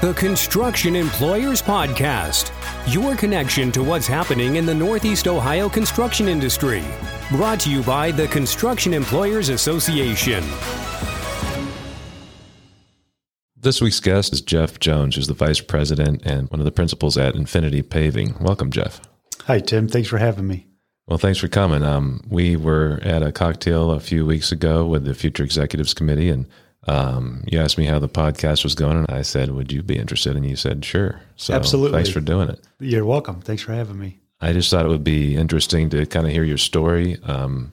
the 0.00 0.14
Construction 0.14 0.96
Employers 0.96 1.60
Podcast, 1.60 2.52
your 2.90 3.14
connection 3.14 3.70
to 3.72 3.84
what's 3.84 4.06
happening 4.06 4.56
in 4.56 4.64
the 4.64 4.74
Northeast 4.74 5.28
Ohio 5.28 5.68
construction 5.68 6.26
industry. 6.26 6.82
Brought 7.30 7.60
to 7.60 7.70
you 7.70 7.82
by 7.82 8.10
the 8.10 8.26
Construction 8.28 8.94
Employers 8.94 9.50
Association. 9.50 10.42
This 13.54 13.82
week's 13.82 14.00
guest 14.00 14.32
is 14.32 14.40
Jeff 14.40 14.80
Jones, 14.80 15.16
who's 15.16 15.26
the 15.26 15.34
vice 15.34 15.60
president 15.60 16.22
and 16.24 16.50
one 16.50 16.60
of 16.60 16.64
the 16.64 16.72
principals 16.72 17.18
at 17.18 17.34
Infinity 17.34 17.82
Paving. 17.82 18.36
Welcome, 18.40 18.70
Jeff. 18.70 19.02
Hi, 19.42 19.58
Tim. 19.58 19.86
Thanks 19.86 20.08
for 20.08 20.16
having 20.16 20.46
me. 20.46 20.66
Well, 21.08 21.18
thanks 21.18 21.38
for 21.38 21.48
coming. 21.48 21.82
Um, 21.82 22.22
we 22.26 22.56
were 22.56 23.00
at 23.02 23.22
a 23.22 23.32
cocktail 23.32 23.90
a 23.90 24.00
few 24.00 24.24
weeks 24.24 24.50
ago 24.50 24.86
with 24.86 25.04
the 25.04 25.12
Future 25.12 25.44
Executives 25.44 25.92
Committee, 25.92 26.30
and 26.30 26.46
um, 26.88 27.44
you 27.50 27.60
asked 27.60 27.78
me 27.78 27.84
how 27.84 27.98
the 27.98 28.08
podcast 28.08 28.64
was 28.64 28.74
going, 28.74 28.96
and 28.96 29.06
I 29.10 29.22
said, 29.22 29.50
"Would 29.50 29.70
you 29.72 29.82
be 29.82 29.96
interested?" 29.96 30.36
And 30.36 30.48
you 30.48 30.56
said, 30.56 30.84
"Sure." 30.84 31.20
So, 31.36 31.54
Absolutely. 31.54 31.96
Thanks 31.98 32.10
for 32.10 32.20
doing 32.20 32.48
it. 32.48 32.60
You're 32.78 33.04
welcome. 33.04 33.40
Thanks 33.40 33.62
for 33.62 33.72
having 33.72 33.98
me. 33.98 34.18
I 34.40 34.52
just 34.54 34.70
thought 34.70 34.86
it 34.86 34.88
would 34.88 35.04
be 35.04 35.36
interesting 35.36 35.90
to 35.90 36.06
kind 36.06 36.26
of 36.26 36.32
hear 36.32 36.44
your 36.44 36.56
story. 36.58 37.18
Um, 37.24 37.72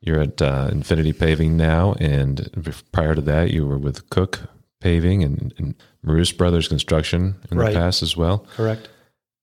you're 0.00 0.20
at 0.20 0.42
uh, 0.42 0.68
Infinity 0.72 1.12
Paving 1.12 1.56
now, 1.56 1.94
and 2.00 2.50
prior 2.92 3.14
to 3.14 3.20
that, 3.22 3.50
you 3.52 3.66
were 3.66 3.78
with 3.78 4.10
Cook 4.10 4.40
Paving 4.80 5.22
and, 5.24 5.54
and 5.58 5.74
Marous 6.02 6.32
Brothers 6.32 6.66
Construction 6.68 7.36
in 7.50 7.58
Right. 7.58 7.72
the 7.72 7.78
past 7.78 8.02
as 8.02 8.16
well. 8.16 8.46
Correct. 8.56 8.88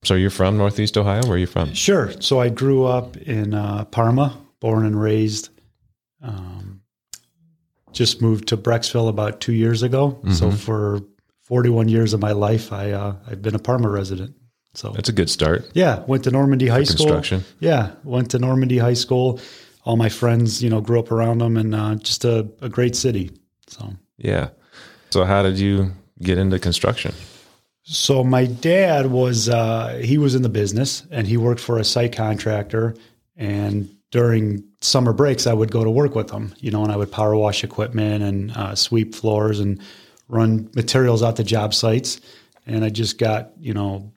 So 0.04 0.14
you're 0.14 0.30
from 0.30 0.56
Northeast 0.56 0.96
Ohio? 0.96 1.22
Where 1.24 1.32
are 1.32 1.38
you 1.38 1.46
from? 1.46 1.72
Sure. 1.74 2.12
So 2.20 2.40
I 2.40 2.48
grew 2.48 2.84
up 2.84 3.16
in 3.16 3.54
uh, 3.54 3.84
Parma, 3.86 4.38
born 4.60 4.84
and 4.86 5.00
raised. 5.00 5.48
Um, 6.22 6.80
just 7.96 8.20
moved 8.20 8.48
to 8.48 8.56
Brecksville 8.56 9.08
about 9.08 9.40
two 9.40 9.54
years 9.54 9.82
ago. 9.82 10.20
So 10.30 10.50
for 10.50 11.00
41 11.44 11.88
years 11.88 12.12
of 12.12 12.20
my 12.20 12.32
life, 12.32 12.72
I 12.72 12.92
uh, 12.92 13.16
I've 13.26 13.40
been 13.40 13.54
a 13.54 13.58
Parma 13.58 13.88
resident. 13.88 14.36
So 14.74 14.90
That's 14.90 15.08
a 15.08 15.12
good 15.12 15.30
start. 15.30 15.70
yeah, 15.72 16.04
went 16.06 16.24
to 16.24 16.30
Normandy 16.30 16.68
High 16.68 16.84
School. 16.84 17.06
construction. 17.06 17.44
Yeah, 17.60 17.92
went 18.04 18.30
to 18.32 18.38
Normandy 18.38 18.76
High 18.76 18.94
School. 18.94 19.40
All 19.84 19.96
my 19.96 20.10
friends, 20.10 20.62
you 20.62 20.68
know, 20.68 20.82
grew 20.82 20.98
up 20.98 21.10
around 21.10 21.38
them, 21.38 21.56
and 21.56 21.74
uh, 21.74 21.94
just 21.94 22.24
a, 22.26 22.46
a 22.60 22.68
great 22.68 22.94
city. 22.94 23.30
So. 23.68 23.94
Yeah. 24.18 24.50
So 25.10 25.24
how 25.24 25.42
did 25.42 25.58
you 25.58 25.92
get 26.20 26.36
into 26.36 26.58
construction? 26.58 27.14
So 27.84 28.22
my 28.22 28.44
dad 28.44 29.06
was 29.06 29.48
uh, 29.48 30.00
he 30.04 30.18
was 30.18 30.34
in 30.34 30.42
the 30.42 30.48
business 30.48 31.06
and 31.10 31.26
he 31.26 31.36
worked 31.36 31.60
for 31.60 31.78
a 31.78 31.84
site 31.84 32.14
contractor. 32.14 32.94
And 33.36 33.95
during 34.16 34.64
summer 34.80 35.12
breaks, 35.12 35.46
I 35.46 35.52
would 35.52 35.70
go 35.70 35.84
to 35.84 35.90
work 35.90 36.14
with 36.14 36.28
them, 36.28 36.54
you 36.60 36.70
know, 36.70 36.82
and 36.82 36.90
I 36.90 36.96
would 36.96 37.12
power 37.12 37.36
wash 37.36 37.62
equipment 37.62 38.24
and 38.24 38.50
uh, 38.52 38.74
sweep 38.74 39.14
floors 39.14 39.60
and 39.60 39.78
run 40.28 40.70
materials 40.74 41.22
out 41.22 41.36
to 41.36 41.44
job 41.44 41.74
sites. 41.74 42.18
And 42.66 42.82
I 42.82 42.88
just 42.88 43.18
got 43.18 43.52
you 43.60 43.74
know 43.74 44.10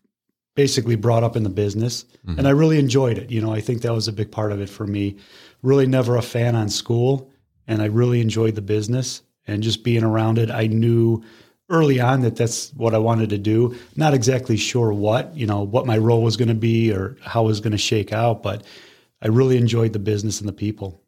basically 0.55 0.95
brought 0.95 1.25
up 1.25 1.35
in 1.35 1.43
the 1.43 1.49
business, 1.49 2.05
and 2.37 2.47
I 2.47 2.51
really 2.51 2.79
enjoyed 2.79 3.17
it. 3.17 3.29
You 3.29 3.41
know, 3.41 3.51
I 3.51 3.59
think 3.59 3.81
that 3.81 3.91
was 3.91 4.07
a 4.07 4.13
big 4.13 4.31
part 4.31 4.53
of 4.53 4.61
it 4.61 4.69
for 4.69 4.87
me. 4.87 5.17
Really, 5.63 5.85
never 5.85 6.15
a 6.15 6.21
fan 6.21 6.55
on 6.55 6.69
school, 6.69 7.29
and 7.67 7.81
I 7.81 7.87
really 7.87 8.21
enjoyed 8.21 8.55
the 8.55 8.61
business 8.61 9.21
and 9.47 9.61
just 9.61 9.83
being 9.83 10.05
around 10.05 10.37
it. 10.37 10.49
I 10.49 10.67
knew 10.67 11.21
early 11.69 11.99
on 11.99 12.21
that 12.21 12.37
that's 12.37 12.69
what 12.75 12.95
I 12.95 12.99
wanted 12.99 13.29
to 13.31 13.37
do. 13.37 13.75
Not 13.97 14.13
exactly 14.13 14.55
sure 14.55 14.93
what, 14.93 15.35
you 15.35 15.45
know, 15.45 15.61
what 15.61 15.85
my 15.85 15.97
role 15.97 16.23
was 16.23 16.37
going 16.37 16.47
to 16.47 16.55
be 16.55 16.91
or 16.93 17.17
how 17.21 17.43
it 17.43 17.47
was 17.47 17.59
going 17.59 17.73
to 17.73 17.77
shake 17.77 18.13
out, 18.13 18.41
but 18.41 18.63
I 19.21 19.27
really 19.27 19.57
enjoyed 19.57 19.93
the 19.93 19.99
business 19.99 20.39
and 20.39 20.47
the 20.47 20.53
people. 20.53 21.01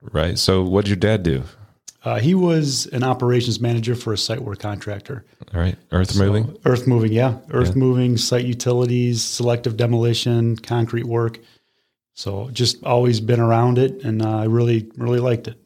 Right. 0.00 0.38
So 0.38 0.62
what 0.62 0.84
did 0.84 0.90
your 0.90 0.96
dad 0.96 1.22
do? 1.22 1.44
Uh, 2.04 2.18
he 2.18 2.34
was 2.34 2.86
an 2.86 3.02
operations 3.02 3.60
manager 3.60 3.94
for 3.94 4.12
a 4.12 4.18
site 4.18 4.42
work 4.42 4.58
contractor. 4.58 5.24
All 5.54 5.60
right. 5.60 5.76
Earth 5.90 6.18
moving. 6.18 6.54
Earth 6.66 6.86
moving, 6.86 7.12
yeah. 7.12 7.38
Earth 7.50 7.74
moving, 7.74 8.18
site 8.18 8.44
utilities, 8.44 9.22
selective 9.22 9.78
demolition, 9.78 10.56
concrete 10.56 11.06
work. 11.06 11.38
So 12.12 12.50
just 12.50 12.84
always 12.84 13.20
been 13.20 13.40
around 13.40 13.78
it 13.78 14.04
and 14.04 14.20
uh, 14.20 14.38
I 14.38 14.44
really, 14.44 14.90
really 14.96 15.18
liked 15.18 15.48
it. 15.48 15.58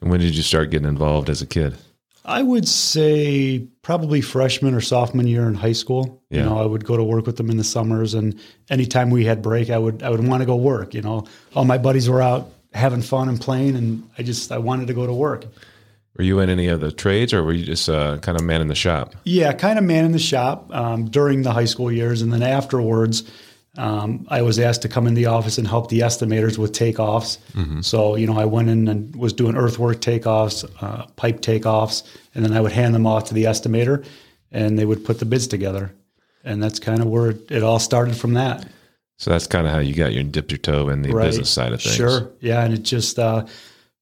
And 0.00 0.10
when 0.10 0.20
did 0.20 0.34
you 0.34 0.42
start 0.42 0.70
getting 0.70 0.88
involved 0.88 1.28
as 1.28 1.42
a 1.42 1.46
kid? 1.46 1.76
I 2.24 2.42
would 2.42 2.66
say 2.66 3.66
probably 3.82 4.22
freshman 4.22 4.74
or 4.74 4.80
sophomore 4.80 5.24
year 5.24 5.46
in 5.46 5.54
high 5.54 5.72
school. 5.72 6.22
Yeah. 6.30 6.38
You 6.38 6.44
know, 6.46 6.58
I 6.58 6.64
would 6.64 6.84
go 6.84 6.96
to 6.96 7.04
work 7.04 7.26
with 7.26 7.36
them 7.36 7.50
in 7.50 7.58
the 7.58 7.64
summers, 7.64 8.14
and 8.14 8.40
anytime 8.70 9.10
we 9.10 9.24
had 9.24 9.42
break, 9.42 9.70
I 9.70 9.78
would 9.78 10.02
I 10.02 10.10
would 10.10 10.26
want 10.26 10.40
to 10.40 10.46
go 10.46 10.56
work. 10.56 10.94
You 10.94 11.02
know, 11.02 11.26
all 11.54 11.64
my 11.64 11.78
buddies 11.78 12.08
were 12.08 12.22
out 12.22 12.50
having 12.72 13.02
fun 13.02 13.28
and 13.28 13.40
playing, 13.40 13.76
and 13.76 14.08
I 14.18 14.22
just 14.22 14.50
I 14.50 14.58
wanted 14.58 14.86
to 14.88 14.94
go 14.94 15.06
to 15.06 15.12
work. 15.12 15.44
Were 16.16 16.24
you 16.24 16.38
in 16.40 16.48
any 16.48 16.68
of 16.68 16.80
the 16.80 16.92
trades, 16.92 17.32
or 17.32 17.42
were 17.42 17.52
you 17.52 17.64
just 17.64 17.88
uh, 17.88 18.18
kind 18.18 18.38
of 18.38 18.44
man 18.44 18.60
in 18.60 18.68
the 18.68 18.74
shop? 18.74 19.14
Yeah, 19.24 19.52
kind 19.52 19.78
of 19.78 19.84
man 19.84 20.04
in 20.04 20.12
the 20.12 20.18
shop 20.18 20.72
um, 20.72 21.06
during 21.10 21.42
the 21.42 21.52
high 21.52 21.64
school 21.64 21.90
years, 21.90 22.22
and 22.22 22.32
then 22.32 22.42
afterwards, 22.42 23.24
um, 23.76 24.26
I 24.30 24.42
was 24.42 24.58
asked 24.58 24.82
to 24.82 24.88
come 24.88 25.06
in 25.06 25.14
the 25.14 25.26
office 25.26 25.58
and 25.58 25.66
help 25.66 25.88
the 25.88 26.00
estimators 26.00 26.58
with 26.58 26.72
takeoffs. 26.72 27.38
So 27.84 28.16
you 28.16 28.26
know, 28.26 28.38
I 28.38 28.44
went 28.44 28.68
in 28.68 28.88
and 28.88 29.14
was 29.16 29.32
doing 29.32 29.56
earthwork 29.56 30.00
takeoffs, 30.00 30.64
uh, 30.80 31.06
pipe 31.16 31.40
takeoffs, 31.40 32.02
and 32.34 32.44
then 32.44 32.52
I 32.52 32.60
would 32.60 32.72
hand 32.72 32.94
them 32.94 33.06
off 33.06 33.24
to 33.26 33.34
the 33.34 33.44
estimator, 33.44 34.04
and 34.52 34.78
they 34.78 34.84
would 34.84 35.04
put 35.04 35.18
the 35.18 35.24
bids 35.24 35.46
together. 35.46 35.92
And 36.44 36.62
that's 36.62 36.78
kind 36.78 37.00
of 37.00 37.06
where 37.08 37.30
it, 37.30 37.50
it 37.50 37.62
all 37.62 37.78
started 37.78 38.16
from 38.16 38.34
that. 38.34 38.66
So 39.16 39.30
that's 39.30 39.46
kind 39.46 39.66
of 39.66 39.72
how 39.72 39.78
you 39.78 39.94
got 39.94 40.12
your 40.12 40.24
dipped 40.24 40.50
your 40.50 40.58
toe 40.58 40.88
in 40.88 41.02
the 41.02 41.10
Right. 41.12 41.26
business 41.26 41.48
side 41.50 41.72
of 41.72 41.80
things. 41.80 41.94
Sure. 41.96 42.30
Yeah, 42.40 42.62
and 42.64 42.74
it 42.74 42.82
just 42.82 43.18
uh, 43.18 43.46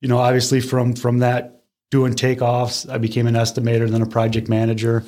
you 0.01 0.09
know, 0.09 0.19
obviously 0.19 0.61
from 0.61 0.95
from 0.95 1.19
that 1.21 1.63
doing 1.91 2.15
takeoffs, 2.15 2.91
I 2.91 2.99
became 2.99 3.27
an 3.27 3.35
estimator, 3.35 3.89
then 3.89 4.03
a 4.03 4.07
project 4.07 4.49
manager, 4.49 5.05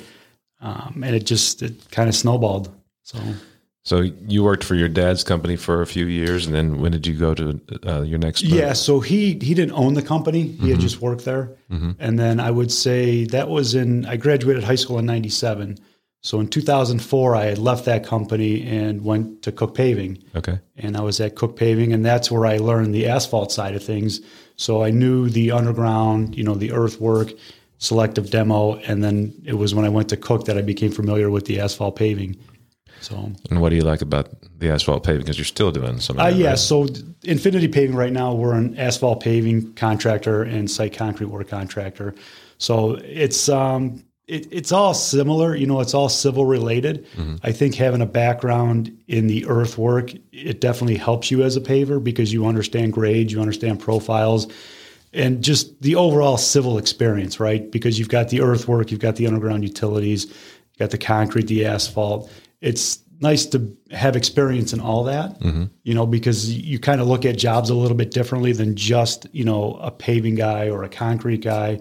um, 0.61 1.03
and 1.05 1.15
it 1.15 1.25
just 1.25 1.61
it 1.61 1.73
kind 1.91 2.07
of 2.09 2.15
snowballed. 2.15 2.73
So 3.03 3.17
So 3.85 4.01
you 4.01 4.43
worked 4.43 4.63
for 4.63 4.73
your 4.73 4.89
dad's 4.89 5.23
company 5.23 5.55
for 5.55 5.83
a 5.83 5.85
few 5.85 6.07
years, 6.07 6.47
and 6.47 6.55
then 6.55 6.79
when 6.81 6.91
did 6.91 7.05
you 7.05 7.13
go 7.13 7.35
to 7.35 7.61
uh, 7.85 8.01
your 8.01 8.17
next? 8.17 8.41
yeah, 8.41 8.73
so 8.73 8.99
he 8.99 9.33
he 9.33 9.53
didn't 9.53 9.73
own 9.73 9.93
the 9.93 10.01
company; 10.01 10.41
he 10.41 10.71
had 10.71 10.79
just 10.79 11.01
worked 11.01 11.23
there. 11.23 11.55
And 11.69 12.17
then 12.17 12.39
I 12.39 12.49
would 12.49 12.71
say 12.71 13.25
that 13.25 13.47
was 13.47 13.75
in 13.75 14.05
I 14.05 14.17
graduated 14.17 14.63
high 14.63 14.75
school 14.75 14.97
in 14.97 15.05
'97. 15.05 15.77
So 16.21 16.39
in 16.39 16.47
2004, 16.47 17.35
I 17.35 17.43
had 17.43 17.59
left 17.59 17.85
that 17.85 18.03
company 18.03 18.63
and 18.65 19.03
went 19.03 19.43
to 19.43 19.51
Cook 19.51 19.75
Paving. 19.75 20.23
Okay. 20.35 20.57
and 20.75 20.97
I 20.97 21.01
was 21.01 21.21
at 21.21 21.35
Cook 21.35 21.55
Paving, 21.55 21.93
and 21.93 22.03
that's 22.03 22.31
where 22.31 22.47
I 22.47 22.57
learned 22.57 22.95
the 22.95 23.05
asphalt 23.05 23.51
side 23.51 23.75
of 23.75 23.83
things. 23.83 24.21
So 24.55 24.83
I 24.83 24.89
knew 24.89 25.29
the 25.29 25.51
underground, 25.51 26.35
you 26.35 26.43
know, 26.43 26.55
the 26.55 26.71
earthwork, 26.71 27.31
selective 27.77 28.31
demo, 28.31 28.77
and 28.87 29.03
then 29.03 29.39
it 29.45 29.53
was 29.53 29.75
when 29.75 29.85
I 29.85 29.89
went 29.89 30.09
to 30.09 30.17
Cook 30.17 30.45
that 30.45 30.57
I 30.57 30.63
became 30.63 30.91
familiar 30.91 31.29
with 31.29 31.45
the 31.45 31.59
asphalt 31.59 31.95
paving. 31.95 32.35
So 33.05 33.31
And 33.51 33.61
what 33.61 33.69
do 33.69 33.75
you 33.75 33.83
like 33.83 34.01
about 34.01 34.29
the 34.59 34.71
asphalt 34.71 35.03
paving? 35.03 35.21
Because 35.21 35.37
you're 35.37 35.45
still 35.45 35.71
doing 35.71 35.99
some. 35.99 36.17
Of 36.17 36.25
uh, 36.25 36.29
yeah, 36.29 36.49
right? 36.49 36.59
so 36.59 36.87
Infinity 37.23 37.67
Paving 37.67 37.95
right 37.95 38.11
now 38.11 38.33
we're 38.33 38.55
an 38.55 38.77
asphalt 38.77 39.21
paving 39.21 39.73
contractor 39.73 40.43
and 40.43 40.69
site 40.69 40.93
concrete 40.93 41.27
work 41.27 41.47
contractor. 41.47 42.15
So 42.57 42.95
it's 43.03 43.47
um 43.47 44.03
it, 44.27 44.47
it's 44.51 44.71
all 44.71 44.95
similar, 44.95 45.55
you 45.55 45.67
know, 45.67 45.81
it's 45.81 45.93
all 45.93 46.09
civil 46.09 46.45
related. 46.45 47.05
I 47.43 47.51
think 47.51 47.75
having 47.75 48.01
a 48.01 48.07
background 48.07 48.91
in 49.07 49.27
the 49.27 49.45
earthwork, 49.45 50.13
it 50.31 50.61
definitely 50.61 50.97
helps 50.97 51.29
you 51.29 51.43
as 51.43 51.55
a 51.55 51.61
paver 51.61 52.03
because 52.03 52.33
you 52.33 52.47
understand 52.47 52.93
grades, 52.93 53.31
you 53.31 53.39
understand 53.39 53.79
profiles, 53.79 54.47
and 55.13 55.43
just 55.43 55.79
the 55.81 55.95
overall 55.95 56.37
civil 56.37 56.79
experience, 56.79 57.39
right? 57.39 57.69
Because 57.69 57.99
you've 57.99 58.09
got 58.09 58.29
the 58.29 58.41
earthwork, 58.41 58.89
you've 58.89 58.99
got 58.99 59.15
the 59.15 59.27
underground 59.27 59.63
utilities, 59.63 60.25
you've 60.25 60.79
got 60.79 60.89
the 60.89 60.97
concrete, 60.97 61.45
the 61.45 61.65
asphalt. 61.65 62.31
It's 62.65 62.99
nice 63.21 63.45
to 63.47 63.75
have 63.91 64.15
experience 64.15 64.73
in 64.73 64.81
all 64.81 65.05
that, 65.05 65.41
you 65.83 65.93
know, 65.93 66.05
because 66.05 66.51
you 66.51 66.79
kind 66.79 66.99
of 66.99 67.07
look 67.07 67.23
at 67.25 67.37
jobs 67.37 67.69
a 67.69 67.75
little 67.75 67.95
bit 67.95 68.11
differently 68.11 68.51
than 68.51 68.75
just, 68.75 69.27
you 69.31 69.45
know, 69.45 69.75
a 69.81 69.91
paving 69.91 70.35
guy 70.35 70.69
or 70.69 70.83
a 70.83 70.89
concrete 70.89 71.41
guy. 71.41 71.79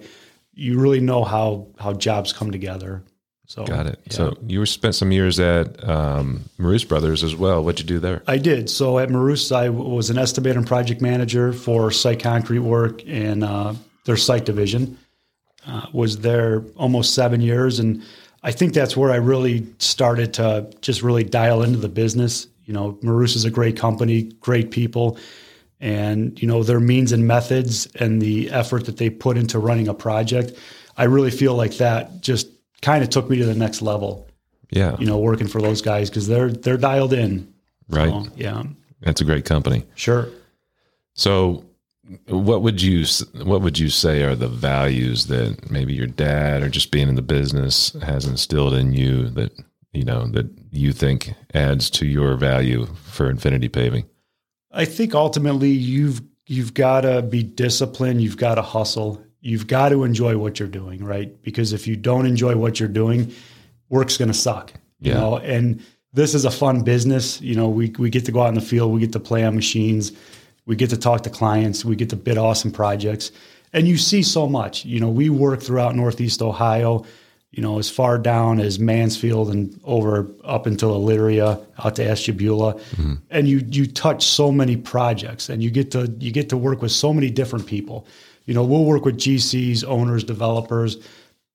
You 0.54 0.78
really 0.78 1.00
know 1.00 1.24
how 1.24 1.66
how 1.78 1.92
jobs 1.94 2.32
come 2.32 2.52
together. 2.52 3.02
So 3.46 3.64
Got 3.64 3.86
it. 3.86 4.00
yeah. 4.06 4.12
So 4.12 4.36
you 4.46 4.58
were 4.58 4.66
spent 4.66 4.94
some 4.94 5.12
years 5.12 5.38
at 5.38 5.86
um, 5.86 6.44
Marous 6.56 6.84
Brothers 6.84 7.22
as 7.22 7.36
well. 7.36 7.62
What'd 7.62 7.80
you 7.80 7.86
do 7.86 7.98
there? 7.98 8.22
I 8.26 8.38
did. 8.38 8.70
So 8.70 8.98
at 8.98 9.10
Marous, 9.10 9.52
I 9.52 9.68
was 9.68 10.10
an 10.10 10.16
estimator 10.16 10.56
and 10.56 10.66
project 10.66 11.00
manager 11.00 11.52
for 11.52 11.90
site 11.90 12.22
concrete 12.22 12.60
work 12.60 13.02
and 13.06 13.44
uh, 13.44 13.74
their 14.06 14.16
site 14.16 14.44
division. 14.46 14.98
Uh, 15.66 15.86
was 15.92 16.18
there 16.18 16.62
almost 16.76 17.14
seven 17.14 17.40
years, 17.40 17.78
and 17.78 18.02
I 18.44 18.52
think 18.52 18.74
that's 18.74 18.94
where 18.94 19.10
I 19.10 19.16
really 19.16 19.66
started 19.78 20.34
to 20.34 20.70
just 20.82 21.02
really 21.02 21.24
dial 21.24 21.62
into 21.62 21.78
the 21.78 21.88
business. 21.88 22.46
You 22.66 22.74
know, 22.74 22.98
Marous 23.02 23.36
is 23.36 23.46
a 23.46 23.50
great 23.50 23.76
company, 23.76 24.24
great 24.40 24.70
people, 24.70 25.18
and 25.80 26.40
you 26.40 26.46
know 26.46 26.62
their 26.62 26.78
means 26.78 27.10
and 27.10 27.26
methods 27.26 27.86
and 27.96 28.20
the 28.20 28.50
effort 28.50 28.84
that 28.84 28.98
they 28.98 29.08
put 29.08 29.38
into 29.38 29.58
running 29.58 29.88
a 29.88 29.94
project. 29.94 30.52
I 30.96 31.04
really 31.04 31.30
feel 31.30 31.54
like 31.54 31.78
that 31.78 32.20
just 32.20 32.48
kind 32.82 33.02
of 33.02 33.08
took 33.08 33.28
me 33.30 33.38
to 33.38 33.46
the 33.46 33.54
next 33.54 33.80
level. 33.80 34.28
Yeah. 34.70 34.96
You 34.98 35.06
know, 35.06 35.18
working 35.18 35.48
for 35.48 35.60
those 35.62 35.80
guys 35.80 36.10
because 36.10 36.28
they're 36.28 36.50
they're 36.50 36.76
dialed 36.76 37.14
in. 37.14 37.52
right. 37.88 38.10
So, 38.10 38.26
yeah. 38.36 38.62
That's 39.00 39.20
a 39.20 39.24
great 39.24 39.44
company. 39.44 39.84
Sure. 39.94 40.28
So 41.14 41.64
what 42.28 42.62
would 42.62 42.82
you 42.82 43.04
what 43.44 43.62
would 43.62 43.78
you 43.78 43.88
say 43.88 44.22
are 44.22 44.34
the 44.34 44.48
values 44.48 45.26
that 45.26 45.70
maybe 45.70 45.94
your 45.94 46.06
dad 46.06 46.62
or 46.62 46.68
just 46.68 46.90
being 46.90 47.08
in 47.08 47.14
the 47.14 47.22
business 47.22 47.92
has 48.02 48.26
instilled 48.26 48.74
in 48.74 48.92
you 48.92 49.28
that 49.30 49.52
you 49.92 50.04
know 50.04 50.26
that 50.28 50.46
you 50.70 50.92
think 50.92 51.32
adds 51.54 51.88
to 51.90 52.06
your 52.06 52.36
value 52.36 52.86
for 53.04 53.30
Infinity 53.30 53.68
Paving? 53.68 54.04
I 54.72 54.84
think 54.84 55.14
ultimately 55.14 55.70
you've 55.70 56.20
you've 56.46 56.74
got 56.74 57.02
to 57.02 57.22
be 57.22 57.42
disciplined. 57.42 58.20
You've 58.20 58.36
got 58.36 58.56
to 58.56 58.62
hustle. 58.62 59.22
You've 59.40 59.66
got 59.66 59.90
to 59.90 60.04
enjoy 60.04 60.36
what 60.36 60.58
you're 60.58 60.68
doing, 60.68 61.04
right? 61.04 61.40
Because 61.42 61.72
if 61.72 61.86
you 61.86 61.96
don't 61.96 62.26
enjoy 62.26 62.56
what 62.56 62.80
you're 62.80 62.88
doing, 62.88 63.32
work's 63.88 64.16
going 64.16 64.28
to 64.28 64.34
suck. 64.34 64.72
You 65.00 65.12
Yeah. 65.12 65.20
know, 65.20 65.36
and 65.38 65.82
this 66.12 66.34
is 66.34 66.44
a 66.44 66.50
fun 66.50 66.82
business. 66.82 67.40
You 67.40 67.54
know, 67.54 67.68
we 67.68 67.92
we 67.98 68.10
get 68.10 68.24
to 68.26 68.32
go 68.32 68.42
out 68.42 68.48
in 68.48 68.54
the 68.54 68.60
field, 68.60 68.92
we 68.92 69.00
get 69.00 69.12
to 69.12 69.20
play 69.20 69.44
on 69.44 69.54
machines, 69.54 70.12
we 70.66 70.76
get 70.76 70.90
to 70.90 70.96
talk 70.96 71.22
to 71.22 71.30
clients, 71.30 71.84
we 71.84 71.96
get 71.96 72.10
to 72.10 72.16
bid 72.16 72.38
awesome 72.38 72.70
projects, 72.70 73.30
and 73.72 73.88
you 73.88 73.96
see 73.96 74.22
so 74.22 74.48
much. 74.48 74.84
You 74.84 75.00
know, 75.00 75.08
we 75.08 75.30
work 75.30 75.62
throughout 75.62 75.94
Northeast 75.94 76.42
Ohio. 76.42 77.04
You 77.50 77.62
know, 77.62 77.78
as 77.78 77.88
far 77.88 78.18
down 78.18 78.58
as 78.58 78.80
Mansfield 78.80 79.50
and 79.50 79.78
over 79.84 80.28
up 80.42 80.66
until 80.66 81.00
Elyria, 81.00 81.64
out 81.84 81.94
to 81.96 82.08
Ashtabula, 82.08 82.74
mm-hmm. 82.74 83.14
and 83.30 83.48
you 83.48 83.64
you 83.70 83.86
touch 83.86 84.24
so 84.24 84.50
many 84.50 84.76
projects, 84.76 85.48
and 85.48 85.62
you 85.62 85.70
get 85.70 85.90
to 85.92 86.12
you 86.18 86.32
get 86.32 86.48
to 86.48 86.56
work 86.56 86.82
with 86.82 86.92
so 86.92 87.12
many 87.12 87.30
different 87.30 87.66
people. 87.66 88.06
You 88.46 88.54
know, 88.54 88.64
we'll 88.64 88.84
work 88.84 89.04
with 89.04 89.16
GCs, 89.16 89.84
owners, 89.86 90.24
developers, 90.24 90.98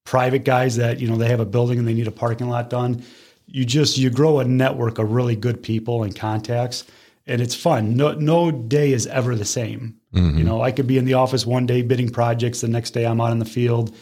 private 0.06 0.46
guys 0.46 0.78
that 0.78 1.00
you 1.00 1.08
know 1.10 1.18
they 1.18 1.28
have 1.28 1.42
a 1.42 1.46
building 1.46 1.80
and 1.80 1.88
they 1.88 1.94
need 1.94 2.08
a 2.08 2.12
parking 2.12 2.48
lot 2.48 2.70
done 2.70 3.04
you 3.52 3.66
just 3.66 3.98
you 3.98 4.10
grow 4.10 4.40
a 4.40 4.46
network 4.46 5.00
of 5.00 5.12
really 5.12 5.36
good 5.36 5.62
people 5.62 6.04
and 6.04 6.16
contacts 6.16 6.86
and 7.30 7.42
it's 7.42 7.56
fun 7.56 7.96
no 7.96 8.14
no 8.14 8.52
day 8.52 8.92
is 8.92 9.08
ever 9.08 9.36
the 9.36 9.46
same 9.46 9.96
you 10.14 10.44
know 10.44 10.62
i 10.62 10.72
could 10.72 10.88
be 10.88 10.98
in 10.98 11.06
the 11.06 11.14
office 11.14 11.46
one 11.46 11.66
day 11.68 11.82
bidding 11.84 12.10
projects 12.10 12.62
the 12.62 12.68
next 12.68 12.92
day 12.92 13.06
i'm 13.06 13.22
out 13.22 13.32
in 13.32 13.40
the 13.40 13.46
field 13.46 13.96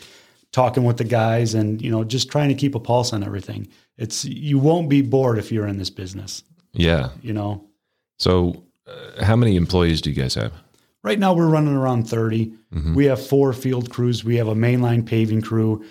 talking 0.51 0.83
with 0.85 0.97
the 0.97 1.03
guys 1.03 1.53
and 1.53 1.81
you 1.81 1.91
know 1.91 2.03
just 2.03 2.31
trying 2.31 2.47
to 2.50 2.56
keep 2.56 2.74
a 2.75 2.79
pulse 2.79 3.12
on 3.13 3.24
everything 3.24 3.68
it's 3.97 4.24
you 4.25 4.57
won't 4.57 4.89
be 4.89 5.01
bored 5.01 5.38
if 5.38 5.51
you're 5.51 5.68
in 5.68 5.77
this 5.77 5.89
business 5.89 6.44
Yeah. 6.74 7.09
you 7.21 7.33
know 7.33 7.63
So, 8.19 8.63
uh, 8.88 9.24
how 9.24 9.35
many 9.35 9.56
employees 9.57 10.01
do 10.01 10.09
you 10.09 10.15
guys 10.15 10.33
have? 10.35 10.53
Right 11.03 11.19
now, 11.19 11.33
we're 11.33 11.47
running 11.57 11.75
around 11.75 12.09
30. 12.09 12.51
We 12.95 13.06
have 13.06 13.21
four 13.25 13.53
field 13.53 13.89
crews. 13.89 14.23
We 14.25 14.35
have 14.38 14.47
a 14.47 14.56
mainline 14.56 15.06
paving 15.06 15.41
crew, 15.41 15.83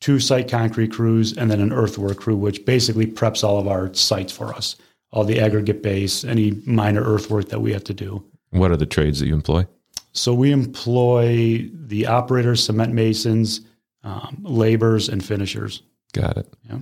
two 0.00 0.18
site 0.18 0.48
concrete 0.50 0.90
crews, 0.92 1.36
and 1.38 1.50
then 1.50 1.60
an 1.60 1.72
earthwork 1.72 2.16
crew, 2.18 2.36
which 2.36 2.64
basically 2.64 3.06
preps 3.06 3.44
all 3.44 3.58
of 3.58 3.66
our 3.68 3.92
sites 3.94 4.32
for 4.32 4.52
us, 4.54 4.76
all 5.10 5.24
the 5.24 5.40
aggregate 5.40 5.82
base, 5.82 6.24
any 6.24 6.52
minor 6.66 7.02
earthwork 7.02 7.48
that 7.48 7.60
we 7.60 7.72
have 7.72 7.84
to 7.84 7.94
do. 7.94 8.24
What 8.50 8.70
are 8.70 8.76
the 8.76 8.86
trades 8.86 9.20
that 9.20 9.26
you 9.26 9.34
employ? 9.34 9.66
So 10.12 10.34
we 10.34 10.52
employ 10.52 11.68
the 11.72 12.06
operators, 12.06 12.64
cement 12.64 12.92
masons, 12.92 13.60
um, 14.04 14.38
laborers, 14.42 15.08
and 15.08 15.24
finishers. 15.24 15.82
Got 16.12 16.38
it. 16.38 16.52
Yeah. 16.68 16.78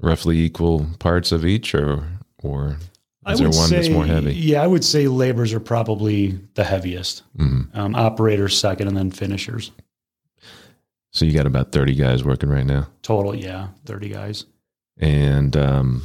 Roughly 0.00 0.38
equal 0.38 0.86
parts 0.98 1.32
of 1.32 1.44
each, 1.44 1.74
or 1.74 2.04
or 2.42 2.76
is 3.28 3.38
there 3.40 3.50
one 3.50 3.70
that's 3.70 3.88
more 3.88 4.06
heavy? 4.06 4.34
Yeah, 4.34 4.62
I 4.62 4.66
would 4.66 4.84
say 4.84 5.08
laborers 5.08 5.52
are 5.52 5.60
probably 5.60 6.38
the 6.54 6.64
heaviest. 6.64 7.22
Mhm. 7.36 7.74
Um, 7.76 7.94
operators 7.94 8.58
second, 8.58 8.88
and 8.88 8.96
then 8.96 9.10
finishers. 9.10 9.70
So 11.10 11.24
you 11.24 11.32
got 11.32 11.46
about 11.46 11.72
thirty 11.72 11.94
guys 11.94 12.22
working 12.22 12.48
right 12.48 12.66
now. 12.66 12.88
Total, 13.02 13.34
yeah, 13.34 13.68
30 13.86 14.10
guys. 14.10 14.44
And 14.98 15.56
um, 15.56 16.02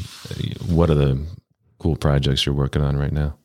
what 0.67 0.89
are 0.89 0.95
the 0.95 1.19
cool 1.83 1.97
projects 1.97 2.45
you're 2.45 2.55
working 2.55 2.81
on 2.81 2.95
right 2.95 3.11
now? 3.11 3.37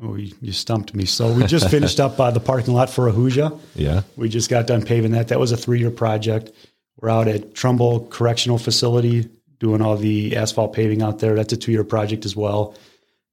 Oh, 0.00 0.14
you, 0.14 0.32
you 0.40 0.52
stumped 0.52 0.94
me. 0.94 1.04
So 1.04 1.30
we 1.32 1.44
just 1.46 1.68
finished 1.68 1.98
up 1.98 2.18
uh, 2.18 2.30
the 2.30 2.40
parking 2.40 2.72
lot 2.72 2.88
for 2.88 3.10
Ahuja. 3.10 3.60
Yeah. 3.74 4.02
We 4.16 4.28
just 4.28 4.48
got 4.48 4.68
done 4.68 4.82
paving 4.82 5.10
that. 5.10 5.28
That 5.28 5.40
was 5.40 5.50
a 5.52 5.56
three-year 5.56 5.90
project. 5.90 6.52
We're 6.96 7.10
out 7.10 7.28
at 7.28 7.54
Trumbull 7.54 8.06
Correctional 8.06 8.56
Facility 8.56 9.28
doing 9.58 9.82
all 9.82 9.96
the 9.96 10.36
asphalt 10.36 10.72
paving 10.72 11.02
out 11.02 11.18
there. 11.18 11.34
That's 11.34 11.52
a 11.52 11.56
two-year 11.56 11.84
project 11.84 12.24
as 12.24 12.34
well. 12.34 12.76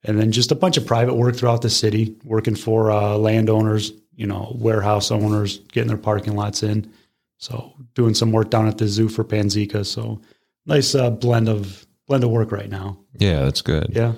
And 0.04 0.20
then 0.20 0.32
just 0.32 0.52
a 0.52 0.56
bunch 0.56 0.78
of 0.78 0.86
private 0.86 1.14
work 1.14 1.36
throughout 1.36 1.62
the 1.62 1.70
city, 1.70 2.16
working 2.26 2.56
for 2.56 2.92
uh, 2.92 3.18
landowners, 3.18 3.94
you 4.16 4.28
know, 4.28 4.52
warehouse 4.56 5.12
owners, 5.12 5.60
getting 5.72 5.88
their 5.88 5.98
parking 5.98 6.36
lots 6.36 6.64
in. 6.64 6.92
So 7.38 7.72
doing 7.94 8.16
some 8.16 8.32
work 8.32 8.50
down 8.50 8.68
at 8.68 8.78
the 8.78 8.88
zoo 8.88 9.10
for 9.10 9.24
Panzica. 9.24 9.86
So 9.86 10.20
nice 10.66 10.96
uh, 10.96 11.12
blend 11.12 11.48
of 11.48 11.87
blend 12.08 12.24
of 12.24 12.30
work 12.32 12.52
right 12.52 12.70
now. 12.70 12.98
Yeah, 13.18 13.44
that's 13.44 13.62
good. 13.62 13.92
Yeah. 13.92 14.14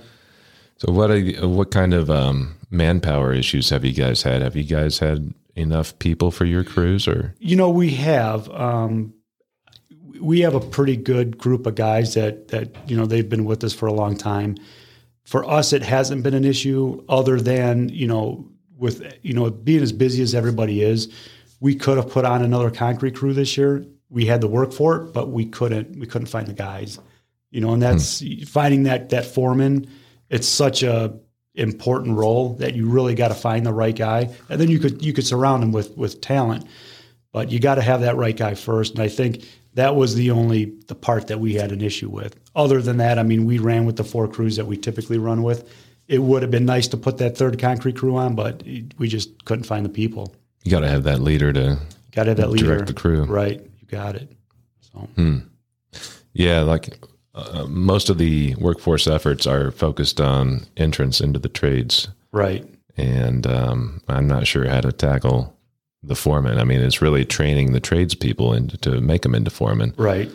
So 0.78 0.94
what 0.94 1.10
you, 1.10 1.48
what 1.50 1.72
kind 1.72 1.94
of 1.94 2.10
um, 2.10 2.56
manpower 2.70 3.34
issues 3.34 3.70
have 3.70 3.84
you 3.84 3.94
guys 3.94 4.24
had? 4.24 4.42
Have 4.42 4.56
you 4.56 4.64
guys 4.64 5.00
had 5.00 5.34
enough 5.56 5.98
people 6.00 6.32
for 6.32 6.46
your 6.46 6.64
crews, 6.64 7.08
or 7.08 7.36
You 7.40 7.56
know, 7.56 7.70
we 7.70 7.92
have 7.92 8.50
um, 8.52 9.14
we 10.22 10.42
have 10.42 10.56
a 10.56 10.60
pretty 10.60 10.96
good 10.96 11.38
group 11.38 11.66
of 11.66 11.76
guys 11.76 12.14
that 12.14 12.50
that 12.50 12.90
you 12.90 12.96
know 12.96 13.06
they've 13.06 13.28
been 13.28 13.46
with 13.46 13.64
us 13.64 13.74
for 13.74 13.88
a 13.88 13.94
long 13.94 14.16
time. 14.16 14.56
For 15.24 15.48
us, 15.48 15.74
it 15.74 15.84
hasn't 15.84 16.24
been 16.24 16.34
an 16.34 16.46
issue 16.46 17.04
other 17.10 17.40
than 17.40 17.90
you 17.90 18.08
know 18.08 18.48
with 18.78 19.04
you 19.22 19.34
know 19.34 19.50
being 19.50 19.82
as 19.82 19.92
busy 19.92 20.24
as 20.24 20.34
everybody 20.34 20.82
is. 20.82 21.14
We 21.60 21.76
could 21.76 21.98
have 21.98 22.10
put 22.10 22.24
on 22.24 22.42
another 22.42 22.72
concrete 22.72 23.16
crew 23.16 23.34
this 23.34 23.58
year. 23.58 23.86
We 24.10 24.26
had 24.26 24.40
the 24.40 24.48
work 24.48 24.72
for 24.72 24.96
it, 24.96 25.14
but 25.14 25.30
we 25.30 25.46
couldn't. 25.46 26.00
We 26.00 26.08
couldn't 26.08 26.28
find 26.28 26.48
the 26.48 26.54
guys. 26.54 27.00
You 27.52 27.62
know, 27.62 27.74
and 27.74 27.82
that's 27.82 28.20
hmm. 28.20 28.44
finding 28.44 28.84
that 28.84 29.10
that 29.10 29.26
foreman. 29.26 29.90
It's 30.30 30.48
such 30.48 30.84
a 30.84 31.18
important 31.56 32.16
role 32.16 32.54
that 32.56 32.76
you 32.76 32.90
really 32.90 33.16
got 33.16 33.30
to 33.30 33.34
find 33.34 33.66
the 33.66 33.74
right 33.74 33.96
guy, 33.96 34.30
and 34.50 34.62
then 34.62 34.70
you 34.70 34.80
could 34.80 35.04
you 35.04 35.14
could 35.14 35.26
surround 35.26 35.64
him 35.64 35.72
with 35.72 35.98
with 35.98 36.22
talent 36.22 36.66
but 37.32 37.52
you 37.52 37.60
got 37.60 37.76
to 37.76 37.82
have 37.82 38.02
that 38.02 38.16
right 38.16 38.36
guy 38.36 38.54
first. 38.56 38.94
And 38.94 39.04
I 39.04 39.08
think 39.08 39.46
that 39.76 39.96
was 39.96 40.16
the 40.16 40.32
only 40.32 40.74
the 40.88 40.96
part 40.96 41.28
that 41.28 41.40
we 41.40 41.54
had 41.54 41.72
an 41.72 41.82
issue 41.82 42.10
with. 42.10 42.36
Other 42.56 42.82
than 42.82 42.98
that, 42.98 43.20
I 43.20 43.24
mean, 43.24 43.46
we 43.46 43.60
ran 43.60 43.86
with 43.86 43.98
the 43.98 44.04
four 44.04 44.28
crews 44.28 44.56
that 44.56 44.66
we 44.66 44.78
typically 44.78 45.18
run 45.18 45.44
with. 45.44 45.70
It 46.08 46.20
would 46.20 46.42
have 46.42 46.52
been 46.52 46.66
nice 46.66 46.88
to 46.90 46.98
put 46.98 47.20
that 47.20 47.38
third 47.38 47.60
concrete 47.60 47.96
crew 47.96 48.18
on, 48.18 48.36
but 48.36 48.64
we 48.98 49.08
just 49.08 49.46
couldn't 49.46 49.66
find 49.66 49.86
the 49.86 49.90
people. 49.90 50.36
you 50.64 50.72
got 50.72 50.80
to 50.80 50.90
have 50.90 51.04
that 51.04 51.22
leader 51.22 51.54
to 51.54 51.78
Got 52.12 52.24
to 52.24 52.30
have 52.32 52.38
that 52.38 52.50
leader. 52.50 52.66
direct 52.66 52.88
the 52.88 52.94
crew? 52.94 53.26
Right. 53.26 53.62
You 53.62 53.88
got 53.88 54.16
it. 54.16 54.32
So 54.82 55.00
hmm. 55.16 55.38
Yeah, 56.34 56.62
like 56.62 56.98
uh, 57.36 57.66
most 57.68 58.10
of 58.10 58.18
the 58.18 58.56
workforce 58.56 59.08
efforts 59.08 59.46
are 59.48 59.72
focused 59.72 60.20
on 60.20 60.66
entrance 60.78 61.22
into 61.22 61.40
the 61.40 61.50
trades, 61.50 62.08
right. 62.32 62.66
and 62.98 63.46
um, 63.48 64.02
I'm 64.08 64.28
not 64.28 64.48
sure 64.48 64.68
how 64.68 64.82
to 64.82 64.92
tackle 64.92 65.56
the 66.02 66.16
foreman. 66.16 66.58
I 66.58 66.64
mean, 66.64 66.80
it's 66.82 67.02
really 67.02 67.26
training 67.26 67.74
the 67.74 67.80
tradespeople 67.80 68.54
into 68.54 68.78
to 68.78 69.02
make 69.02 69.22
them 69.24 69.36
into 69.36 69.52
foremen 69.52 69.94
Right. 69.98 70.30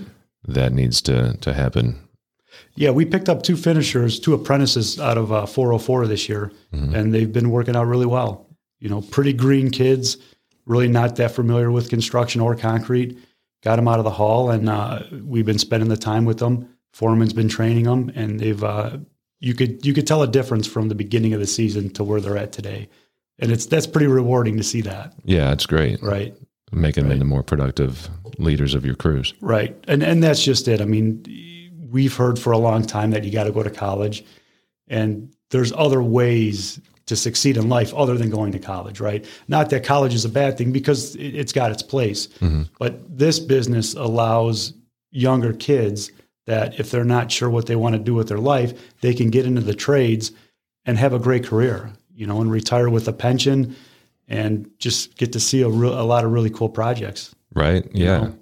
that 0.47 0.73
needs 0.73 1.01
to 1.03 1.37
to 1.39 1.53
happen. 1.53 1.99
Yeah, 2.77 2.91
we 2.91 3.05
picked 3.05 3.29
up 3.29 3.43
two 3.43 3.57
finishers, 3.57 4.21
two 4.21 4.35
apprentices 4.35 5.01
out 5.01 5.19
of 5.19 5.33
uh, 5.33 5.47
404 5.47 6.07
this 6.07 6.29
year, 6.29 6.53
and 6.73 7.13
they've 7.15 7.33
been 7.33 7.51
working 7.51 7.75
out 7.77 7.87
really 7.87 8.07
well. 8.07 8.47
You 8.81 8.89
know, 8.89 9.01
pretty 9.01 9.33
green 9.33 9.71
kids, 9.71 10.17
really 10.67 10.89
not 10.89 11.17
that 11.17 11.33
familiar 11.33 11.71
with 11.73 11.89
construction 11.91 12.41
or 12.41 12.55
concrete. 12.55 13.19
Got 13.63 13.77
them 13.77 13.89
out 13.89 13.99
of 13.99 14.05
the 14.05 14.11
hall, 14.11 14.51
and 14.51 14.69
uh, 14.69 15.03
we've 15.23 15.47
been 15.47 15.59
spending 15.59 15.89
the 15.89 15.97
time 15.97 16.25
with 16.27 16.39
them. 16.39 16.69
Foreman's 16.95 17.33
been 17.33 17.49
training 17.49 17.85
them, 17.85 18.11
and 18.15 18.39
they've. 18.39 18.63
Uh, 18.63 18.99
you 19.41 19.53
could 19.53 19.85
you 19.85 19.93
could 19.93 20.07
tell 20.07 20.23
a 20.23 20.29
difference 20.29 20.67
from 20.67 20.89
the 20.89 20.95
beginning 20.95 21.35
of 21.35 21.41
the 21.41 21.47
season 21.47 21.91
to 21.91 22.05
where 22.05 22.21
they're 22.21 22.37
at 22.37 22.53
today, 22.53 22.89
and 23.41 23.51
it's 23.51 23.67
that's 23.67 23.87
pretty 23.87 24.07
rewarding 24.07 24.57
to 24.57 24.63
see 24.63 24.81
that. 24.83 25.13
Yeah, 25.25 25.53
it's 25.53 25.67
great. 25.67 26.01
Right. 26.03 26.35
Make 26.73 26.95
them 26.95 27.11
into 27.11 27.25
more 27.25 27.43
productive 27.43 28.09
leaders 28.39 28.75
of 28.75 28.85
your 28.85 28.95
crews. 28.95 29.35
Right. 29.41 29.77
And 29.89 30.03
and 30.03 30.23
that's 30.23 30.43
just 30.43 30.69
it. 30.69 30.81
I 30.81 30.85
mean, 30.85 31.25
we've 31.91 32.15
heard 32.15 32.39
for 32.39 32.53
a 32.53 32.59
long 32.59 32.85
time 32.87 33.11
that 33.11 33.25
you 33.25 33.33
got 33.33 33.45
to 33.45 33.53
go 33.53 33.63
to 33.63 33.71
college 33.71 34.25
and 34.89 35.35
there's 35.51 35.73
other 35.73 36.03
ways 36.03 36.81
to 37.07 37.17
succeed 37.17 37.57
in 37.57 37.69
life 37.69 37.93
other 37.95 38.17
than 38.17 38.31
going 38.31 38.53
to 38.53 38.59
college, 38.59 38.99
right? 39.01 39.25
Not 39.47 39.71
that 39.71 39.85
college 39.85 40.15
is 40.15 40.25
a 40.25 40.29
bad 40.29 40.57
thing 40.57 40.73
because 40.73 41.17
it, 41.17 41.35
it's 41.35 41.53
got 41.53 41.71
its 41.71 41.83
place. 41.83 42.29
But 42.79 43.19
this 43.19 43.39
business 43.39 43.95
allows 43.95 44.75
younger 45.11 45.53
kids 45.53 46.11
that 46.47 46.79
if 46.79 46.91
they're 46.91 47.05
not 47.05 47.33
sure 47.33 47.49
what 47.49 47.67
they 47.67 47.77
want 47.77 47.95
to 47.95 47.99
do 47.99 48.15
with 48.15 48.29
their 48.29 48.39
life, 48.39 49.01
they 49.01 49.15
can 49.15 49.31
get 49.31 49.47
into 49.47 49.61
the 49.61 49.75
trades 49.75 50.33
and 50.85 50.99
have 50.99 51.13
a 51.13 51.19
great 51.19 51.45
career, 51.45 51.93
you 52.15 52.27
know, 52.27 52.41
and 52.41 52.51
retire 52.51 52.91
with 52.91 53.09
a 53.09 53.13
pension 53.13 53.75
and 54.29 54.71
just 54.79 55.17
get 55.17 55.33
to 55.33 55.41
see 55.41 55.63
a, 55.63 55.69
real, 55.69 55.99
a 55.99 56.03
lot 56.03 56.25
of 56.25 56.33
really 56.33 56.51
cool 56.51 56.69
projects. 56.69 57.35
Right? 57.55 57.87
Yeah. 57.93 58.19
know? 58.19 58.39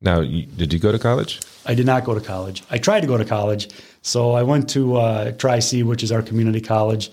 Now, 0.00 0.20
you, 0.20 0.46
did 0.46 0.72
you 0.72 0.78
go 0.78 0.92
to 0.92 0.98
college? 0.98 1.40
I 1.64 1.74
did 1.74 1.86
not 1.86 2.04
go 2.04 2.14
to 2.14 2.20
college. 2.20 2.62
I 2.70 2.78
tried 2.78 3.00
to 3.00 3.06
go 3.06 3.16
to 3.16 3.24
college. 3.24 3.68
So 4.02 4.32
I 4.32 4.42
went 4.42 4.68
to 4.70 4.96
uh, 4.96 5.32
Tri 5.32 5.58
C, 5.58 5.82
which 5.82 6.02
is 6.02 6.12
our 6.12 6.22
community 6.22 6.60
college, 6.60 7.10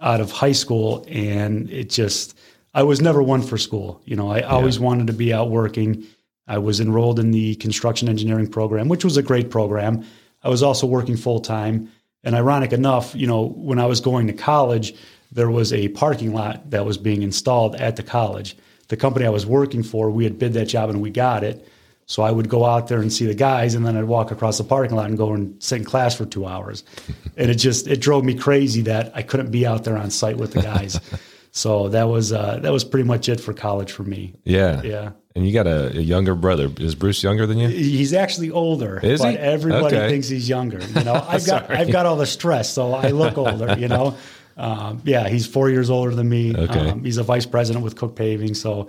out 0.00 0.20
of 0.20 0.32
high 0.32 0.52
school. 0.52 1.04
And 1.08 1.70
it 1.70 1.88
just, 1.90 2.36
I 2.74 2.82
was 2.82 3.00
never 3.00 3.22
one 3.22 3.42
for 3.42 3.58
school. 3.58 4.00
You 4.04 4.16
know, 4.16 4.30
I 4.30 4.40
always 4.40 4.80
wanted 4.80 5.06
to 5.08 5.12
be 5.12 5.32
out 5.32 5.50
working. 5.50 6.04
I 6.46 6.58
was 6.58 6.80
enrolled 6.80 7.18
in 7.18 7.30
the 7.30 7.54
construction 7.56 8.08
engineering 8.08 8.48
program, 8.48 8.88
which 8.88 9.04
was 9.04 9.16
a 9.16 9.22
great 9.22 9.50
program. 9.50 10.04
I 10.42 10.48
was 10.48 10.62
also 10.62 10.86
working 10.86 11.16
full 11.16 11.40
time. 11.40 11.90
And 12.24 12.34
ironic 12.34 12.72
enough, 12.72 13.14
you 13.14 13.26
know, 13.26 13.46
when 13.48 13.78
I 13.78 13.86
was 13.86 14.00
going 14.00 14.28
to 14.28 14.32
college, 14.32 14.94
there 15.32 15.50
was 15.50 15.72
a 15.72 15.88
parking 15.88 16.32
lot 16.32 16.70
that 16.70 16.84
was 16.84 16.98
being 16.98 17.22
installed 17.22 17.74
at 17.76 17.96
the 17.96 18.02
college. 18.02 18.56
The 18.88 18.96
company 18.96 19.26
I 19.26 19.30
was 19.30 19.46
working 19.46 19.82
for, 19.82 20.10
we 20.10 20.24
had 20.24 20.38
bid 20.38 20.52
that 20.52 20.66
job 20.66 20.90
and 20.90 21.00
we 21.00 21.10
got 21.10 21.42
it. 21.42 21.66
So 22.06 22.22
I 22.22 22.30
would 22.30 22.48
go 22.48 22.64
out 22.64 22.88
there 22.88 23.00
and 23.00 23.12
see 23.12 23.26
the 23.26 23.34
guys, 23.34 23.74
and 23.74 23.86
then 23.86 23.96
I'd 23.96 24.04
walk 24.04 24.30
across 24.30 24.58
the 24.58 24.64
parking 24.64 24.96
lot 24.96 25.08
and 25.08 25.16
go 25.16 25.32
and 25.32 25.60
sit 25.62 25.76
in 25.76 25.84
class 25.84 26.14
for 26.14 26.26
two 26.26 26.46
hours. 26.46 26.84
and 27.36 27.50
it 27.50 27.54
just 27.54 27.86
it 27.86 28.00
drove 28.00 28.24
me 28.24 28.34
crazy 28.34 28.82
that 28.82 29.12
I 29.14 29.22
couldn't 29.22 29.50
be 29.50 29.66
out 29.66 29.84
there 29.84 29.96
on 29.96 30.10
site 30.10 30.36
with 30.36 30.52
the 30.52 30.62
guys. 30.62 31.00
so 31.52 31.88
that 31.88 32.04
was 32.04 32.32
uh, 32.32 32.58
that 32.58 32.72
was 32.72 32.84
pretty 32.84 33.06
much 33.06 33.28
it 33.28 33.40
for 33.40 33.54
college 33.54 33.92
for 33.92 34.02
me. 34.02 34.34
Yeah. 34.44 34.82
Yeah. 34.82 35.12
And 35.34 35.46
you 35.46 35.52
got 35.52 35.66
a, 35.66 35.96
a 35.96 36.00
younger 36.00 36.34
brother. 36.34 36.70
Is 36.78 36.94
Bruce 36.94 37.22
younger 37.22 37.46
than 37.46 37.58
you? 37.58 37.68
He's 37.68 38.12
actually 38.12 38.50
older, 38.50 39.00
Is 39.02 39.20
but 39.20 39.32
he? 39.32 39.38
everybody 39.38 39.96
Okay. 39.96 40.08
thinks 40.10 40.28
he's 40.28 40.48
younger. 40.48 40.80
You 40.94 41.04
know, 41.04 41.14
I've 41.28 41.46
got 41.46 41.70
I've 41.70 41.90
got 41.90 42.04
all 42.06 42.16
the 42.16 42.26
stress, 42.26 42.70
so 42.72 42.92
I 42.92 43.08
look 43.08 43.38
older. 43.38 43.76
You 43.78 43.88
know, 43.88 44.16
um, 44.58 45.00
yeah, 45.04 45.28
he's 45.28 45.46
four 45.46 45.70
years 45.70 45.88
older 45.88 46.14
than 46.14 46.28
me. 46.28 46.54
Okay. 46.54 46.90
Um, 46.90 47.02
he's 47.02 47.16
a 47.16 47.22
vice 47.22 47.46
president 47.46 47.82
with 47.82 47.96
Cook 47.96 48.14
Paving, 48.14 48.54
so 48.54 48.88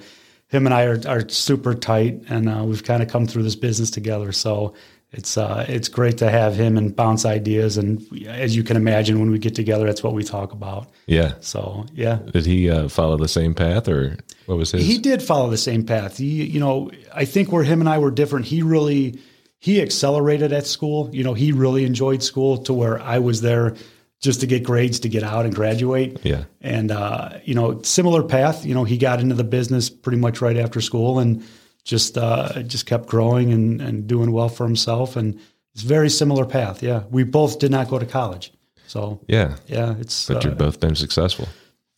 him 0.49 0.65
and 0.67 0.73
I 0.73 0.83
are, 0.83 0.99
are 1.07 1.27
super 1.29 1.73
tight, 1.73 2.23
and 2.29 2.49
uh, 2.49 2.63
we've 2.65 2.83
kind 2.83 3.01
of 3.01 3.09
come 3.09 3.25
through 3.25 3.43
this 3.43 3.55
business 3.55 3.89
together. 3.89 4.31
So 4.33 4.73
it's 5.13 5.37
uh, 5.37 5.63
it's 5.69 5.87
great 5.87 6.17
to 6.17 6.29
have 6.29 6.55
him 6.55 6.75
and 6.75 6.95
bounce 6.95 7.23
ideas, 7.23 7.77
and 7.77 8.01
as 8.27 8.55
you 8.55 8.63
can 8.63 8.75
imagine, 8.75 9.19
when 9.19 9.29
we 9.29 9.37
get 9.37 9.53
together, 9.53 9.85
that's 9.85 10.01
what 10.01 10.13
we 10.13 10.23
talk 10.23 10.51
about. 10.51 10.89
Yeah. 11.05 11.33
So 11.39 11.85
yeah, 11.93 12.19
Did 12.31 12.47
he 12.47 12.69
uh, 12.69 12.89
follow 12.89 13.15
the 13.15 13.27
same 13.27 13.53
path, 13.53 13.87
or 13.87 14.17
what 14.47 14.57
was 14.57 14.71
his? 14.71 14.85
he 14.85 14.97
did 14.97 15.21
follow 15.21 15.49
the 15.51 15.57
same 15.57 15.85
path. 15.85 16.17
He, 16.17 16.43
you 16.43 16.59
know, 16.59 16.89
I 17.13 17.25
think 17.25 17.51
where 17.51 17.63
him 17.63 17.79
and 17.79 17.87
I 17.87 17.99
were 17.99 18.09
different, 18.09 18.47
he 18.47 18.63
really 18.63 19.19
he 19.59 19.81
accelerated 19.81 20.51
at 20.51 20.65
school. 20.65 21.09
You 21.13 21.23
know, 21.23 21.35
he 21.35 21.51
really 21.51 21.85
enjoyed 21.85 22.23
school 22.23 22.57
to 22.63 22.73
where 22.73 22.99
I 22.99 23.19
was 23.19 23.41
there 23.41 23.75
just 24.19 24.39
to 24.39 24.47
get 24.47 24.63
grades 24.63 24.99
to 25.01 25.09
get 25.09 25.21
out 25.21 25.45
and 25.45 25.53
graduate. 25.53 26.21
Yeah. 26.23 26.45
And 26.59 26.89
uh, 26.89 27.37
you 27.45 27.53
know, 27.53 27.83
similar 27.83 28.23
path. 28.23 28.65
You 28.65 28.73
know, 28.73 28.83
he 28.83 28.97
got 28.97 29.19
into 29.19 29.35
the 29.35 29.43
business 29.43 29.91
pretty 29.91 30.17
much 30.17 30.41
right 30.41 30.57
after 30.57 30.81
school 30.81 31.19
and 31.19 31.43
just 31.83 32.17
uh, 32.17 32.63
just 32.63 32.85
kept 32.85 33.07
growing 33.07 33.51
and, 33.51 33.81
and 33.81 34.07
doing 34.07 34.31
well 34.31 34.49
for 34.49 34.65
himself. 34.65 35.15
And 35.15 35.39
it's 35.73 35.83
a 35.83 35.87
very 35.87 36.09
similar 36.09 36.45
path. 36.45 36.83
Yeah, 36.83 37.03
we 37.09 37.23
both 37.23 37.59
did 37.59 37.71
not 37.71 37.89
go 37.89 37.99
to 37.99 38.05
college, 38.05 38.53
so 38.87 39.19
yeah. 39.27 39.57
yeah, 39.67 39.95
it's 39.99 40.27
But 40.27 40.45
uh, 40.45 40.49
you've 40.49 40.57
both 40.57 40.79
been 40.79 40.95
successful. 40.95 41.47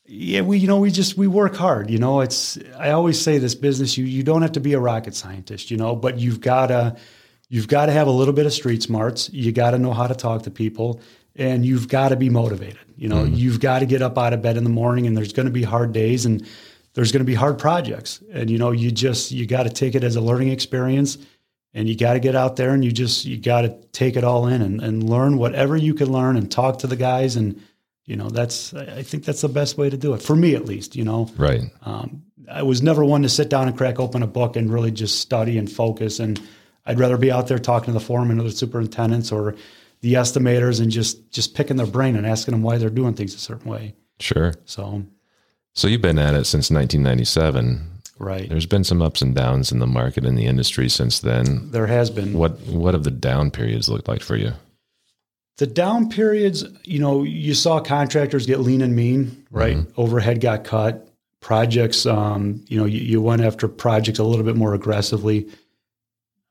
yeah, 0.06 0.42
we 0.42 0.58
you 0.60 0.68
know 0.68 0.80
we 0.80 0.92
just 0.92 1.18
we 1.18 1.28
work 1.28 1.56
hard. 1.56 1.90
You 1.90 1.98
know, 1.98 2.22
it's 2.22 2.58
I 2.78 2.92
always 2.92 3.22
say 3.22 3.38
this 3.38 3.56
business 3.56 3.98
you 3.98 4.06
you 4.06 4.24
don't 4.24 4.42
have 4.42 4.54
to 4.54 4.60
be 4.62 4.74
a 4.74 4.80
rocket 4.80 5.16
scientist, 5.16 5.72
you 5.72 5.78
know, 5.78 5.96
but 5.96 6.20
you've 6.20 6.42
gotta 6.42 6.96
you've 7.50 7.68
got 7.68 7.88
to 7.88 7.92
have 7.92 8.08
a 8.08 8.12
little 8.12 8.34
bit 8.34 8.46
of 8.46 8.54
street 8.54 8.82
smarts. 8.82 9.30
You 9.32 9.52
got 9.52 9.72
to 9.72 9.78
know 9.78 9.94
how 9.94 10.08
to 10.08 10.16
talk 10.16 10.44
to 10.44 10.52
people, 10.52 11.02
and 11.36 11.66
you've 11.66 11.88
got 11.88 12.10
to 12.10 12.16
be 12.16 12.30
motivated. 12.30 12.80
You 12.98 13.10
know, 13.10 13.24
you've 13.26 13.60
got 13.60 13.80
to 13.80 13.86
get 13.86 14.02
up 14.02 14.18
out 14.18 14.34
of 14.34 14.42
bed 14.42 14.58
in 14.58 14.64
the 14.64 14.70
morning, 14.70 15.06
and 15.06 15.18
there's 15.18 15.34
going 15.34 15.48
to 15.48 15.52
be 15.52 15.64
hard 15.64 15.92
days, 15.92 16.26
and 16.26 16.48
there's 16.96 17.12
going 17.12 17.20
to 17.22 17.26
be 17.26 17.36
hard 17.36 17.60
projects, 17.60 18.22
and 18.32 18.50
you 18.50 18.58
know 18.58 18.72
you 18.72 18.92
just 18.92 19.32
you 19.32 19.46
got 19.46 19.64
to 19.64 19.70
take 19.70 19.94
it 19.96 20.04
as 20.04 20.16
a 20.16 20.22
learning 20.22 20.50
experience. 20.50 21.18
And 21.78 21.90
you 21.90 21.98
got 21.98 22.14
to 22.14 22.22
get 22.22 22.36
out 22.38 22.56
there 22.56 22.70
and 22.74 22.86
you 22.86 22.92
just 22.94 23.26
you 23.26 23.36
got 23.38 23.64
to 23.64 23.78
take 23.92 24.16
it 24.16 24.24
all 24.24 24.48
in 24.48 24.62
and, 24.62 24.80
and 24.82 25.04
learn 25.10 25.38
whatever 25.38 25.76
you 25.76 25.94
can 25.94 26.10
learn 26.10 26.38
and 26.38 26.50
talk 26.50 26.80
to 26.80 26.88
the 26.88 26.96
guys 26.96 27.36
and 27.36 27.62
you 28.06 28.16
know 28.16 28.30
that's 28.30 28.74
i 28.74 29.04
think 29.04 29.26
that's 29.26 29.42
the 29.42 29.50
best 29.50 29.78
way 29.78 29.90
to 29.90 29.98
do 29.98 30.14
it 30.14 30.22
for 30.22 30.38
me 30.38 30.56
at 30.56 30.64
least 30.64 30.96
you 30.96 31.04
know 31.04 31.30
Right. 31.36 31.64
um, 31.82 32.24
i 32.50 32.64
was 32.64 32.82
never 32.82 33.04
one 33.04 33.24
to 33.24 33.28
sit 33.30 33.50
down 33.50 33.68
and 33.68 33.76
crack 33.78 34.00
open 34.00 34.24
a 34.24 34.28
book 34.28 34.56
and 34.56 34.72
really 34.72 34.90
just 34.90 35.20
study 35.20 35.58
and 35.58 35.70
focus 35.70 36.22
and 36.22 36.40
i'd 36.86 36.98
rather 36.98 37.18
be 37.18 37.30
out 37.30 37.48
there 37.50 37.60
talking 37.60 37.88
to 37.88 37.92
the 38.00 38.00
foreman 38.06 38.40
or 38.40 38.44
the 38.44 38.52
superintendents 38.52 39.34
or 39.34 39.54
the 40.00 40.14
estimators 40.14 40.80
and 40.80 40.92
just 40.92 41.30
just 41.30 41.56
picking 41.56 41.76
their 41.76 41.88
brain 41.88 42.16
and 42.16 42.26
asking 42.26 42.54
them 42.54 42.62
why 42.64 42.78
they're 42.78 42.90
doing 42.90 43.16
things 43.16 43.36
a 43.36 43.38
certain 43.40 43.70
way 43.70 43.94
Sure. 44.22 44.54
so 44.64 45.04
So 45.76 45.88
you've 45.88 46.02
been 46.02 46.20
at 46.20 46.34
it 46.34 46.46
since 46.46 46.72
1997. 46.72 47.82
right 48.18 48.50
There's 48.50 48.66
been 48.66 48.84
some 48.84 49.02
ups 49.02 49.22
and 49.22 49.36
downs 49.36 49.72
in 49.72 49.80
the 49.80 49.88
market 49.88 50.26
and 50.26 50.38
the 50.38 50.46
industry 50.46 50.90
since 50.90 51.20
then. 51.20 51.70
there 51.72 51.88
has 51.88 52.10
been 52.10 52.34
What 52.34 52.60
what 52.62 52.94
have 52.94 53.04
the 53.04 53.12
down 53.12 53.52
periods 53.52 53.90
looked 53.90 54.08
like 54.08 54.22
for 54.22 54.36
you? 54.36 54.54
The 55.58 55.68
down 55.68 56.10
periods, 56.10 56.66
you 56.84 57.00
know, 57.00 57.24
you 57.24 57.54
saw 57.54 57.80
contractors 57.80 58.46
get 58.46 58.60
lean 58.60 58.82
and 58.82 58.94
mean, 58.96 59.46
right? 59.52 59.78
Overhead 59.96 60.42
got 60.42 60.66
cut. 60.66 61.08
Projects, 61.40 62.06
um, 62.08 62.66
you 62.68 62.78
know, 62.78 62.86
you, 62.86 63.00
you 63.00 63.22
went 63.22 63.44
after 63.44 63.68
projects 63.68 64.20
a 64.20 64.24
little 64.24 64.44
bit 64.44 64.56
more 64.56 64.74
aggressively. 64.74 65.48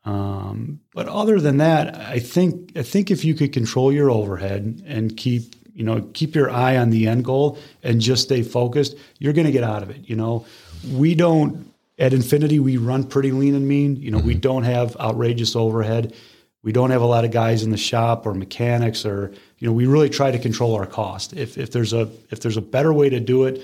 Um, 0.04 0.80
but 0.94 1.08
other 1.08 1.40
than 1.40 1.56
that, 1.58 1.96
I 1.96 2.18
think 2.18 2.72
I 2.76 2.82
think 2.82 3.10
if 3.10 3.24
you 3.24 3.34
could 3.34 3.52
control 3.52 3.92
your 3.92 4.10
overhead 4.10 4.82
and 4.86 5.16
keep 5.16 5.54
you 5.74 5.84
know 5.84 6.08
keep 6.12 6.34
your 6.34 6.50
eye 6.50 6.76
on 6.76 6.90
the 6.90 7.06
end 7.06 7.24
goal 7.24 7.58
and 7.82 8.00
just 8.00 8.22
stay 8.22 8.42
focused, 8.42 8.96
you're 9.18 9.32
going 9.32 9.46
to 9.46 9.52
get 9.52 9.64
out 9.64 9.82
of 9.82 9.90
it. 9.90 10.08
You 10.08 10.16
know, 10.16 10.46
we 10.92 11.14
don't 11.14 11.72
at 11.98 12.12
Infinity 12.12 12.58
we 12.58 12.76
run 12.76 13.04
pretty 13.04 13.32
lean 13.32 13.54
and 13.54 13.66
mean. 13.66 13.96
You 13.96 14.10
know, 14.10 14.18
we 14.18 14.32
mm-hmm. 14.32 14.40
don't 14.40 14.62
have 14.64 14.96
outrageous 14.96 15.54
overhead. 15.54 16.14
We 16.62 16.72
don't 16.72 16.90
have 16.90 17.02
a 17.02 17.06
lot 17.06 17.24
of 17.24 17.30
guys 17.30 17.62
in 17.62 17.70
the 17.70 17.76
shop 17.76 18.26
or 18.26 18.34
mechanics 18.34 19.04
or 19.04 19.32
you 19.58 19.68
know 19.68 19.72
we 19.72 19.86
really 19.86 20.08
try 20.08 20.30
to 20.30 20.38
control 20.38 20.74
our 20.74 20.86
cost. 20.86 21.34
If 21.34 21.58
if 21.58 21.70
there's 21.72 21.92
a 21.92 22.08
if 22.30 22.40
there's 22.40 22.56
a 22.56 22.62
better 22.62 22.92
way 22.92 23.10
to 23.10 23.20
do 23.20 23.44
it 23.44 23.62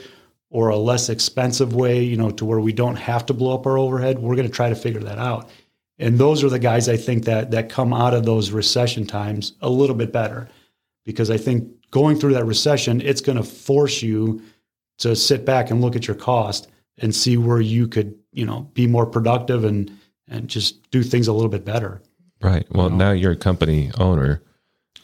or 0.50 0.68
a 0.68 0.76
less 0.76 1.08
expensive 1.08 1.74
way, 1.74 2.02
you 2.02 2.16
know, 2.16 2.30
to 2.30 2.44
where 2.44 2.60
we 2.60 2.72
don't 2.72 2.96
have 2.96 3.24
to 3.26 3.32
blow 3.32 3.54
up 3.54 3.66
our 3.66 3.78
overhead, 3.78 4.18
we're 4.18 4.34
going 4.34 4.48
to 4.48 4.52
try 4.52 4.68
to 4.68 4.74
figure 4.74 5.00
that 5.00 5.18
out. 5.18 5.48
And 5.98 6.18
those 6.18 6.42
are 6.42 6.48
the 6.48 6.58
guys 6.58 6.88
I 6.88 6.96
think 6.96 7.24
that 7.24 7.52
that 7.52 7.68
come 7.68 7.92
out 7.92 8.14
of 8.14 8.24
those 8.24 8.50
recession 8.50 9.06
times 9.06 9.52
a 9.60 9.68
little 9.68 9.94
bit 9.94 10.12
better, 10.12 10.48
because 11.10 11.30
I 11.30 11.36
think 11.36 11.68
going 11.90 12.16
through 12.18 12.34
that 12.34 12.44
recession, 12.44 13.00
it's 13.00 13.20
going 13.20 13.36
to 13.38 13.44
force 13.44 14.02
you 14.02 14.42
to 14.98 15.16
sit 15.16 15.44
back 15.44 15.70
and 15.70 15.80
look 15.80 15.96
at 15.96 16.06
your 16.06 16.16
cost 16.16 16.68
and 16.98 17.14
see 17.14 17.36
where 17.36 17.60
you 17.60 17.88
could, 17.88 18.14
you 18.32 18.44
know, 18.46 18.62
be 18.74 18.86
more 18.86 19.06
productive 19.06 19.64
and 19.64 19.90
and 20.28 20.48
just 20.48 20.88
do 20.90 21.02
things 21.02 21.26
a 21.26 21.32
little 21.32 21.48
bit 21.48 21.64
better. 21.64 22.00
Right. 22.40 22.64
Well, 22.70 22.88
now 22.90 23.10
you're 23.10 23.32
a 23.32 23.36
company 23.36 23.90
owner. 23.98 24.42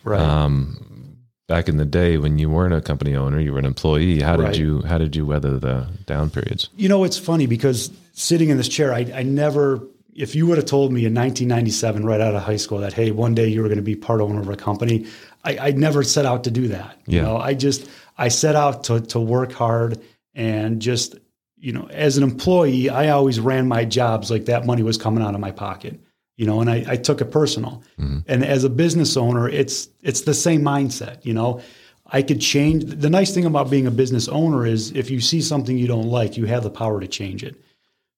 Right. 0.05 0.21
Um, 0.21 1.19
back 1.49 1.69
in 1.69 1.77
the 1.79 1.85
day 1.85 2.17
when 2.19 2.39
you 2.39 2.49
weren't 2.49 2.75
a 2.75 2.81
company 2.81 3.17
owner, 3.17 3.41
you 3.41 3.53
were 3.53 3.59
an 3.59 3.65
employee. 3.65 4.21
How 4.21 4.37
did 4.37 4.43
Right. 4.45 4.59
you 4.59 4.83
how 4.83 4.99
did 4.99 5.17
you 5.17 5.27
weather 5.27 5.59
the 5.59 5.89
down 6.07 6.31
periods? 6.31 6.69
You 6.77 6.89
know, 6.89 7.03
it's 7.05 7.19
funny 7.19 7.47
because 7.47 7.91
sitting 8.13 8.51
in 8.51 8.57
this 8.57 8.69
chair, 8.69 8.93
I, 8.95 9.11
I 9.15 9.23
never, 9.25 9.83
if 10.17 10.35
you 10.35 10.47
would 10.47 10.57
have 10.57 10.67
told 10.67 10.93
me 10.93 11.05
in 11.05 11.15
1997, 11.15 12.05
right 12.05 12.21
out 12.21 12.35
of 12.35 12.43
high 12.43 12.57
school, 12.57 12.79
that, 12.79 12.95
hey, 12.95 13.11
one 13.11 13.35
day 13.35 13.47
you 13.47 13.61
were 13.61 13.69
going 13.69 13.77
to 13.77 13.83
be 13.83 13.95
part 13.95 14.21
owner 14.21 14.41
of 14.41 14.49
a 14.49 14.57
company, 14.57 15.07
I, 15.45 15.59
I 15.59 15.71
never 15.73 16.03
set 16.03 16.25
out 16.25 16.45
to 16.45 16.51
do 16.51 16.69
that. 16.69 16.99
You 17.07 17.23
know, 17.23 17.37
I 17.37 17.55
just, 17.55 17.89
I 18.17 18.29
set 18.29 18.57
out 18.57 18.85
to, 18.85 19.01
to 19.01 19.21
work 19.21 19.53
hard 19.53 20.01
and 20.35 20.81
just, 20.81 21.17
you 21.57 21.73
know, 21.73 21.89
as 21.91 22.17
an 22.17 22.23
employee, 22.23 22.89
I 22.89 23.11
always 23.11 23.39
ran 23.39 23.69
my 23.69 23.85
jobs 23.85 24.31
like 24.31 24.47
that 24.47 24.67
money 24.67 24.83
was 24.83 24.97
coming 24.97 25.23
out 25.23 25.35
of 25.35 25.41
my 25.41 25.51
pocket, 25.51 26.01
you 26.37 26.47
know, 26.47 26.61
and 26.61 26.71
I, 26.71 26.85
I 26.89 26.97
took 26.97 27.21
it 27.21 27.27
personal. 27.27 27.83
Mm-hmm. 27.99 28.21
And 28.27 28.45
as 28.45 28.65
a 28.65 28.71
business 28.71 29.17
owner, 29.17 29.49
it's, 29.49 29.89
it's 30.03 30.23
the 30.23 30.35
same 30.35 30.63
mindset, 30.63 31.25
you 31.25 31.35
know, 31.35 31.61
I 32.07 32.23
could 32.23 32.41
change. 32.41 32.85
The 32.85 33.11
nice 33.11 33.35
thing 33.35 33.47
about 33.47 33.69
being 33.69 33.87
a 33.87 33.91
business 33.91 34.29
owner 34.29 34.65
is 34.65 34.93
if 34.93 35.11
you 35.11 35.21
see 35.21 35.43
something 35.43 35.77
you 35.77 35.89
don't 35.89 36.07
like, 36.07 36.37
you 36.37 36.47
have 36.47 36.63
the 36.63 36.71
power 36.71 37.01
to 37.01 37.09
change 37.09 37.43
it. 37.43 37.61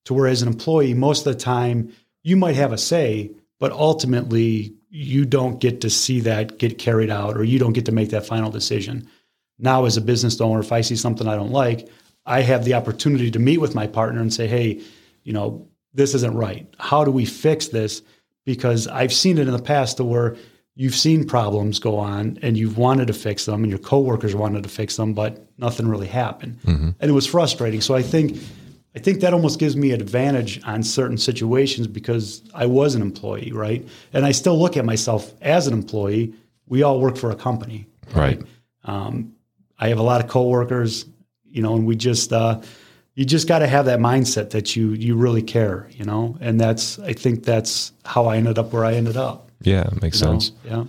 To 0.05 0.15
where 0.15 0.27
as 0.27 0.43
an 0.43 0.49
employee, 0.49 0.95
most 0.95 1.27
of 1.27 1.35
the 1.35 1.39
time 1.39 1.93
you 2.23 2.37
might 2.37 2.57
have 2.57 2.73
a 2.73 2.79
say, 2.79 3.31
but 3.59 3.73
ultimately 3.73 4.75
you 4.91 5.25
don't 5.27 5.61
get 5.61 5.83
to 5.83 5.91
see 5.91 6.21
that 6.21 6.59
get 6.59 6.79
carried 6.79 7.11
out 7.11 7.37
or 7.37 7.45
you 7.45 7.59
don't 7.59 7.75
get 7.75 7.87
to 7.87 7.93
make 7.93 8.11
that 8.11 8.27
final 8.27 8.51
decision. 8.51 9.09
Now, 9.59 9.85
as 9.85 9.97
a 9.97 10.01
business 10.01 10.41
owner, 10.41 10.61
if 10.61 10.73
I 10.73 10.81
see 10.81 10.97
something 10.97 11.29
I 11.29 11.37
don't 11.37 11.51
like, 11.51 11.89
I 12.25 12.43
have 12.43 12.65
the 12.65 12.75
opportunity 12.75 13.31
to 13.31 13.39
meet 13.39 13.59
with 13.59 13.75
my 13.75 13.87
partner 13.87 14.21
and 14.21 14.33
say, 14.33 14.47
hey, 14.47 14.81
you 15.25 15.33
know, 15.33 15.69
this 15.93 16.15
isn't 16.15 16.35
right. 16.35 16.73
How 16.79 17.05
do 17.05 17.11
we 17.11 17.25
fix 17.25 17.69
this? 17.69 18.03
Because 18.45 18.87
I've 18.87 19.13
seen 19.13 19.37
it 19.39 19.49
in 19.49 19.53
the 19.53 19.63
past 19.63 19.97
to 19.97 20.05
where 20.05 20.37
you've 20.75 20.95
seen 20.95 21.27
problems 21.27 21.81
go 21.81 21.99
on 21.99 22.39
and 22.41 22.57
you've 22.57 22.79
wanted 22.79 23.09
to 23.09 23.13
fix 23.13 23.47
them 23.47 23.65
and 23.65 23.71
your 23.71 23.81
coworkers 23.81 24.35
wanted 24.35 24.63
to 24.63 24.69
fix 24.69 24.97
them, 24.97 25.13
but 25.13 25.45
nothing 25.59 25.89
really 25.89 26.07
happened. 26.07 26.61
Mm-hmm. 26.65 26.91
And 27.01 27.11
it 27.11 27.15
was 27.15 27.27
frustrating. 27.27 27.81
So 27.81 27.95
I 27.95 28.03
think 28.03 28.41
I 28.95 29.01
think 29.01 29.21
that 29.21 29.33
almost 29.33 29.59
gives 29.59 29.77
me 29.77 29.93
an 29.93 30.01
advantage 30.01 30.61
on 30.65 30.83
certain 30.83 31.19
situations 31.19 31.87
because 31.87 32.43
I 32.55 32.67
was 32.67 32.95
an 32.95 33.03
employee, 33.03 33.53
right? 33.53 33.87
And 34.13 34.25
I 34.25 34.33
still 34.33 34.59
look 34.59 34.77
at 34.77 34.85
myself 34.85 35.33
as 35.41 35.67
an 35.67 35.75
employee. 35.75 36.35
We 36.67 36.83
all 36.83 37.01
work 37.01 37.17
for 37.17 37.31
a 37.31 37.37
company. 37.37 37.87
Right. 38.15 38.43
Um, 38.85 39.35
I 39.79 39.89
have 39.89 39.99
a 39.99 40.03
lot 40.03 40.25
of 40.25 40.29
coworkers, 40.29 41.07
you 41.45 41.63
know, 41.63 41.75
and 41.77 41.87
we 41.87 41.97
just 41.97 42.33
uh, 42.33 42.61
you 43.15 43.25
just 43.25 43.47
got 43.47 43.61
to 43.61 43.67
have 43.67 43.87
that 43.87 43.99
mindset 43.99 44.51
that 44.51 44.75
you 44.75 44.91
you 44.91 45.17
really 45.17 45.43
care, 45.43 45.89
you 45.93 46.05
know, 46.05 46.37
and 46.41 46.61
that's 46.61 46.99
I 46.99 47.13
think 47.13 47.45
that's 47.45 47.93
how 48.05 48.27
I 48.27 48.37
ended 48.37 48.59
up 48.59 48.73
where 48.73 48.85
I 48.85 48.95
ended 48.95 49.17
up. 49.17 49.51
Yeah, 49.61 49.91
makes 50.01 50.21
you 50.21 50.27
know? 50.27 50.39
sense. 50.39 50.53
Yeah. 50.65 50.85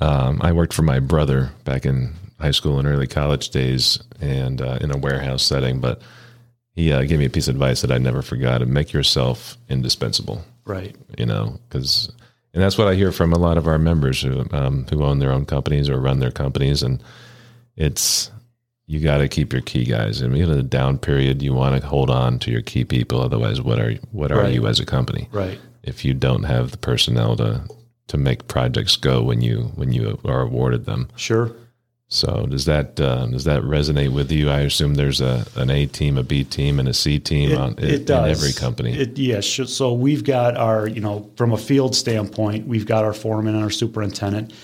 Um, 0.00 0.40
I 0.42 0.52
worked 0.52 0.72
for 0.72 0.82
my 0.82 1.00
brother 1.00 1.50
back 1.64 1.84
in 1.84 2.12
high 2.38 2.52
school 2.52 2.78
and 2.78 2.86
early 2.86 3.06
college 3.06 3.50
days, 3.50 3.98
and 4.20 4.62
uh, 4.62 4.78
in 4.80 4.90
a 4.90 4.96
warehouse 4.96 5.42
setting. 5.42 5.80
But 5.80 6.02
he 6.78 6.92
uh, 6.92 7.02
gave 7.02 7.18
me 7.18 7.24
a 7.24 7.30
piece 7.30 7.48
of 7.48 7.56
advice 7.56 7.80
that 7.80 7.90
I 7.90 7.98
never 7.98 8.22
forgot: 8.22 8.62
and 8.62 8.72
make 8.72 8.92
yourself 8.92 9.58
indispensable. 9.68 10.44
Right. 10.64 10.94
You 11.18 11.26
know, 11.26 11.58
because 11.68 12.12
and 12.54 12.62
that's 12.62 12.78
what 12.78 12.86
I 12.86 12.94
hear 12.94 13.10
from 13.10 13.32
a 13.32 13.38
lot 13.38 13.58
of 13.58 13.66
our 13.66 13.78
members 13.78 14.22
who 14.22 14.46
um, 14.52 14.86
who 14.88 15.02
own 15.02 15.18
their 15.18 15.32
own 15.32 15.44
companies 15.44 15.88
or 15.88 15.98
run 15.98 16.20
their 16.20 16.30
companies, 16.30 16.84
and 16.84 17.02
it's 17.76 18.30
you 18.86 19.00
got 19.00 19.18
to 19.18 19.28
keep 19.28 19.52
your 19.52 19.62
key 19.62 19.84
guys. 19.84 20.22
I 20.22 20.28
mean, 20.28 20.42
in 20.44 20.50
a 20.50 20.62
down 20.62 20.98
period, 20.98 21.42
you 21.42 21.52
want 21.52 21.80
to 21.80 21.86
hold 21.86 22.10
on 22.10 22.38
to 22.40 22.50
your 22.52 22.62
key 22.62 22.84
people. 22.84 23.20
Otherwise, 23.20 23.60
what 23.60 23.80
are 23.80 23.94
what 24.12 24.30
are 24.30 24.42
Right. 24.42 24.54
you 24.54 24.66
as 24.68 24.78
a 24.78 24.86
company? 24.86 25.28
Right. 25.32 25.58
If 25.82 26.04
you 26.04 26.14
don't 26.14 26.44
have 26.44 26.70
the 26.70 26.78
personnel 26.78 27.36
to 27.38 27.62
to 28.06 28.16
make 28.16 28.46
projects 28.46 28.94
go 28.96 29.20
when 29.22 29.40
you 29.40 29.72
when 29.74 29.92
you 29.92 30.18
are 30.24 30.42
awarded 30.42 30.84
them. 30.86 31.08
Sure. 31.16 31.50
So 32.10 32.46
does 32.46 32.64
that 32.64 32.98
uh, 32.98 33.26
does 33.26 33.44
that 33.44 33.62
resonate 33.62 34.14
with 34.14 34.32
you? 34.32 34.48
I 34.48 34.60
assume 34.60 34.94
there's 34.94 35.20
a 35.20 35.46
an 35.56 35.68
A 35.68 35.84
team, 35.84 36.16
a 36.16 36.22
B 36.22 36.42
team, 36.42 36.80
and 36.80 36.88
a 36.88 36.94
C 36.94 37.18
team 37.18 37.54
on 37.56 37.78
in, 37.78 38.00
in 38.00 38.10
every 38.10 38.54
company. 38.54 38.98
It, 38.98 39.18
yes. 39.18 39.44
sh- 39.44 39.68
so 39.68 39.92
we've 39.92 40.24
got 40.24 40.56
our, 40.56 40.86
you 40.86 41.02
know, 41.02 41.30
from 41.36 41.52
a 41.52 41.58
field 41.58 41.94
standpoint, 41.94 42.66
we've 42.66 42.86
got 42.86 43.04
our 43.04 43.12
foreman 43.12 43.54
and 43.54 43.62
our 43.62 43.70
superintendent, 43.70 44.54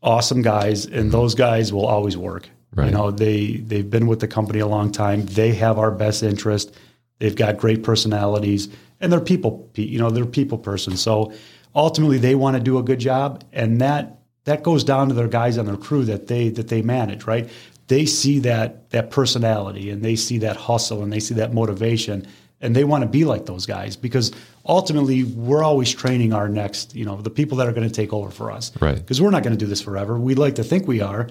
awesome 0.00 0.42
guys, 0.42 0.86
and 0.86 1.10
those 1.10 1.34
guys 1.34 1.72
will 1.72 1.86
always 1.86 2.16
work. 2.16 2.48
Right. 2.72 2.86
You 2.86 2.92
know, 2.92 3.10
they 3.10 3.56
they've 3.56 3.90
been 3.90 4.06
with 4.06 4.20
the 4.20 4.28
company 4.28 4.60
a 4.60 4.66
long 4.68 4.92
time. 4.92 5.26
They 5.26 5.54
have 5.54 5.80
our 5.80 5.90
best 5.90 6.22
interest. 6.22 6.72
They've 7.18 7.34
got 7.34 7.56
great 7.56 7.82
personalities, 7.82 8.68
and 9.00 9.12
they're 9.12 9.20
people. 9.20 9.68
You 9.74 9.98
know, 9.98 10.10
they're 10.10 10.24
people 10.24 10.58
person. 10.58 10.96
So 10.96 11.32
ultimately, 11.74 12.18
they 12.18 12.36
want 12.36 12.56
to 12.56 12.62
do 12.62 12.78
a 12.78 12.82
good 12.84 13.00
job, 13.00 13.42
and 13.52 13.80
that 13.80 14.15
that 14.46 14.62
goes 14.62 14.82
down 14.82 15.08
to 15.08 15.14
their 15.14 15.28
guys 15.28 15.58
on 15.58 15.66
their 15.66 15.76
crew 15.76 16.04
that 16.04 16.26
they 16.26 16.48
that 16.48 16.68
they 16.68 16.82
manage. 16.82 17.24
Right? 17.24 17.48
They 17.88 18.06
see 18.06 18.40
that 18.40 18.90
that 18.90 19.10
personality, 19.10 19.90
and 19.90 20.02
they 20.02 20.16
see 20.16 20.38
that 20.38 20.56
hustle, 20.56 21.02
and 21.02 21.12
they 21.12 21.20
see 21.20 21.34
that 21.34 21.52
motivation, 21.52 22.26
and 22.60 22.74
they 22.74 22.84
want 22.84 23.02
to 23.02 23.08
be 23.08 23.24
like 23.24 23.46
those 23.46 23.66
guys 23.66 23.96
because 23.96 24.32
ultimately, 24.64 25.24
we're 25.24 25.62
always 25.62 25.92
training 25.92 26.32
our 26.32 26.48
next. 26.48 26.94
You 26.94 27.04
know, 27.04 27.20
the 27.20 27.30
people 27.30 27.58
that 27.58 27.68
are 27.68 27.72
going 27.72 27.88
to 27.88 27.94
take 27.94 28.12
over 28.12 28.30
for 28.30 28.50
us. 28.50 28.72
Right. 28.80 28.96
Because 28.96 29.20
we're 29.20 29.30
not 29.30 29.42
going 29.42 29.56
to 29.56 29.62
do 29.62 29.68
this 29.68 29.82
forever. 29.82 30.18
We'd 30.18 30.38
like 30.38 30.56
to 30.56 30.64
think 30.64 30.88
we 30.88 31.00
are, 31.00 31.28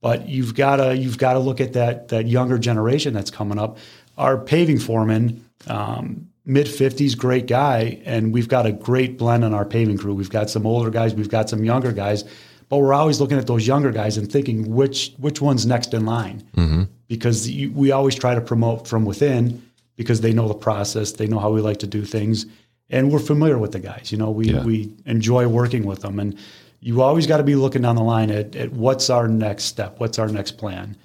but 0.00 0.28
you've 0.28 0.54
got 0.54 0.76
to 0.76 0.96
you've 0.96 1.18
got 1.18 1.34
to 1.34 1.38
look 1.38 1.60
at 1.60 1.72
that 1.74 2.08
that 2.08 2.26
younger 2.26 2.58
generation 2.58 3.14
that's 3.14 3.30
coming 3.30 3.58
up. 3.58 3.78
Our 4.18 4.38
paving 4.38 4.80
foreman, 4.80 5.44
um, 5.66 6.29
mid 6.44 6.68
fifties, 6.68 7.14
great 7.14 7.46
guy, 7.46 8.00
and 8.04 8.32
we've 8.32 8.48
got 8.48 8.66
a 8.66 8.72
great 8.72 9.18
blend 9.18 9.44
on 9.44 9.54
our 9.54 9.64
paving 9.64 9.98
crew. 9.98 10.14
We've 10.14 10.30
got 10.30 10.50
some 10.50 10.66
older 10.66 10.90
guys, 10.90 11.14
we've 11.14 11.28
got 11.28 11.48
some 11.50 11.64
younger 11.64 11.92
guys, 11.92 12.24
but 12.68 12.78
we're 12.78 12.94
always 12.94 13.20
looking 13.20 13.38
at 13.38 13.46
those 13.46 13.66
younger 13.66 13.90
guys 13.90 14.16
and 14.16 14.30
thinking 14.30 14.74
which 14.74 15.12
which 15.18 15.40
one's 15.40 15.66
next 15.66 15.94
in 15.94 16.06
line, 16.06 16.42
mm-hmm. 16.56 16.84
because 17.08 17.48
you, 17.48 17.70
we 17.72 17.92
always 17.92 18.14
try 18.14 18.34
to 18.34 18.40
promote 18.40 18.88
from 18.88 19.04
within 19.04 19.62
because 19.96 20.22
they 20.22 20.32
know 20.32 20.48
the 20.48 20.54
process, 20.54 21.12
they 21.12 21.26
know 21.26 21.38
how 21.38 21.50
we 21.50 21.60
like 21.60 21.78
to 21.78 21.86
do 21.86 22.04
things, 22.04 22.46
and 22.88 23.12
we're 23.12 23.18
familiar 23.18 23.58
with 23.58 23.72
the 23.72 23.80
guys. 23.80 24.10
You 24.10 24.18
know, 24.18 24.30
we 24.30 24.46
Yeah. 24.46 24.64
we 24.64 24.92
enjoy 25.06 25.46
working 25.46 25.84
with 25.84 26.00
them 26.00 26.18
and 26.18 26.36
you 26.82 27.02
always 27.02 27.26
got 27.26 27.36
to 27.36 27.42
be 27.42 27.54
looking 27.56 27.82
down 27.82 27.96
the 27.96 28.02
line 28.02 28.30
at, 28.30 28.56
at 28.56 28.72
what's 28.72 29.10
our 29.10 29.28
next 29.28 29.64
step, 29.64 30.00
what's 30.00 30.18
our 30.18 30.28
next 30.28 30.52
plan, 30.52 30.96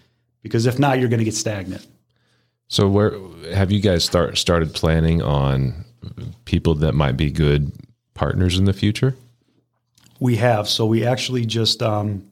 because 0.42 0.66
if 0.66 0.80
not, 0.80 1.00
you're 1.00 1.10
going 1.10 1.20
to 1.20 1.26
get 1.26 1.36
stagnant. 1.36 1.86
So 2.68 2.88
where 2.88 3.14
have 3.54 3.72
you 3.72 3.80
guys 3.80 4.04
start 4.04 4.38
started 4.38 4.74
planning 4.74 5.22
on 5.22 5.86
people 6.46 6.76
that 6.76 6.94
might 6.94 7.18
be 7.18 7.32
good 7.32 7.72
partners 8.14 8.58
in 8.58 8.66
the 8.66 8.74
future? 8.74 9.16
We 10.20 10.38
have 10.38 10.68
so 10.68 10.86
we 10.86 11.06
actually 11.06 11.46
just 11.46 11.84
um, 11.84 12.24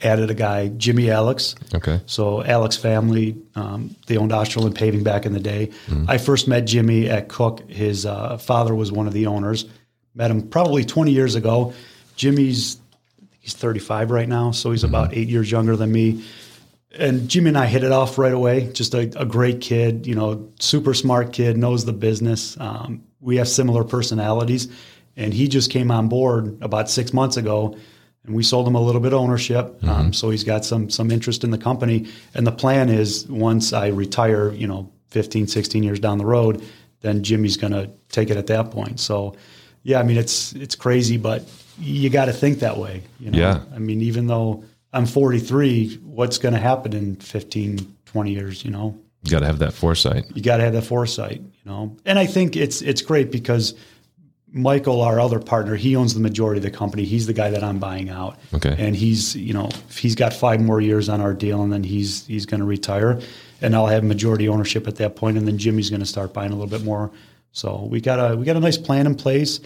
added 0.00 0.30
a 0.30 0.34
guy, 0.34 0.68
Jimmy 0.68 1.10
Alex. 1.10 1.54
Okay. 1.74 2.00
So 2.06 2.42
Alex 2.42 2.76
family, 2.76 3.36
um, 3.54 3.94
they 4.06 4.16
owned 4.16 4.30
Osterland 4.30 4.74
Paving 4.74 5.02
back 5.02 5.26
in 5.26 5.32
the 5.32 5.40
day. 5.40 5.70
I 6.08 6.18
first 6.18 6.48
met 6.48 6.62
Jimmy 6.62 7.08
at 7.08 7.28
Cook. 7.28 7.68
His 7.68 8.06
uh, 8.06 8.38
father 8.38 8.74
was 8.74 8.90
one 8.92 9.06
of 9.06 9.12
the 9.12 9.26
owners. 9.26 9.66
Met 10.14 10.30
him 10.30 10.48
probably 10.48 10.84
20 10.84 11.10
years 11.10 11.34
ago. 11.34 11.74
Jimmy's 12.16 12.78
he's 13.40 13.54
35 13.54 14.10
right 14.10 14.28
now, 14.28 14.52
so 14.52 14.70
he's 14.70 14.84
about 14.84 15.14
eight 15.14 15.28
years 15.28 15.50
younger 15.50 15.76
than 15.76 15.90
me. 15.90 16.24
And 16.98 17.28
Jimmy 17.28 17.48
and 17.48 17.58
I 17.58 17.66
hit 17.66 17.84
it 17.84 17.92
off 17.92 18.18
right 18.18 18.32
away. 18.32 18.70
Just 18.72 18.94
a, 18.94 19.10
a 19.18 19.24
great 19.24 19.60
kid, 19.60 20.06
you 20.06 20.14
know, 20.14 20.52
super 20.60 20.94
smart 20.94 21.32
kid, 21.32 21.56
knows 21.56 21.84
the 21.84 21.92
business. 21.92 22.58
Um, 22.60 23.04
we 23.20 23.36
have 23.36 23.48
similar 23.48 23.84
personalities, 23.84 24.68
and 25.16 25.32
he 25.32 25.48
just 25.48 25.70
came 25.70 25.90
on 25.90 26.08
board 26.08 26.58
about 26.60 26.90
six 26.90 27.12
months 27.12 27.36
ago, 27.36 27.76
and 28.24 28.34
we 28.34 28.42
sold 28.42 28.66
him 28.68 28.74
a 28.74 28.80
little 28.80 29.00
bit 29.00 29.12
of 29.12 29.20
ownership. 29.20 29.82
Um, 29.84 30.12
so 30.12 30.30
he's 30.30 30.44
got 30.44 30.64
some 30.64 30.90
some 30.90 31.10
interest 31.10 31.44
in 31.44 31.50
the 31.50 31.58
company. 31.58 32.08
And 32.34 32.46
the 32.46 32.52
plan 32.52 32.88
is 32.88 33.26
once 33.28 33.72
I 33.72 33.88
retire, 33.88 34.52
you 34.52 34.66
know, 34.66 34.92
15, 35.08 35.46
16 35.46 35.82
years 35.82 36.00
down 36.00 36.18
the 36.18 36.26
road, 36.26 36.62
then 37.00 37.22
Jimmy's 37.22 37.56
going 37.56 37.72
to 37.72 37.90
take 38.10 38.30
it 38.30 38.36
at 38.36 38.46
that 38.46 38.70
point. 38.70 39.00
So, 39.00 39.36
yeah, 39.82 39.98
I 39.98 40.04
mean, 40.04 40.16
it's 40.16 40.52
it's 40.52 40.74
crazy, 40.74 41.16
but 41.16 41.48
you 41.78 42.10
got 42.10 42.26
to 42.26 42.32
think 42.32 42.60
that 42.60 42.76
way. 42.76 43.02
You 43.18 43.30
know? 43.30 43.38
Yeah. 43.38 43.60
I 43.74 43.78
mean, 43.78 44.02
even 44.02 44.26
though 44.26 44.64
I'm 44.92 45.06
43, 45.06 46.00
what's 46.04 46.38
going 46.38 46.54
to 46.54 46.60
happen 46.60 46.92
in 46.92 47.16
15, 47.16 47.96
20 48.04 48.30
years, 48.30 48.64
you 48.64 48.70
know? 48.70 48.98
You 49.22 49.30
got 49.30 49.40
to 49.40 49.46
have 49.46 49.60
that 49.60 49.72
foresight. 49.72 50.24
You 50.34 50.42
got 50.42 50.58
to 50.58 50.64
have 50.64 50.72
that 50.74 50.82
foresight, 50.82 51.40
you 51.40 51.70
know? 51.70 51.96
And 52.04 52.18
I 52.18 52.26
think 52.26 52.56
it's 52.56 52.82
it's 52.82 53.02
great 53.02 53.30
because 53.30 53.74
Michael, 54.54 55.00
our 55.00 55.18
other 55.18 55.38
partner, 55.38 55.76
he 55.76 55.96
owns 55.96 56.12
the 56.12 56.20
majority 56.20 56.58
of 56.58 56.64
the 56.64 56.70
company. 56.70 57.04
He's 57.04 57.26
the 57.26 57.32
guy 57.32 57.50
that 57.50 57.64
I'm 57.64 57.78
buying 57.78 58.10
out. 58.10 58.38
Okay. 58.52 58.74
And 58.78 58.94
he's, 58.94 59.34
you 59.34 59.54
know, 59.54 59.70
he's 59.96 60.14
got 60.14 60.34
five 60.34 60.60
more 60.60 60.80
years 60.80 61.08
on 61.08 61.20
our 61.22 61.32
deal 61.32 61.62
and 61.62 61.72
then 61.72 61.84
he's 61.84 62.26
he's 62.26 62.44
going 62.44 62.60
to 62.60 62.66
retire 62.66 63.20
and 63.62 63.74
I'll 63.74 63.86
have 63.86 64.04
majority 64.04 64.48
ownership 64.48 64.86
at 64.88 64.96
that 64.96 65.16
point 65.16 65.38
and 65.38 65.46
then 65.46 65.56
Jimmy's 65.56 65.88
going 65.88 66.00
to 66.00 66.06
start 66.06 66.34
buying 66.34 66.50
a 66.50 66.54
little 66.54 66.70
bit 66.70 66.84
more. 66.84 67.10
So 67.52 67.86
we 67.90 68.00
got 68.00 68.18
a 68.18 68.36
we 68.36 68.44
got 68.44 68.56
a 68.56 68.60
nice 68.60 68.78
plan 68.78 69.06
in 69.06 69.14
place. 69.14 69.60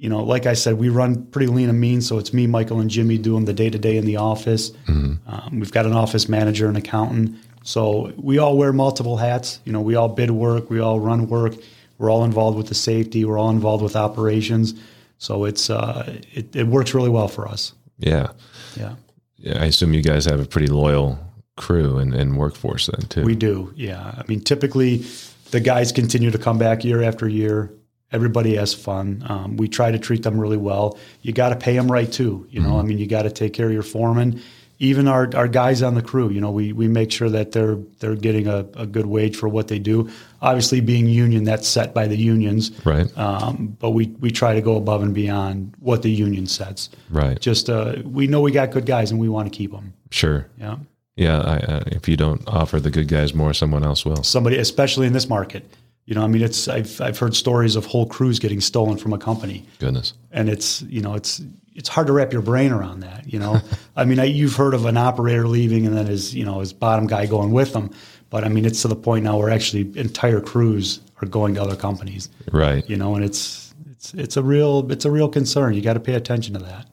You 0.00 0.08
know, 0.08 0.24
like 0.24 0.46
I 0.46 0.54
said, 0.54 0.78
we 0.78 0.88
run 0.88 1.26
pretty 1.26 1.52
lean 1.52 1.68
and 1.68 1.78
mean. 1.78 2.00
So 2.00 2.18
it's 2.18 2.32
me, 2.32 2.46
Michael, 2.46 2.80
and 2.80 2.88
Jimmy 2.88 3.18
doing 3.18 3.44
the 3.44 3.52
day 3.52 3.68
to 3.68 3.78
day 3.78 3.98
in 3.98 4.06
the 4.06 4.16
office. 4.16 4.72
Um, 4.88 5.60
we've 5.60 5.70
got 5.70 5.84
an 5.84 5.92
office 5.92 6.26
manager, 6.26 6.68
an 6.68 6.76
accountant. 6.76 7.36
So 7.64 8.10
we 8.16 8.38
all 8.38 8.56
wear 8.56 8.72
multiple 8.72 9.18
hats. 9.18 9.60
You 9.66 9.72
know, 9.72 9.82
we 9.82 9.94
all 9.96 10.08
bid 10.08 10.30
work, 10.30 10.70
we 10.70 10.80
all 10.80 10.98
run 10.98 11.28
work. 11.28 11.54
We're 11.98 12.10
all 12.10 12.24
involved 12.24 12.56
with 12.56 12.68
the 12.68 12.74
safety. 12.74 13.26
We're 13.26 13.36
all 13.36 13.50
involved 13.50 13.82
with 13.82 13.94
operations. 13.94 14.72
So 15.18 15.44
it's 15.44 15.68
uh, 15.68 16.18
it, 16.32 16.56
it 16.56 16.66
works 16.66 16.94
really 16.94 17.10
well 17.10 17.28
for 17.28 17.46
us. 17.46 17.74
Yeah. 17.98 18.28
Yeah, 18.76 18.94
yeah. 19.36 19.62
I 19.62 19.66
assume 19.66 19.92
you 19.92 20.02
guys 20.02 20.24
have 20.24 20.40
a 20.40 20.46
pretty 20.46 20.68
loyal 20.68 21.18
crew 21.58 21.98
and, 21.98 22.14
and 22.14 22.38
workforce 22.38 22.86
then 22.86 23.06
too. 23.08 23.22
we 23.22 23.34
do. 23.34 23.70
Yeah, 23.76 24.14
I 24.16 24.22
mean, 24.28 24.40
typically 24.40 25.04
the 25.50 25.60
guys 25.60 25.92
continue 25.92 26.30
to 26.30 26.38
come 26.38 26.56
back 26.56 26.84
year 26.84 27.02
after 27.02 27.28
year. 27.28 27.70
Everybody 28.12 28.56
has 28.56 28.74
fun. 28.74 29.24
Um, 29.28 29.56
we 29.56 29.68
try 29.68 29.90
to 29.90 29.98
treat 29.98 30.22
them 30.22 30.38
really 30.40 30.56
well. 30.56 30.98
You 31.22 31.32
got 31.32 31.50
to 31.50 31.56
pay 31.56 31.76
them 31.76 31.90
right 31.90 32.10
too. 32.10 32.46
You 32.50 32.60
know, 32.60 32.78
I 32.78 32.82
mean, 32.82 32.98
you 32.98 33.06
got 33.06 33.22
to 33.22 33.30
take 33.30 33.52
care 33.52 33.66
of 33.66 33.72
your 33.72 33.82
foreman. 33.84 34.42
Even 34.82 35.08
our, 35.08 35.28
our 35.36 35.46
guys 35.46 35.82
on 35.82 35.94
the 35.94 36.00
crew, 36.00 36.30
you 36.30 36.40
know, 36.40 36.50
we, 36.50 36.72
we 36.72 36.88
make 36.88 37.12
sure 37.12 37.28
that 37.28 37.52
they're 37.52 37.76
they're 37.98 38.16
getting 38.16 38.46
a, 38.48 38.66
a 38.76 38.86
good 38.86 39.04
wage 39.04 39.36
for 39.36 39.46
what 39.46 39.68
they 39.68 39.78
do. 39.78 40.08
Obviously, 40.40 40.80
being 40.80 41.06
union, 41.06 41.44
that's 41.44 41.68
set 41.68 41.92
by 41.92 42.06
the 42.08 42.16
unions. 42.16 42.72
right. 42.86 43.06
Um, 43.18 43.76
but 43.78 43.90
we, 43.90 44.06
we 44.20 44.30
try 44.30 44.54
to 44.54 44.62
go 44.62 44.76
above 44.76 45.02
and 45.02 45.12
beyond 45.14 45.74
what 45.80 46.00
the 46.02 46.10
union 46.10 46.46
sets. 46.46 46.88
right. 47.10 47.38
Just 47.38 47.68
uh, 47.68 47.96
we 48.04 48.26
know 48.26 48.40
we 48.40 48.52
got 48.52 48.70
good 48.70 48.86
guys 48.86 49.10
and 49.10 49.20
we 49.20 49.28
want 49.28 49.52
to 49.52 49.56
keep 49.56 49.70
them. 49.70 49.92
Sure. 50.10 50.46
Yeah, 50.58 50.76
Yeah. 51.14 51.40
I, 51.42 51.56
uh, 51.58 51.82
if 51.88 52.08
you 52.08 52.16
don't 52.16 52.42
offer 52.48 52.80
the 52.80 52.90
good 52.90 53.06
guys 53.08 53.34
more, 53.34 53.52
someone 53.52 53.84
else 53.84 54.06
will. 54.06 54.22
somebody, 54.24 54.56
especially 54.56 55.06
in 55.06 55.12
this 55.12 55.28
market. 55.28 55.70
You 56.06 56.14
know, 56.14 56.24
I 56.24 56.26
mean, 56.26 56.42
it's 56.42 56.66
I've 56.66 57.00
I've 57.00 57.18
heard 57.18 57.34
stories 57.36 57.76
of 57.76 57.86
whole 57.86 58.06
crews 58.06 58.38
getting 58.38 58.60
stolen 58.60 58.96
from 58.98 59.12
a 59.12 59.18
company, 59.18 59.64
Goodness. 59.78 60.14
and 60.32 60.48
it's 60.48 60.82
you 60.82 61.00
know 61.00 61.14
it's 61.14 61.40
it's 61.74 61.88
hard 61.88 62.08
to 62.08 62.12
wrap 62.12 62.32
your 62.32 62.42
brain 62.42 62.72
around 62.72 63.00
that. 63.00 63.32
You 63.32 63.38
know, 63.38 63.60
I 63.96 64.04
mean, 64.04 64.18
I, 64.18 64.24
you've 64.24 64.56
heard 64.56 64.74
of 64.74 64.86
an 64.86 64.96
operator 64.96 65.46
leaving 65.46 65.86
and 65.86 65.96
then 65.96 66.06
his 66.06 66.34
you 66.34 66.44
know 66.44 66.60
his 66.60 66.72
bottom 66.72 67.06
guy 67.06 67.26
going 67.26 67.52
with 67.52 67.72
them, 67.72 67.90
but 68.30 68.44
I 68.44 68.48
mean, 68.48 68.64
it's 68.64 68.82
to 68.82 68.88
the 68.88 68.96
point 68.96 69.24
now 69.24 69.38
where 69.38 69.50
actually 69.50 69.92
entire 69.98 70.40
crews 70.40 71.00
are 71.22 71.28
going 71.28 71.54
to 71.54 71.62
other 71.62 71.76
companies. 71.76 72.28
Right. 72.50 72.88
You 72.88 72.96
know, 72.96 73.14
and 73.14 73.24
it's 73.24 73.74
it's 73.90 74.14
it's 74.14 74.36
a 74.36 74.42
real 74.42 74.90
it's 74.90 75.04
a 75.04 75.10
real 75.10 75.28
concern. 75.28 75.74
You 75.74 75.82
got 75.82 75.94
to 75.94 76.00
pay 76.00 76.14
attention 76.14 76.54
to 76.54 76.60
that. 76.60 76.86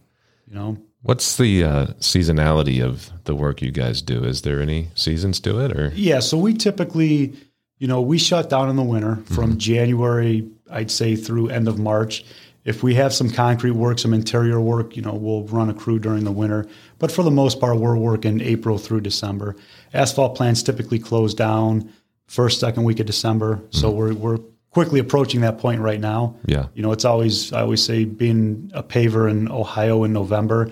You 0.48 0.56
know. 0.56 0.78
What's 1.04 1.38
the 1.38 1.64
uh, 1.64 1.86
seasonality 2.00 2.84
of 2.84 3.12
the 3.24 3.36
work 3.36 3.62
you 3.62 3.72
guys 3.72 4.02
do? 4.02 4.24
Is 4.24 4.42
there 4.42 4.60
any 4.60 4.90
seasons 4.96 5.40
to 5.42 5.60
it 5.60 5.72
or? 5.72 5.94
Yeah, 5.96 6.20
so 6.20 6.38
we 6.38 6.54
typically, 6.54 7.34
you 7.80 7.88
know, 7.88 8.02
we 8.02 8.18
shut 8.18 8.50
down 8.50 8.70
in 8.70 8.76
the 8.76 8.84
winter 8.84 9.18
from 9.26 9.52
mm-hmm. 9.52 9.58
January, 9.58 10.50
I'd 10.70 10.92
say, 10.92 11.16
through 11.16 11.50
end 11.50 11.68
of 11.68 11.78
March. 11.78 12.26
If 12.66 12.84
we 12.84 12.96
have 12.96 13.14
some 13.14 13.30
concrete 13.30 13.72
work, 13.72 14.00
some 14.00 14.14
interior 14.14 14.60
work, 14.60 14.96
you 14.98 15.02
know, 15.02 15.14
we'll 15.14 15.44
run 15.44 15.70
a 15.70 15.74
crew 15.74 16.00
during 16.00 16.26
the 16.26 16.32
winter. 16.32 16.68
But 17.00 17.12
for 17.12 17.24
the 17.24 17.32
most 17.32 17.62
part, 17.62 17.78
we're 17.78 17.96
working 17.96 18.42
April 18.42 18.78
through 18.78 19.02
December. 19.02 19.56
Asphalt 19.94 20.36
plants 20.36 20.64
typically 20.64 21.00
close 21.00 21.34
down 21.34 21.94
first, 22.28 22.60
second 22.60 22.84
week 22.84 23.00
of 23.00 23.06
December. 23.06 23.62
So 23.70 23.90
mm-hmm. 23.90 23.98
we're 23.98 24.14
we're 24.14 24.38
quickly 24.72 25.00
approaching 25.00 25.42
that 25.42 25.58
point 25.60 25.82
right 25.82 26.00
now. 26.00 26.36
Yeah. 26.46 26.68
You 26.74 26.84
know, 26.84 26.92
it's 26.92 27.06
always 27.06 27.54
I 27.54 27.62
always 27.62 27.82
say 27.82 28.06
being 28.06 28.70
a 28.74 28.84
paver 28.84 29.30
in 29.30 29.50
Ohio 29.50 30.04
in 30.04 30.14
November, 30.14 30.70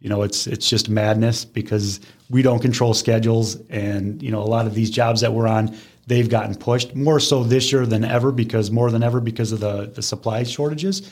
you 0.00 0.08
know, 0.08 0.22
it's 0.22 0.46
it's 0.46 0.68
just 0.68 0.88
madness 0.88 1.44
because 1.44 2.00
we 2.30 2.42
don't 2.42 2.60
control 2.60 2.94
schedules 2.94 3.56
and 3.68 4.22
you 4.22 4.30
know, 4.30 4.40
a 4.40 4.48
lot 4.48 4.66
of 4.66 4.74
these 4.74 4.90
jobs 4.90 5.20
that 5.20 5.32
we're 5.32 5.46
on, 5.46 5.76
they've 6.06 6.28
gotten 6.28 6.54
pushed 6.54 6.94
more 6.94 7.20
so 7.20 7.44
this 7.44 7.72
year 7.72 7.86
than 7.86 8.04
ever 8.04 8.32
because 8.32 8.70
more 8.70 8.90
than 8.90 9.02
ever 9.02 9.20
because 9.20 9.52
of 9.52 9.60
the 9.60 9.86
the 9.86 10.02
supply 10.02 10.42
shortages. 10.42 11.10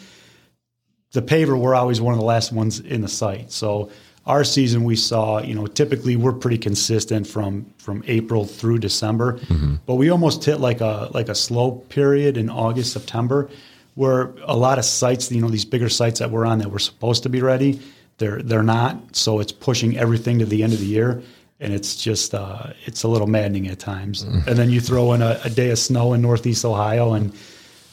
The 1.13 1.23
paver, 1.23 1.59
we're 1.59 1.75
always 1.75 2.01
one 2.01 2.15
of 2.15 2.19
the 2.19 2.25
last 2.25 2.53
ones 2.53 2.81
in 2.81 3.03
the 3.03 3.09
site. 3.09 3.53
So 3.53 3.91
our 4.25 4.45
season 4.45 4.85
we 4.85 4.97
saw, 4.97 5.43
you 5.43 5.55
know, 5.55 5.67
typically 5.67 6.17
we're 6.17 6.33
pretty 6.33 6.59
consistent 6.59 7.27
from 7.27 7.67
from 7.79 8.05
April 8.07 8.45
through 8.45 8.79
December, 8.79 9.35
mm-hmm. 9.35 9.77
but 9.87 9.97
we 9.97 10.11
almost 10.11 10.45
hit 10.45 10.61
like 10.61 10.81
a 10.81 11.11
like 11.13 11.29
a 11.29 11.35
slow 11.35 11.73
period 11.73 12.37
in 12.37 12.49
August, 12.49 12.93
September, 12.93 13.51
where 13.95 14.33
a 14.45 14.57
lot 14.57 14.79
of 14.79 14.85
sites, 14.85 15.31
you 15.31 15.41
know, 15.41 15.49
these 15.49 15.65
bigger 15.65 15.89
sites 15.89 16.21
that 16.21 16.31
we're 16.31 16.47
on 16.47 16.59
that 16.59 16.71
were 16.71 16.79
supposed 16.79 17.25
to 17.25 17.29
be 17.29 17.43
ready, 17.43 17.81
they're 18.19 18.41
they're 18.43 18.63
not. 18.63 19.17
So 19.17 19.41
it's 19.41 19.53
pushing 19.53 19.99
everything 19.99 20.39
to 20.39 20.47
the 20.47 20.63
end 20.63 20.73
of 20.73 20.79
the 20.79 20.87
year. 20.87 21.23
And 21.63 21.73
it's 21.73 21.95
just 21.97 22.35
uh, 22.35 22.73
it's 22.87 23.05
a 23.05 23.09
little 23.09 23.29
maddening 23.29 23.69
at 23.69 23.79
times. 23.79 24.23
And 24.23 24.57
then 24.59 24.69
you 24.71 24.81
throw 24.81 25.13
in 25.13 25.23
a, 25.23 25.41
a 25.45 25.49
day 25.51 25.71
of 25.71 25.79
snow 25.79 26.13
in 26.13 26.21
Northeast 26.21 26.65
Ohio, 26.65 27.13
and 27.15 27.33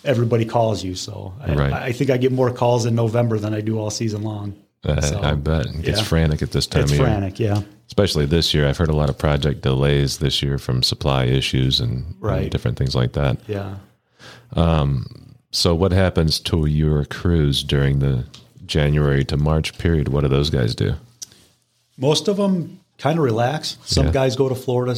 everybody 0.03 0.43
calls 0.43 0.83
you. 0.83 0.95
So 0.95 1.33
I, 1.39 1.53
Right. 1.53 1.73
I 1.73 1.91
think 1.91 2.09
I 2.09 2.17
get 2.17 2.31
more 2.31 2.51
calls 2.51 2.85
in 2.85 2.95
November 2.95 3.37
than 3.37 3.53
I 3.53 3.61
do 3.61 3.77
all 3.79 3.91
season 3.91 4.23
long. 4.23 4.55
Uh, 4.83 4.99
So, 5.01 5.21
I 5.21 5.33
bet 5.35 5.65
it 5.67 5.81
gets 5.83 5.99
yeah. 5.99 6.05
frantic 6.05 6.41
at 6.41 6.51
this 6.51 6.65
time 6.67 6.83
It's 6.83 6.91
of 6.93 6.97
year. 6.97 7.07
frantic, 7.07 7.39
yeah. 7.39 7.61
Especially 7.87 8.25
this 8.25 8.53
year, 8.53 8.67
I've 8.67 8.77
heard 8.77 8.89
a 8.89 8.95
lot 8.95 9.09
of 9.09 9.17
project 9.17 9.61
delays 9.61 10.17
this 10.17 10.41
year 10.41 10.57
from 10.57 10.81
supply 10.83 11.25
issues 11.25 11.79
and, 11.79 12.15
and 12.23 12.49
different 12.49 12.77
things 12.77 12.95
like 12.95 13.13
that. 13.13 13.37
Yeah. 13.47 13.75
So, 15.51 15.73
what 15.75 15.91
happens 15.91 16.39
to 16.41 16.65
your 16.65 17.05
crews 17.05 17.63
during 17.63 17.99
the 17.99 18.25
January 18.65 19.25
to 19.25 19.37
March 19.37 19.77
period? 19.77 20.09
What 20.09 20.21
do 20.21 20.27
those 20.27 20.49
guys 20.49 20.75
do? 20.75 20.93
Most 21.97 22.27
of 22.27 22.37
them 22.37 22.79
kind 22.99 23.17
of 23.17 23.23
relax. 23.25 23.77
Some 23.85 24.07
Yeah. 24.07 24.11
guys 24.11 24.35
go 24.35 24.47
to 24.49 24.55
Florida. 24.55 24.95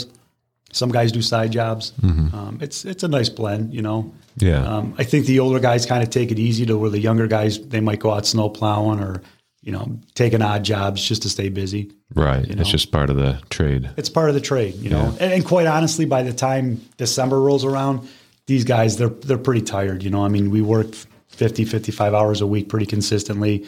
Some 0.73 0.89
guys 0.91 1.11
do 1.11 1.21
side 1.21 1.51
jobs. 1.51 1.91
Um, 2.01 2.57
it's 2.61 2.85
it's 2.85 3.03
a 3.03 3.07
nice 3.07 3.29
blend, 3.29 3.73
you 3.73 3.81
know. 3.81 4.11
Yeah, 4.37 4.63
Um, 4.65 4.93
I 4.97 5.03
think 5.03 5.25
the 5.25 5.39
older 5.39 5.59
guys 5.59 5.85
kind 5.85 6.01
of 6.01 6.09
take 6.09 6.31
it 6.31 6.39
easy 6.39 6.65
to 6.67 6.77
where 6.77 6.89
the 6.89 6.99
younger 6.99 7.27
guys 7.27 7.59
they 7.59 7.81
might 7.81 7.99
go 7.99 8.11
out 8.11 8.25
snow 8.25 8.47
plowing 8.49 8.99
or 9.01 9.21
you 9.61 9.73
know 9.73 9.99
taking 10.15 10.41
odd 10.41 10.63
jobs 10.63 11.03
just 11.03 11.23
to 11.23 11.29
stay 11.29 11.49
busy. 11.49 11.91
right. 12.15 12.47
know. 12.47 12.61
It's 12.61 12.69
just 12.69 12.91
part 12.91 13.09
of 13.09 13.17
the 13.17 13.39
trade. 13.49 13.89
It's 13.97 14.09
part 14.09 14.29
of 14.29 14.35
the 14.35 14.41
trade, 14.41 14.75
you 14.75 14.89
know. 14.89 15.13
And, 15.19 15.33
and 15.33 15.45
quite 15.45 15.67
honestly, 15.67 16.05
by 16.05 16.23
the 16.23 16.31
time 16.33 16.79
December 16.97 17.39
rolls 17.41 17.65
around, 17.65 18.07
these 18.47 18.63
guys 18.63 18.95
they're 18.95 19.09
they're 19.09 19.37
pretty 19.37 19.61
tired. 19.63 20.03
You 20.03 20.09
know, 20.09 20.23
I 20.23 20.29
mean, 20.29 20.49
we 20.51 20.61
work 20.61 20.87
50, 21.27 21.65
55 21.65 22.13
hours 22.13 22.39
a 22.39 22.47
week 22.47 22.69
pretty 22.69 22.85
consistently. 22.85 23.65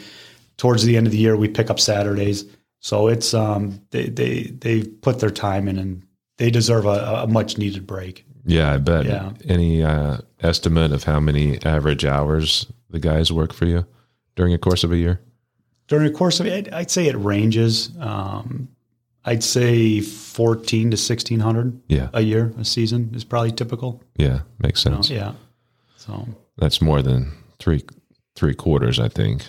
Towards 0.56 0.84
the 0.84 0.96
end 0.96 1.06
of 1.06 1.12
the 1.12 1.18
year, 1.18 1.36
we 1.36 1.48
pick 1.48 1.68
up 1.68 1.78
Saturdays, 1.80 2.44
so 2.84 3.08
it's 3.08 3.32
um 3.32 3.80
they 3.92 4.08
they 4.10 4.42
they 4.60 4.82
put 4.84 5.18
their 5.18 5.30
time 5.30 5.68
in 5.68 5.78
and 5.78 6.02
they 6.36 6.50
deserve 6.50 6.84
a, 6.84 7.22
a 7.22 7.26
much 7.26 7.56
needed 7.56 7.86
break. 7.86 8.26
Yeah, 8.44 8.74
I 8.74 8.76
bet. 8.76 9.06
Yeah. 9.06 9.32
Any 9.48 9.82
uh, 9.82 10.18
estimate 10.40 10.92
of 10.92 11.04
how 11.04 11.18
many 11.18 11.58
average 11.64 12.04
hours 12.04 12.66
the 12.90 12.98
guys 12.98 13.32
work 13.32 13.54
for 13.54 13.64
you 13.64 13.86
during 14.36 14.52
the 14.52 14.58
course 14.58 14.84
of 14.84 14.92
a 14.92 14.98
year? 14.98 15.18
During 15.88 16.12
the 16.12 16.18
course 16.18 16.40
of 16.40 16.46
it, 16.46 16.70
I'd 16.74 16.90
say 16.90 17.06
it 17.06 17.16
ranges. 17.16 17.90
Um, 17.98 18.68
I'd 19.24 19.42
say 19.42 20.00
fourteen 20.00 20.90
to 20.90 20.98
sixteen 20.98 21.40
hundred 21.40 21.80
Yeah, 21.88 22.10
a 22.12 22.20
year, 22.20 22.52
a 22.58 22.66
season 22.66 23.12
is 23.14 23.24
probably 23.24 23.52
typical. 23.52 24.02
yeah, 24.18 24.40
makes 24.58 24.82
sense. 24.82 25.08
Yeah, 25.08 25.32
so. 25.96 26.28
That's 26.58 26.82
more 26.82 27.00
than 27.00 27.32
three 27.58 27.82
three 28.36 28.54
quarters, 28.54 29.00
I 29.00 29.08
think. 29.08 29.46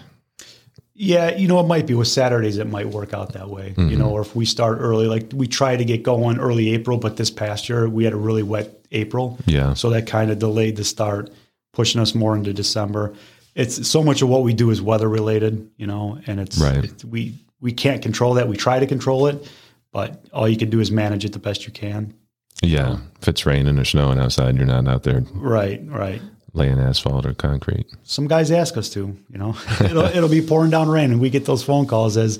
Yeah, 0.97 1.35
you 1.35 1.49
know, 1.49 1.59
it 1.59 1.67
might 1.67 1.85
be 1.85 1.93
with 1.93 2.07
Saturdays, 2.07 2.57
it 2.57 2.67
might 2.67 2.87
work 2.87 3.13
out 3.13 3.33
that 3.33 3.49
way. 3.49 3.73
You 3.77 3.97
know, 3.97 4.05
mm-hmm. 4.05 4.13
or 4.13 4.21
if 4.21 4.33
we 4.33 4.45
start 4.45 4.77
early, 4.79 5.07
like 5.07 5.29
we 5.33 5.45
try 5.45 5.75
to 5.75 5.83
get 5.83 6.03
going 6.03 6.39
early 6.39 6.73
April, 6.73 6.97
but 6.97 7.17
this 7.17 7.29
past 7.29 7.67
year 7.67 7.89
we 7.89 8.05
had 8.05 8.13
a 8.13 8.17
really 8.17 8.43
wet 8.43 8.79
April. 8.93 9.37
Yeah. 9.45 9.73
So 9.73 9.89
that 9.89 10.07
kind 10.07 10.31
of 10.31 10.39
delayed 10.39 10.77
the 10.77 10.85
start, 10.85 11.31
pushing 11.73 11.99
us 11.99 12.15
more 12.15 12.33
into 12.35 12.53
December. 12.53 13.13
It's 13.55 13.85
so 13.87 14.03
much 14.03 14.21
of 14.21 14.29
what 14.29 14.43
we 14.43 14.53
do 14.53 14.69
is 14.69 14.81
weather 14.81 15.09
related, 15.09 15.69
you 15.75 15.85
know, 15.85 16.17
and 16.27 16.39
it's, 16.39 16.57
Right. 16.57 16.85
it's 16.85 17.03
we 17.03 17.35
we 17.59 17.73
can't 17.73 18.01
control 18.01 18.35
that. 18.35 18.47
We 18.47 18.55
try 18.55 18.79
to 18.79 18.87
control 18.87 19.27
it, 19.27 19.51
but 19.91 20.23
all 20.31 20.47
you 20.47 20.57
can 20.57 20.69
do 20.69 20.79
is 20.79 20.91
manage 20.91 21.25
it 21.25 21.33
the 21.33 21.39
best 21.39 21.65
you 21.65 21.73
can. 21.73 22.13
Yeah, 22.61 22.99
if 23.21 23.27
it's 23.27 23.45
raining 23.45 23.77
or 23.79 23.85
snowing 23.85 24.19
outside, 24.19 24.55
you're 24.55 24.65
not 24.65 24.87
out 24.87 25.03
there 25.03 25.25
Right, 25.33 25.81
right. 25.87 26.21
Laying 26.55 26.79
asphalt 26.79 27.25
or 27.25 27.33
concrete. 27.33 27.85
some 28.03 28.27
guys 28.27 28.49
ask 28.51 28.77
us 28.77 28.89
to, 28.91 29.15
you 29.29 29.37
know, 29.37 29.55
it'll, 29.81 30.05
it'll 30.05 30.29
be 30.29 30.41
pouring 30.41 30.71
down 30.71 30.89
rain 30.89 31.11
and 31.11 31.19
we 31.19 31.29
get 31.29 31.45
those 31.45 31.63
phone 31.63 31.85
calls 31.85 32.17
as, 32.17 32.39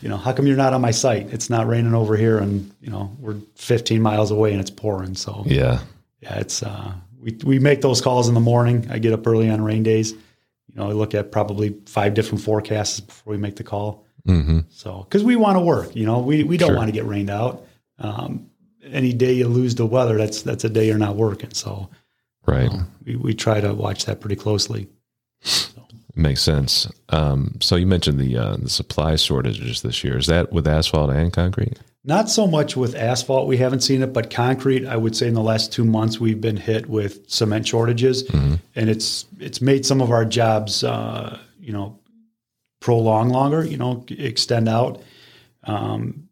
you 0.00 0.08
know, 0.08 0.16
how 0.16 0.32
come 0.32 0.46
you're 0.46 0.56
not 0.56 0.72
on 0.72 0.80
my 0.80 0.90
site? 0.92 1.32
It's 1.32 1.50
not 1.50 1.66
raining 1.66 1.94
over 1.94 2.16
here 2.16 2.38
and, 2.38 2.72
you 2.80 2.90
know, 2.90 3.14
we're 3.18 3.36
15 3.56 4.00
miles 4.00 4.30
away 4.30 4.52
and 4.52 4.60
it's 4.60 4.70
pouring. 4.70 5.14
So 5.14 5.42
Yeah, 5.46 5.80
yeah, 6.20 6.38
it's, 6.38 6.62
uh, 6.62 6.92
we, 7.20 7.36
we 7.44 7.58
make 7.58 7.80
those 7.80 8.00
calls 8.00 8.28
in 8.28 8.34
the 8.34 8.40
morning. 8.40 8.86
I 8.90 8.98
get 8.98 9.12
up 9.12 9.26
early 9.26 9.50
on 9.50 9.62
rain 9.62 9.82
days. 9.82 10.12
You 10.12 10.76
know, 10.76 10.88
I 10.88 10.92
look 10.92 11.14
at 11.14 11.32
probably 11.32 11.74
five 11.86 12.14
different 12.14 12.42
forecasts 12.44 13.00
before 13.00 13.32
we 13.32 13.36
make 13.38 13.56
the 13.56 13.64
call. 13.64 14.04
hmm 14.26 14.60
So, 14.70 15.06
cause 15.10 15.24
we 15.24 15.34
want 15.36 15.56
to 15.56 15.60
work, 15.60 15.96
you 15.96 16.06
know, 16.06 16.20
we, 16.20 16.44
we 16.44 16.56
don't 16.56 16.68
Sure. 16.70 16.76
want 16.76 16.88
to 16.88 16.92
get 16.92 17.04
rained 17.04 17.30
out. 17.30 17.64
Um, 17.98 18.50
any 18.84 19.12
day 19.12 19.32
you 19.32 19.48
lose 19.48 19.74
the 19.74 19.86
weather, 19.86 20.16
that's, 20.16 20.42
that's 20.42 20.62
a 20.64 20.68
day 20.68 20.86
you're 20.86 20.98
not 20.98 21.16
working. 21.16 21.52
So 21.52 21.88
right. 22.46 22.70
we, 23.04 23.16
we 23.16 23.34
try 23.34 23.60
to 23.60 23.74
watch 23.74 24.04
that 24.06 24.20
pretty 24.20 24.36
closely. 24.36 24.88
Makes 26.18 26.40
sense. 26.40 26.90
Um, 27.10 27.58
so 27.60 27.76
you 27.76 27.86
mentioned 27.86 28.18
the 28.18 28.38
uh, 28.38 28.56
the 28.56 28.70
supply 28.70 29.16
shortages 29.16 29.82
this 29.82 30.02
year. 30.02 30.16
Is 30.16 30.26
that 30.28 30.50
with 30.50 30.66
asphalt 30.66 31.10
and 31.10 31.30
concrete? 31.30 31.78
Not 32.04 32.30
so 32.30 32.46
much 32.46 32.74
with 32.76 32.94
asphalt, 32.94 33.48
we 33.48 33.56
haven't 33.58 33.80
seen 33.80 34.00
it, 34.00 34.12
but 34.12 34.30
concrete, 34.30 34.86
I 34.86 34.96
would 34.96 35.14
say 35.16 35.26
in 35.26 35.34
the 35.34 35.42
last 35.42 35.72
two 35.72 35.84
months 35.84 36.20
we've 36.20 36.40
been 36.40 36.56
hit 36.56 36.88
with 36.88 37.28
cement 37.28 37.66
shortages, 37.66 38.22
and 38.76 38.88
it's 38.88 39.26
it's 39.40 39.60
made 39.60 39.84
some 39.84 40.00
of 40.00 40.10
our 40.10 40.24
jobs, 40.24 40.84
uh, 40.84 41.38
you 41.60 41.72
know, 41.72 41.98
prolong 42.80 43.28
longer, 43.30 43.64
you 43.64 43.76
know, 43.76 44.04
extend 44.08 44.68
out, 44.68 45.02
um, 45.64 46.28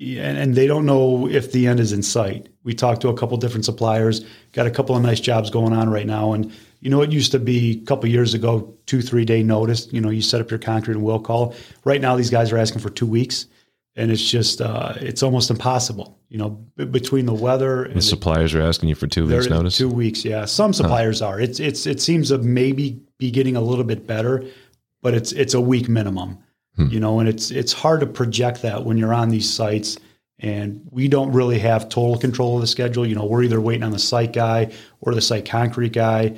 and, 0.00 0.38
and 0.38 0.54
they 0.54 0.66
don't 0.68 0.86
know 0.86 1.28
if 1.28 1.52
the 1.52 1.66
end 1.66 1.80
is 1.80 1.92
in 1.92 2.02
sight. 2.02 2.48
We 2.66 2.74
talked 2.74 3.00
to 3.02 3.08
a 3.08 3.14
couple 3.16 3.38
different 3.38 3.64
suppliers, 3.64 4.26
got 4.52 4.66
a 4.66 4.70
couple 4.70 4.94
of 4.94 5.02
nice 5.02 5.20
jobs 5.20 5.48
going 5.48 5.72
on 5.72 5.88
right 5.88 6.06
now, 6.06 6.34
and 6.34 6.52
you 6.80 6.90
know, 6.90 7.00
it 7.00 7.10
used 7.10 7.32
to 7.32 7.38
be 7.38 7.80
a 7.82 7.86
couple 7.86 8.08
years 8.10 8.34
ago, 8.34 8.74
two 8.84 9.00
three 9.00 9.24
day 9.24 9.42
notice. 9.42 9.90
You 9.92 10.02
know, 10.02 10.10
you 10.10 10.20
set 10.20 10.42
up 10.42 10.50
your 10.50 10.58
concrete 10.58 10.94
and 10.96 11.02
will 11.02 11.18
call. 11.18 11.54
Right 11.84 12.00
now, 12.02 12.14
these 12.16 12.28
guys 12.30 12.52
are 12.52 12.58
asking 12.58 12.82
for 12.82 12.90
two 12.90 13.06
weeks 13.06 13.46
and 13.96 14.10
it's 14.10 14.30
just 14.30 14.60
uh, 14.60 14.92
it's 14.96 15.22
almost 15.22 15.50
impossible. 15.50 16.18
You 16.28 16.38
know, 16.38 16.50
b- 16.76 16.84
between 16.84 17.26
the 17.26 17.32
weather 17.34 17.84
and 17.84 17.96
The 17.96 18.02
suppliers 18.02 18.54
are 18.54 18.60
asking 18.60 18.88
you 18.90 18.94
for 18.94 19.06
two 19.06 19.26
weeks 19.26 19.48
notice. 19.48 19.76
two 19.76 19.88
weeks. 19.88 20.24
Yeah, 20.24 20.44
some 20.44 20.72
suppliers 20.72 21.22
are. 21.22 21.40
It's 21.40 21.58
it's 21.58 21.86
it 21.86 22.00
seems 22.00 22.28
to 22.28 22.38
maybe 22.38 23.00
be 23.18 23.30
getting 23.30 23.56
a 23.56 23.60
little 23.60 23.84
bit 23.84 24.06
better, 24.06 24.44
but 25.02 25.14
it's 25.14 25.32
it's 25.32 25.54
a 25.54 25.60
week 25.60 25.88
minimum. 25.88 26.38
Hmm. 26.76 26.88
You 26.88 27.00
know, 27.00 27.18
and 27.20 27.28
it's 27.28 27.50
it's 27.50 27.72
hard 27.72 28.00
to 28.00 28.06
project 28.06 28.62
that 28.62 28.84
when 28.84 28.98
you're 28.98 29.14
on 29.14 29.30
these 29.30 29.52
sites. 29.52 29.96
And 30.38 30.86
we 30.90 31.08
don't 31.08 31.32
really 31.32 31.58
have 31.60 31.88
total 31.88 32.18
control 32.18 32.56
of 32.56 32.60
the 32.60 32.66
schedule. 32.66 33.06
You 33.06 33.14
know, 33.14 33.24
we're 33.24 33.42
either 33.42 33.60
waiting 33.60 33.82
on 33.84 33.92
the 33.92 33.98
site 33.98 34.32
guy 34.32 34.72
or 35.00 35.14
the 35.14 35.20
site 35.22 35.46
concrete 35.46 35.92
guy. 35.92 36.36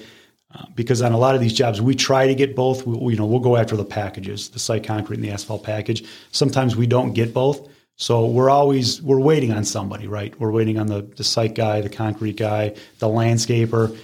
Uh, 0.55 0.65
because 0.75 1.03
on 1.03 1.13
a 1.13 1.19
lot 1.19 1.35
of 1.35 1.43
these 1.43 1.53
jobs, 1.53 1.79
we 1.83 1.95
try 1.95 2.27
to 2.27 2.35
get 2.35 2.57
both. 2.57 2.87
We, 2.87 2.97
we- 2.97 3.13
you 3.13 3.19
know, 3.19 3.27
we'll 3.27 3.41
go 3.41 3.57
after 3.57 3.77
the 3.77 3.85
packages, 3.85 4.49
the 4.49 4.59
site 4.59 4.83
concrete 4.85 5.17
and 5.17 5.25
the 5.25 5.31
asphalt 5.31 5.63
package. 5.63 6.05
Sometimes 6.33 6.75
we 6.75 6.87
don't 6.87 7.13
get 7.13 7.35
both, 7.35 7.69
so 7.97 8.25
we're 8.25 8.49
always 8.49 9.03
we're 9.03 9.21
waiting 9.21 9.53
on 9.53 9.65
somebody, 9.65 10.07
right? 10.07 10.33
We're 10.41 10.51
waiting 10.53 10.79
on 10.79 10.87
the 10.87 11.03
the 11.03 11.25
site 11.25 11.55
guy, 11.55 11.83
the 11.83 11.91
concrete 11.91 12.37
guy, 12.37 12.75
the 12.99 13.09
landscaper. 13.09 13.95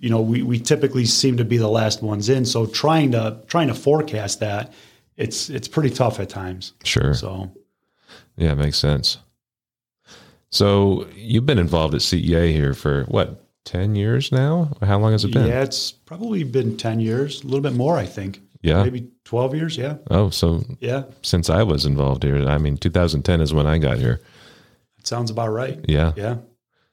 You 0.00 0.10
know, 0.10 0.20
we 0.20 0.42
we 0.42 0.58
typically 0.58 1.04
seem 1.04 1.36
to 1.36 1.44
be 1.44 1.56
the 1.56 1.68
last 1.68 2.02
ones 2.02 2.28
in. 2.28 2.46
So 2.46 2.66
trying 2.66 3.12
to 3.12 3.38
trying 3.46 3.68
to 3.68 3.74
forecast 3.74 4.40
that, 4.40 4.72
it's 5.16 5.50
it's 5.50 5.68
pretty 5.68 5.90
tough 5.90 6.18
at 6.18 6.28
times. 6.30 6.72
Sure. 6.82 7.14
So 7.14 7.52
Yeah, 8.36 8.54
makes 8.54 8.78
sense. 8.78 9.18
So 10.52 11.06
you've 11.16 11.46
been 11.46 11.58
involved 11.58 11.94
at 11.94 12.02
CEA 12.02 12.52
here 12.52 12.74
for 12.74 13.04
what, 13.04 13.38
10 13.64 13.94
years 13.94 14.30
now? 14.32 14.70
How 14.82 14.98
long 14.98 15.12
has 15.12 15.24
it 15.24 15.32
been? 15.32 15.46
yeah, 15.46 15.62
it's 15.62 15.92
probably 15.92 16.42
been 16.44 16.76
ten 16.76 16.98
years, 16.98 17.42
a 17.42 17.44
little 17.44 17.60
bit 17.60 17.74
more, 17.74 17.96
I 17.96 18.06
think. 18.06 18.40
Yeah. 18.60 18.82
maybe 18.82 19.08
twelve 19.24 19.54
years. 19.54 19.76
Yeah, 19.76 19.98
Oh, 20.10 20.30
so 20.30 20.62
yeah, 20.80 21.04
since 21.22 21.48
I 21.50 21.62
was 21.62 21.84
involved 21.86 22.22
here, 22.24 22.46
I 22.48 22.58
mean, 22.58 22.76
2010 22.76 23.40
is 23.40 23.52
when 23.54 23.66
I 23.66 23.78
got 23.78 23.98
here. 23.98 24.20
it 24.98 25.06
sounds 25.06 25.30
about 25.30 25.48
right. 25.50 25.78
Yeah. 25.88 26.12
Yeah. 26.16 26.36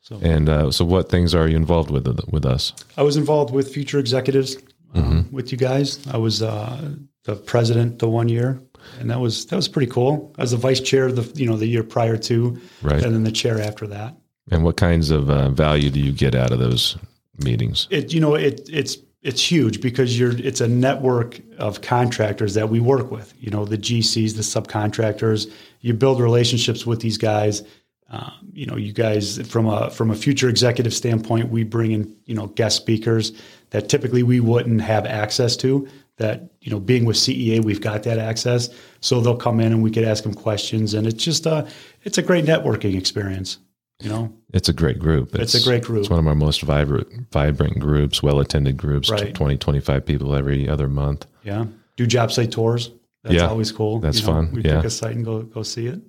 So 0.01 0.19
And 0.21 0.47
uh, 0.47 0.71
so 0.71 0.85
what 0.85 1.09
things 1.09 1.33
are 1.35 1.47
you 1.47 1.55
involved 1.57 1.89
with 1.91 2.07
with 2.31 2.45
us? 2.45 2.73
I 2.97 3.03
was 3.03 3.17
involved 3.17 3.51
with 3.53 3.73
future 3.73 3.99
executives 3.99 4.55
um, 4.95 5.27
with 5.31 5.51
you 5.51 5.57
guys. 5.57 5.99
I 6.07 6.17
was 6.17 6.41
uh, 6.41 6.93
the 7.23 7.35
president 7.35 7.99
the 7.99 8.07
one 8.09 8.29
year, 8.29 8.61
and 8.99 9.09
that 9.09 9.19
was 9.19 9.45
that 9.47 9.55
was 9.55 9.67
pretty 9.67 9.91
cool. 9.91 10.33
I 10.37 10.41
was 10.41 10.51
the 10.51 10.57
vice 10.57 10.79
chair 10.79 11.05
of 11.05 11.15
the 11.15 11.39
you 11.39 11.47
know 11.49 11.57
the 11.57 11.67
year 11.67 11.83
prior 11.83 12.17
to, 12.17 12.59
Right. 12.81 13.03
and 13.03 13.13
then 13.13 13.23
the 13.23 13.31
chair 13.31 13.59
after 13.61 13.87
that. 13.87 14.15
And 14.51 14.63
what 14.63 14.77
kinds 14.77 15.11
of 15.11 15.29
uh, 15.29 15.49
value 15.49 15.89
do 15.89 15.99
you 15.99 16.11
get 16.11 16.33
out 16.35 16.51
of 16.51 16.59
those 16.59 16.97
meetings? 17.43 17.87
It 17.91 18.13
you 18.13 18.19
know 18.19 18.35
it 18.35 18.67
it's 18.71 18.97
it's 19.21 19.43
huge 19.51 19.81
because 19.81 20.17
you're 20.19 20.31
it's 20.37 20.61
a 20.61 20.67
network 20.67 21.39
of 21.57 21.81
contractors 21.81 22.53
that 22.53 22.69
we 22.69 22.79
work 22.79 23.11
with. 23.11 23.33
You 23.39 23.51
know 23.51 23.65
the 23.65 23.77
GCs, 23.77 24.35
the 24.35 24.41
subcontractors. 24.41 25.51
You 25.81 25.93
build 25.93 26.19
relationships 26.19 26.85
with 26.85 27.01
these 27.01 27.17
guys. 27.17 27.63
Um, 28.11 28.31
you 28.53 28.65
know, 28.65 28.75
you 28.75 28.91
guys 28.91 29.37
from 29.47 29.67
a 29.67 29.91
from 29.91 30.09
a 30.09 30.15
future 30.15 30.49
executive 30.49 30.93
standpoint, 30.95 31.49
we 31.49 31.63
bring 31.63 31.91
in 31.91 32.15
you 32.25 32.33
know 32.33 32.47
guest 32.47 32.77
speakers 32.77 33.33
that 33.69 33.87
typically 33.87 34.23
we 34.23 34.39
wouldn't 34.39 34.81
have 34.81 35.05
access 35.05 35.55
to 35.57 35.87
that 36.19 36.43
you 36.61 36.69
know 36.71 36.79
being 36.79 37.03
with 37.05 37.17
CEA 37.17 37.63
we've 37.63 37.81
got 37.81 38.03
that 38.03 38.19
access, 38.19 38.69
so 39.01 39.19
they'll 39.19 39.35
come 39.35 39.59
in 39.59 39.71
and 39.73 39.81
we 39.81 39.89
could 39.91 40.03
ask 40.03 40.23
them 40.23 40.33
questions, 40.33 40.93
and 40.93 41.07
it's 41.07 41.23
just 41.23 41.45
a 41.45 41.67
it's 42.03 42.17
a 42.17 42.21
great 42.21 42.45
networking 42.45 42.95
experience. 42.97 43.57
You 44.01 44.07
know, 44.09 44.33
It's 44.53 44.69
a 44.69 44.73
great 44.73 44.97
group. 44.97 45.35
It's 45.35 45.55
a 45.55 45.61
great 45.61 45.83
group. 45.83 45.99
It's 45.99 46.09
one 46.09 46.19
of 46.19 46.27
our 46.27 46.33
most 46.35 46.61
vibrant, 46.61 47.29
vibrant 47.33 47.79
groups, 47.79 48.23
well 48.23 48.39
attended 48.39 48.77
groups, 48.77 49.09
Right. 49.09 49.35
20, 49.35 49.57
25 49.57 50.05
people 50.05 50.35
every 50.35 50.69
other 50.69 50.87
month. 50.87 51.25
yeah, 51.43 51.65
do 51.97 52.07
job 52.07 52.31
site 52.31 52.49
tours. 52.51 52.91
That's 53.23 53.35
Yeah, 53.35 53.47
always 53.49 53.73
cool. 53.73 53.99
that's 53.99 54.21
You 54.21 54.27
know, 54.27 54.33
fun, 54.33 54.51
We 54.53 54.61
yeah. 54.63 54.77
pick 54.77 54.85
a 54.85 54.89
site 54.89 55.15
and 55.17 55.25
go 55.25 55.41
go 55.41 55.63
see 55.63 55.87
it. 55.87 55.99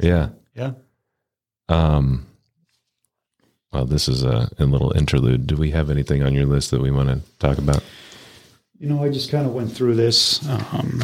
Yeah. 0.00 0.30
Yeah. 0.56 0.72
Um, 1.68 2.26
well, 3.72 3.84
this 3.84 4.08
is 4.08 4.24
a, 4.24 4.48
a 4.58 4.64
little 4.64 4.90
interlude. 4.96 5.46
Do 5.46 5.56
we 5.56 5.70
have 5.70 5.88
anything 5.90 6.22
on 6.24 6.34
your 6.34 6.46
list 6.46 6.70
that 6.72 6.80
we 6.80 6.90
want 6.90 7.08
to 7.10 7.20
talk 7.38 7.58
about? 7.58 7.82
You 8.78 8.88
know, 8.88 9.02
I 9.02 9.08
just 9.08 9.30
kind 9.30 9.46
of 9.46 9.54
went 9.54 9.72
through 9.72 9.94
this. 9.94 10.46
Um, 10.48 11.02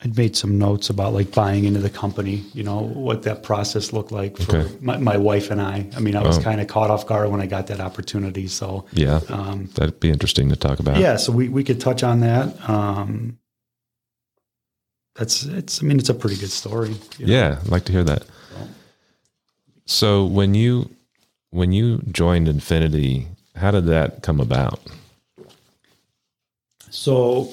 I'd 0.00 0.16
made 0.16 0.36
some 0.36 0.58
notes 0.58 0.90
about 0.90 1.12
like 1.12 1.32
buying 1.34 1.64
into 1.64 1.80
the 1.80 1.90
company, 1.90 2.44
you 2.54 2.62
know, 2.62 2.80
what 2.80 3.24
that 3.24 3.42
process 3.42 3.92
looked 3.92 4.12
like 4.12 4.36
for 4.38 4.56
Okay. 4.56 4.76
my, 4.80 4.96
my 4.96 5.16
wife 5.16 5.50
and 5.50 5.60
I. 5.60 5.86
I 5.96 6.00
mean, 6.00 6.14
I 6.14 6.22
was 6.22 6.38
Oh. 6.38 6.42
kind 6.42 6.60
of 6.60 6.68
caught 6.68 6.88
off 6.88 7.04
guard 7.06 7.30
when 7.30 7.40
I 7.40 7.46
got 7.46 7.66
that 7.66 7.80
opportunity. 7.80 8.46
So, 8.46 8.84
Yeah. 8.92 9.20
um, 9.28 9.68
That'd 9.74 9.98
be 9.98 10.08
interesting 10.10 10.48
to 10.50 10.56
talk 10.56 10.78
about. 10.78 10.98
yeah, 11.00 11.16
so 11.16 11.32
we, 11.32 11.48
we 11.48 11.64
could 11.64 11.80
touch 11.80 12.04
on 12.04 12.20
that. 12.20 12.68
Um, 12.70 13.38
that's, 15.16 15.42
it's, 15.44 15.82
I 15.82 15.86
mean, 15.86 15.98
it's 15.98 16.08
a 16.10 16.14
pretty 16.14 16.36
good 16.36 16.52
story. 16.52 16.94
you 17.18 17.26
know. 17.26 17.32
Yeah. 17.32 17.58
I'd 17.60 17.68
like 17.68 17.84
to 17.86 17.92
hear 17.92 18.04
that. 18.04 18.22
So 19.84 20.24
when 20.26 20.54
you, 20.54 20.90
when 21.50 21.72
you 21.72 21.98
joined 22.10 22.48
Infinity, 22.48 23.28
how 23.56 23.70
did 23.70 23.86
that 23.86 24.22
come 24.22 24.40
about? 24.40 24.80
So 26.90 27.52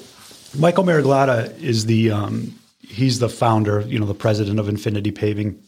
Michael 0.56 0.84
Mariglata 0.84 1.58
is 1.60 1.86
the 1.86 2.10
um, 2.10 2.58
he's 2.80 3.18
the 3.18 3.28
founder, 3.28 3.80
you 3.82 3.98
know, 3.98 4.06
the 4.06 4.14
president 4.14 4.58
of 4.58 4.68
Infinity 4.68 5.10
Paving. 5.10 5.60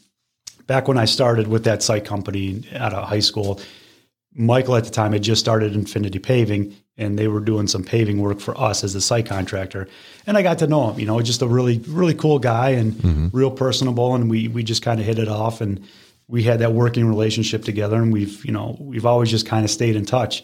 Back 0.67 0.87
when 0.87 0.97
I 0.97 1.05
started 1.05 1.47
with 1.47 1.63
that 1.63 1.81
site 1.81 2.05
company 2.05 2.63
out 2.75 2.93
of 2.93 3.07
high 3.07 3.19
school, 3.19 3.59
Michael 4.35 4.75
at 4.75 4.85
the 4.85 4.91
time 4.91 5.13
had 5.13 5.23
just 5.23 5.41
started 5.41 5.73
Infinity 5.73 6.19
Paving, 6.19 6.75
and 6.97 7.17
they 7.17 7.27
were 7.27 7.39
doing 7.39 7.67
some 7.67 7.83
paving 7.83 8.21
work 8.21 8.39
for 8.39 8.59
us 8.59 8.83
as 8.83 8.93
a 8.93 9.01
site 9.01 9.25
contractor. 9.25 9.87
And 10.27 10.37
I 10.37 10.43
got 10.43 10.59
to 10.59 10.67
know 10.67 10.91
him. 10.91 10.99
You 10.99 11.07
know, 11.07 11.21
just 11.21 11.41
a 11.41 11.47
really 11.47 11.79
really 11.87 12.13
cool 12.13 12.39
guy 12.39 12.69
and 12.69 13.33
real 13.33 13.51
personable, 13.51 14.15
and 14.15 14.29
we 14.29 14.47
we 14.47 14.63
just 14.63 14.83
kind 14.83 14.99
of 14.99 15.05
hit 15.05 15.19
it 15.19 15.27
off, 15.27 15.61
and 15.61 15.83
we 16.29 16.43
had 16.43 16.59
that 16.59 16.71
working 16.73 17.05
relationship 17.07 17.63
together, 17.65 17.97
and 17.97 18.13
we've 18.13 18.45
you 18.45 18.51
know 18.53 18.77
we've 18.79 19.05
always 19.05 19.29
just 19.29 19.45
kind 19.45 19.65
of 19.65 19.71
stayed 19.71 19.95
in 19.97 20.05
touch 20.05 20.43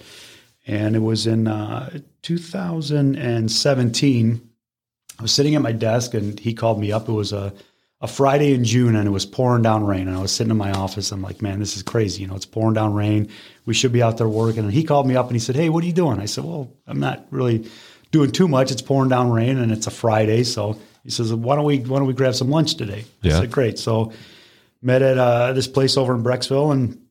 and 0.67 0.95
it 0.95 0.99
was 0.99 1.27
in 1.27 1.47
uh, 1.47 1.99
2017. 2.23 4.49
I 5.17 5.21
was 5.21 5.31
sitting 5.31 5.55
at 5.55 5.61
my 5.61 5.71
desk, 5.71 6.13
and 6.13 6.37
he 6.39 6.53
called 6.53 6.79
me 6.79 6.91
up. 6.91 7.07
It 7.07 7.13
was 7.13 7.31
a 7.33 7.53
a 8.01 8.07
Friday 8.07 8.53
in 8.53 8.65
June, 8.65 8.93
and 8.95 9.07
it 9.07 9.11
was 9.11 9.25
pouring 9.25 9.63
down 9.63 9.85
rain. 9.85 10.07
And 10.07 10.17
I 10.17 10.21
was 10.21 10.31
sitting 10.31 10.51
in 10.51 10.57
my 10.57 10.71
office. 10.73 11.11
I'm 11.13 11.21
like, 11.21 11.41
man, 11.41 11.59
this 11.59 11.77
is 11.77 11.83
crazy. 11.83 12.21
You 12.23 12.27
know, 12.27 12.35
it's 12.35 12.45
pouring 12.45 12.73
down 12.73 12.93
rain. 12.93 13.29
We 13.65 13.73
should 13.73 13.93
be 13.93 14.03
out 14.03 14.17
there 14.17 14.27
working. 14.27 14.65
And 14.65 14.73
he 14.73 14.83
called 14.83 15.07
me 15.07 15.15
up 15.15 15.27
and 15.27 15.35
he 15.35 15.39
said, 15.39 15.55
hey, 15.55 15.69
what 15.69 15.81
are 15.83 15.87
you 15.87 15.93
doing? 15.93 16.19
I 16.19 16.25
said, 16.25 16.43
well, 16.43 16.69
I'm 16.87 16.99
not 16.99 17.25
really 17.31 17.69
doing 18.11 18.31
too 18.31 18.47
much. 18.49 18.69
It's 18.71 18.81
pouring 18.81 19.09
down 19.09 19.31
rain, 19.31 19.57
and 19.57 19.71
it's 19.71 19.87
a 19.87 19.91
Friday. 19.91 20.43
So 20.43 20.77
he 21.03 21.09
says, 21.09 21.33
why 21.33 21.55
don't 21.55 21.63
we 21.65 21.79
why 21.79 21.99
don't 21.99 22.07
we 22.07 22.13
grab 22.13 22.35
some 22.35 22.49
lunch 22.49 22.75
today? 22.75 23.05
I 23.23 23.27
Yeah. 23.27 23.39
said, 23.39 23.51
great. 23.51 23.79
So 23.79 24.11
met 24.85 25.01
at 25.01 25.17
uh, 25.17 25.51
this 25.53 25.67
place 25.67 25.97
over 25.97 26.13
in 26.13 26.23
Brecksville, 26.23 26.71
and 26.71 27.01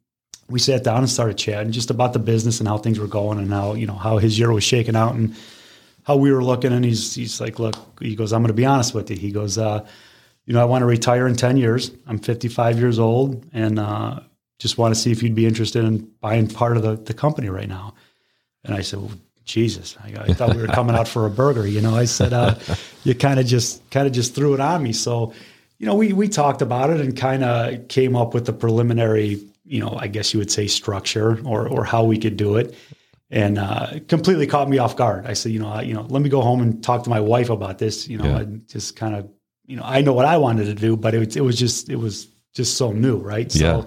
we 0.48 0.60
sat 0.60 0.84
down 0.84 0.98
and 0.98 1.10
started 1.10 1.36
chatting 1.36 1.72
just 1.72 1.90
about 1.90 2.12
the 2.12 2.18
business 2.18 2.60
and 2.60 2.68
how 2.68 2.78
things 2.78 2.98
were 2.98 3.08
going 3.08 3.38
and 3.38 3.52
how 3.52 3.74
you 3.74 3.86
know 3.86 3.94
how 3.94 4.18
his 4.18 4.38
year 4.38 4.52
was 4.52 4.62
shaking 4.62 4.94
out 4.94 5.14
and 5.14 5.34
how 6.04 6.16
we 6.16 6.32
were 6.32 6.44
looking. 6.44 6.72
And 6.72 6.84
he's 6.84 7.14
he's 7.14 7.40
like 7.40 7.58
look 7.58 7.74
he 8.00 8.14
goes 8.14 8.32
i'm 8.32 8.42
going 8.42 8.48
to 8.48 8.54
be 8.54 8.64
honest 8.64 8.94
with 8.94 9.10
you. 9.10 9.16
He 9.16 9.32
goes 9.32 9.58
uh, 9.58 9.84
you 10.46 10.54
know 10.54 10.60
i 10.60 10.64
want 10.64 10.82
to 10.82 10.86
retire 10.86 11.26
in 11.26 11.34
10 11.34 11.56
years. 11.56 11.90
I'm 12.06 12.18
55 12.18 12.78
years 12.78 12.98
old 12.98 13.44
and 13.52 13.78
uh, 13.78 14.20
just 14.58 14.78
want 14.78 14.94
to 14.94 15.00
see 15.00 15.10
if 15.10 15.22
you'd 15.22 15.34
be 15.34 15.46
interested 15.46 15.84
in 15.84 16.08
buying 16.20 16.46
part 16.46 16.76
of 16.76 16.82
the, 16.82 16.96
the 16.96 17.14
company 17.14 17.48
right 17.48 17.68
now. 17.68 17.94
And 18.64 18.74
i 18.74 18.82
said 18.82 19.00
well, 19.00 19.12
jesus 19.44 19.96
I, 20.02 20.14
I 20.20 20.32
thought 20.32 20.54
we 20.54 20.62
were 20.62 20.68
coming 20.68 20.94
out 20.94 21.08
for 21.08 21.26
a 21.26 21.30
burger. 21.30 21.66
You 21.66 21.80
know 21.80 21.96
i 21.96 22.04
said 22.04 22.32
uh, 22.32 22.54
you 23.04 23.14
kind 23.14 23.40
of 23.40 23.46
just 23.46 23.88
kind 23.90 24.06
of 24.06 24.12
just 24.12 24.34
threw 24.34 24.54
it 24.54 24.60
on 24.60 24.82
me. 24.82 24.92
So 24.92 25.32
you 25.84 25.90
know 25.90 25.96
we 25.96 26.14
we 26.14 26.28
talked 26.28 26.62
about 26.62 26.88
it 26.88 26.98
and 26.98 27.14
kind 27.14 27.44
of 27.44 27.88
came 27.88 28.16
up 28.16 28.32
with 28.32 28.46
the 28.46 28.54
preliminary 28.54 29.38
you 29.66 29.78
know 29.80 29.94
i 30.00 30.06
guess 30.06 30.32
you 30.32 30.38
would 30.40 30.50
say 30.50 30.66
structure 30.66 31.38
or 31.44 31.68
or 31.68 31.84
how 31.84 32.02
we 32.02 32.16
could 32.16 32.38
do 32.38 32.56
it 32.56 32.74
and 33.30 33.58
uh, 33.58 33.88
completely 34.08 34.46
caught 34.46 34.68
me 34.68 34.78
off 34.78 34.96
guard. 34.96 35.26
I 35.26 35.32
said, 35.32 35.50
you 35.50 35.58
know, 35.58 35.68
I, 35.68 35.82
you 35.82 35.92
know, 35.94 36.02
let 36.02 36.22
me 36.22 36.28
go 36.28 36.40
home 36.40 36.60
and 36.60 36.84
talk 36.84 37.02
to 37.04 37.10
my 37.10 37.18
wife 37.20 37.50
about 37.50 37.78
this. 37.78 38.06
You 38.06 38.18
know, 38.18 38.26
Yeah. 38.26 38.40
and 38.40 38.68
just 38.68 38.94
kind 38.96 39.16
of, 39.16 39.28
you 39.66 39.76
know, 39.76 39.82
I 39.84 40.02
know 40.02 40.12
what 40.12 40.26
I 40.26 40.36
wanted 40.36 40.66
to 40.66 40.74
do, 40.74 40.96
but 40.96 41.14
it, 41.14 41.18
was- 41.18 41.36
it 41.36 41.40
was 41.40 41.58
just, 41.58 41.88
it 41.88 41.96
was 41.96 42.28
just 42.52 42.76
so 42.76 42.92
new, 42.92 43.16
right? 43.16 43.50
So 43.50 43.58
Yeah. 43.64 43.82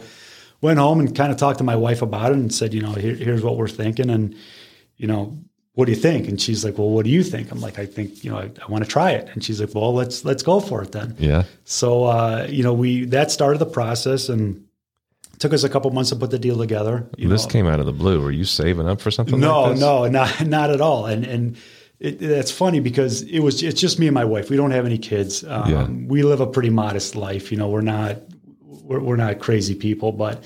went 0.61 0.79
home 0.79 0.99
and 0.99 1.15
kind 1.15 1.31
of 1.31 1.37
talked 1.37 1.59
to 1.59 1.63
my 1.63 1.75
wife 1.77 2.01
about 2.01 2.31
it 2.31 2.37
and 2.39 2.53
said, 2.53 2.73
you 2.73 2.81
know, 2.81 2.91
Here, 2.93 3.15
here's 3.15 3.41
what 3.43 3.55
we're 3.57 3.69
thinking, 3.69 4.09
and 4.09 4.35
you 4.97 5.07
know, 5.07 5.37
what 5.77 5.85
do 5.85 5.91
you 5.91 5.97
think? 5.97 6.27
And 6.27 6.41
she's 6.41 6.65
like, 6.65 6.79
well, 6.79 6.89
what 6.89 7.05
do 7.05 7.11
you 7.11 7.21
think? 7.21 7.51
I'm 7.51 7.61
like, 7.61 7.77
I 7.77 7.85
think, 7.85 8.23
you 8.23 8.31
know, 8.31 8.39
I, 8.39 8.49
I 8.63 8.65
want 8.67 8.83
to 8.83 8.89
try 8.89 9.11
it. 9.11 9.29
And 9.31 9.43
she's 9.43 9.61
like, 9.61 9.75
well, 9.75 9.93
let's 9.93 10.25
let's 10.25 10.41
go 10.41 10.59
for 10.59 10.81
it 10.81 10.91
then. 10.91 11.15
Yeah. 11.19 11.43
So 11.65 12.05
uh, 12.05 12.47
you 12.49 12.63
know, 12.63 12.73
we 12.73 13.05
that 13.05 13.29
started 13.29 13.59
the 13.59 13.67
process 13.67 14.27
and 14.27 14.65
took 15.37 15.53
us 15.53 15.63
a 15.63 15.69
couple 15.69 15.91
months 15.91 16.09
to 16.09 16.15
put 16.15 16.31
the 16.31 16.39
deal 16.39 16.57
together. 16.57 17.07
You 17.15 17.29
this 17.29 17.45
know, 17.45 17.51
came 17.51 17.67
out 17.67 17.79
of 17.79 17.85
the 17.85 17.93
blue. 17.93 18.23
Were 18.23 18.31
you 18.31 18.43
saving 18.43 18.89
up 18.89 18.99
for 18.99 19.11
something 19.11 19.39
no, 19.39 19.61
like 19.61 19.71
this? 19.73 19.81
no, 19.81 20.07
not 20.07 20.47
not 20.47 20.71
at 20.71 20.81
all. 20.81 21.05
And 21.05 21.23
and 21.23 21.57
it, 21.99 22.23
it's 22.23 22.49
funny 22.49 22.79
because 22.79 23.21
it 23.21 23.41
was 23.41 23.61
it's 23.61 23.79
just 23.79 23.99
me 23.99 24.07
and 24.07 24.15
my 24.15 24.25
wife. 24.25 24.49
We 24.49 24.57
don't 24.57 24.71
have 24.71 24.87
any 24.87 24.97
kids. 24.97 25.43
Um, 25.43 25.69
Yeah. 25.71 25.87
We 25.87 26.23
live 26.23 26.41
a 26.41 26.47
pretty 26.47 26.71
modest 26.71 27.15
life. 27.15 27.51
You 27.51 27.59
know, 27.59 27.69
we're 27.69 27.81
not 27.81 28.17
we're, 28.63 28.99
we're 28.99 29.15
not 29.15 29.37
crazy 29.37 29.75
people, 29.75 30.11
but 30.11 30.43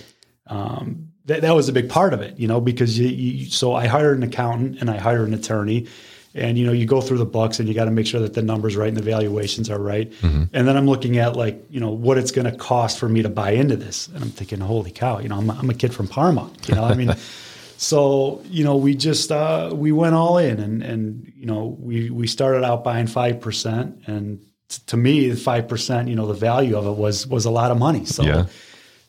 um, 0.48 1.11
that 1.26 1.42
that 1.42 1.56
was 1.56 1.70
a 1.70 1.74
big 1.74 1.90
part 1.90 2.14
of 2.14 2.22
it. 2.22 2.40
You 2.40 2.48
know, 2.48 2.62
because 2.62 2.98
you, 2.98 3.08
you 3.08 3.46
so 3.46 3.74
I 3.74 3.88
hired 3.88 4.18
an 4.18 4.24
accountant 4.24 4.80
and 4.82 4.90
I 4.90 4.98
hired 4.98 5.28
an 5.28 5.34
attorney. 5.34 5.88
And 6.34 6.58
you 6.58 6.66
know, 6.66 6.72
you 6.72 6.86
go 6.86 7.02
through 7.02 7.18
the 7.18 7.26
books 7.26 7.60
and 7.60 7.68
you 7.68 7.76
got 7.76 7.86
to 7.86 7.92
make 7.92 8.08
sure 8.08 8.22
that 8.22 8.34
the 8.36 8.42
numbers 8.42 8.78
right 8.78 8.88
and 8.88 8.96
the 8.96 9.02
valuations 9.02 9.70
are 9.70 9.78
right. 9.78 10.10
Mm-hmm. 10.10 10.44
And 10.54 10.66
then 10.66 10.78
I'm 10.78 10.86
looking 10.88 11.18
at 11.18 11.36
like, 11.36 11.62
you 11.70 11.82
know, 11.82 11.90
what 11.90 12.18
it's 12.18 12.32
going 12.32 12.50
to 12.50 12.56
cost 12.58 13.00
for 13.00 13.10
me 13.10 13.22
to 13.22 13.28
buy 13.28 13.52
into 13.52 13.76
this. 13.76 14.08
And 14.08 14.24
I'm 14.24 14.30
thinking, 14.30 14.62
holy 14.62 14.92
cow, 14.92 15.20
you 15.20 15.28
know, 15.28 15.36
I'm, 15.36 15.50
a- 15.50 15.56
I'm 15.56 15.70
a 15.70 15.74
kid 15.74 15.94
from 15.94 16.08
Parma. 16.08 16.50
You 16.68 16.76
know, 16.76 16.86
I 16.86 16.94
mean, 16.94 17.14
so 17.78 18.42
you 18.50 18.64
know, 18.64 18.78
we 18.78 18.96
just 18.96 19.30
uh, 19.32 19.72
we 19.74 19.92
went 19.92 20.16
all 20.16 20.38
in, 20.38 20.60
and 20.60 20.82
and 20.84 21.34
you 21.36 21.46
know, 21.48 21.76
we 21.80 22.10
we 22.10 22.28
started 22.28 22.64
out 22.64 22.84
buying 22.86 23.08
five 23.08 23.42
percent, 23.42 24.02
and 24.08 24.40
t- 24.70 24.82
to 24.88 24.96
me, 24.96 25.30
the 25.30 25.36
five 25.36 25.68
percent, 25.68 26.08
you 26.08 26.16
know, 26.16 26.28
the 26.28 26.34
value 26.34 26.78
of 26.78 26.86
it 26.86 26.96
was 26.98 27.28
was 27.28 27.44
a 27.46 27.52
lot 27.52 27.72
of 27.72 27.78
money. 27.78 28.06
So, 28.06 28.24
Yeah. 28.24 28.46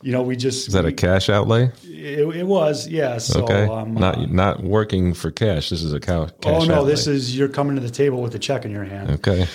You 0.03 0.13
know, 0.13 0.23
we 0.23 0.37
just 0.37 0.69
Is 0.69 0.75
that 0.75 0.85
a 0.85 0.93
cash 0.93 1.29
outlay? 1.29 1.71
it, 1.85 2.37
it 2.37 2.47
was 2.47 2.89
yeah. 2.89 3.19
So 3.19 3.45
Okay. 3.45 3.67
um, 3.67 3.95
not 3.95 4.19
uh, 4.19 4.27
not 4.27 4.63
working 4.63 5.15
for 5.15 5.31
cash. 5.31 5.71
This 5.71 5.83
is 5.83 5.93
a 5.93 6.01
cow, 6.01 6.27
cash 6.27 6.63
oh 6.63 6.65
no, 6.65 6.77
outlay. 6.77 6.91
this 6.91 7.07
is 7.07 7.37
you're 7.37 7.49
coming 7.49 7.77
to 7.77 7.81
the 7.83 7.91
table 7.91 8.21
with 8.21 8.35
a 8.35 8.39
check 8.39 8.65
in 8.65 8.71
your 8.71 8.85
hand. 8.85 9.11
okay. 9.13 9.47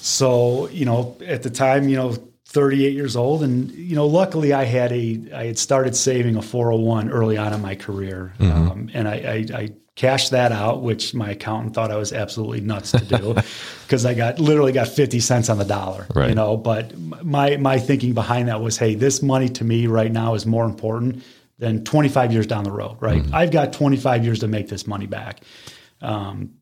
So, 0.00 0.68
you 0.68 0.84
know, 0.84 1.16
at 1.26 1.42
the 1.42 1.50
time, 1.50 1.88
you 1.88 1.96
know, 1.96 2.14
38 2.48 2.92
years 2.92 3.16
old 3.16 3.42
and 3.42 3.70
you 3.72 3.96
know, 3.96 4.06
luckily 4.06 4.52
I 4.52 4.64
had 4.64 4.92
a 4.92 5.20
I 5.34 5.46
had 5.46 5.58
started 5.58 5.96
saving 5.96 6.36
a 6.36 6.42
401 6.42 7.10
early 7.10 7.36
on 7.38 7.52
in 7.52 7.60
my 7.62 7.74
career. 7.74 8.32
Mm-hmm. 8.38 8.70
Um, 8.70 8.90
and 8.94 9.08
I, 9.08 9.14
I 9.14 9.58
I 9.62 9.68
cashed 9.96 10.32
that 10.32 10.50
out, 10.50 10.82
which 10.82 11.14
my 11.14 11.30
accountant 11.30 11.74
thought 11.74 11.90
I 11.90 11.96
was 11.96 12.12
absolutely 12.12 12.60
nuts 12.60 12.90
to 12.92 13.04
do 13.04 13.34
because 13.84 14.04
I 14.04 14.14
got 14.14 14.38
literally 14.40 14.72
got 14.72 14.88
50 14.88 15.20
cents 15.20 15.48
on 15.48 15.58
the 15.58 15.64
dollar, 15.64 16.06
you 16.28 16.34
know, 16.34 16.56
but 16.56 16.96
my 16.98 17.56
my 17.58 17.78
thinking 17.78 18.12
behind 18.12 18.48
that 18.48 18.60
was, 18.60 18.76
hey, 18.76 18.94
this 18.96 19.22
money 19.22 19.48
to 19.50 19.64
me 19.64 19.86
right 19.86 20.10
now 20.10 20.34
is 20.34 20.46
more 20.46 20.64
important 20.64 21.22
than 21.58 21.84
25 21.84 22.32
years 22.32 22.46
down 22.48 22.64
the 22.64 22.72
road, 22.72 22.96
right? 23.00 23.22
Mm-hmm. 23.22 23.34
I've 23.34 23.52
got 23.52 23.72
25 23.72 24.24
years 24.24 24.40
to 24.40 24.48
make 24.48 24.68
this 24.68 24.86
money 24.88 25.06
back. 25.06 25.42
Um, 26.02 26.54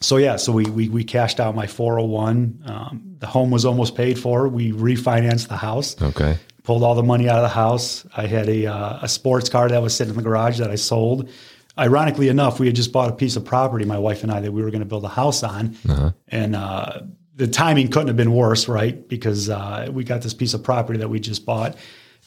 so 0.00 0.16
yeah, 0.16 0.36
so 0.36 0.50
we 0.52 0.64
we, 0.64 0.88
we 0.88 1.04
cashed 1.04 1.38
out 1.40 1.54
my 1.54 1.66
401. 1.66 2.62
Um, 2.64 3.16
the 3.18 3.26
home 3.26 3.50
was 3.50 3.66
almost 3.66 3.94
paid 3.94 4.18
for. 4.18 4.48
We 4.48 4.72
refinanced 4.72 5.48
the 5.48 5.58
house, 5.58 6.00
Okay. 6.00 6.38
pulled 6.62 6.82
all 6.82 6.94
the 6.94 7.02
money 7.02 7.28
out 7.28 7.36
of 7.36 7.42
the 7.42 7.48
house. 7.54 8.06
I 8.16 8.26
had 8.26 8.48
a 8.48 8.64
uh, 8.66 9.00
a 9.02 9.08
sports 9.08 9.50
car 9.50 9.68
that 9.68 9.82
was 9.82 9.94
sitting 9.94 10.12
in 10.12 10.16
the 10.16 10.22
garage 10.22 10.58
that 10.58 10.70
I 10.70 10.76
sold. 10.76 11.28
Ironically 11.80 12.28
enough, 12.28 12.60
we 12.60 12.66
had 12.66 12.76
just 12.76 12.92
bought 12.92 13.10
a 13.10 13.14
piece 13.14 13.36
of 13.36 13.44
property, 13.44 13.86
my 13.86 13.98
wife 13.98 14.22
and 14.22 14.30
I, 14.30 14.40
that 14.40 14.52
we 14.52 14.62
were 14.62 14.70
going 14.70 14.82
to 14.82 14.86
build 14.86 15.04
a 15.04 15.08
house 15.08 15.42
on, 15.42 15.76
and 16.28 16.54
uh, 16.54 17.00
the 17.36 17.48
timing 17.48 17.88
couldn't 17.88 18.08
have 18.08 18.18
been 18.18 18.34
worse, 18.34 18.68
right? 18.68 19.08
Because 19.08 19.48
uh, 19.48 19.88
we 19.90 20.04
got 20.04 20.20
this 20.20 20.34
piece 20.34 20.52
of 20.52 20.62
property 20.62 20.98
that 20.98 21.08
we 21.08 21.18
just 21.20 21.46
bought, 21.46 21.76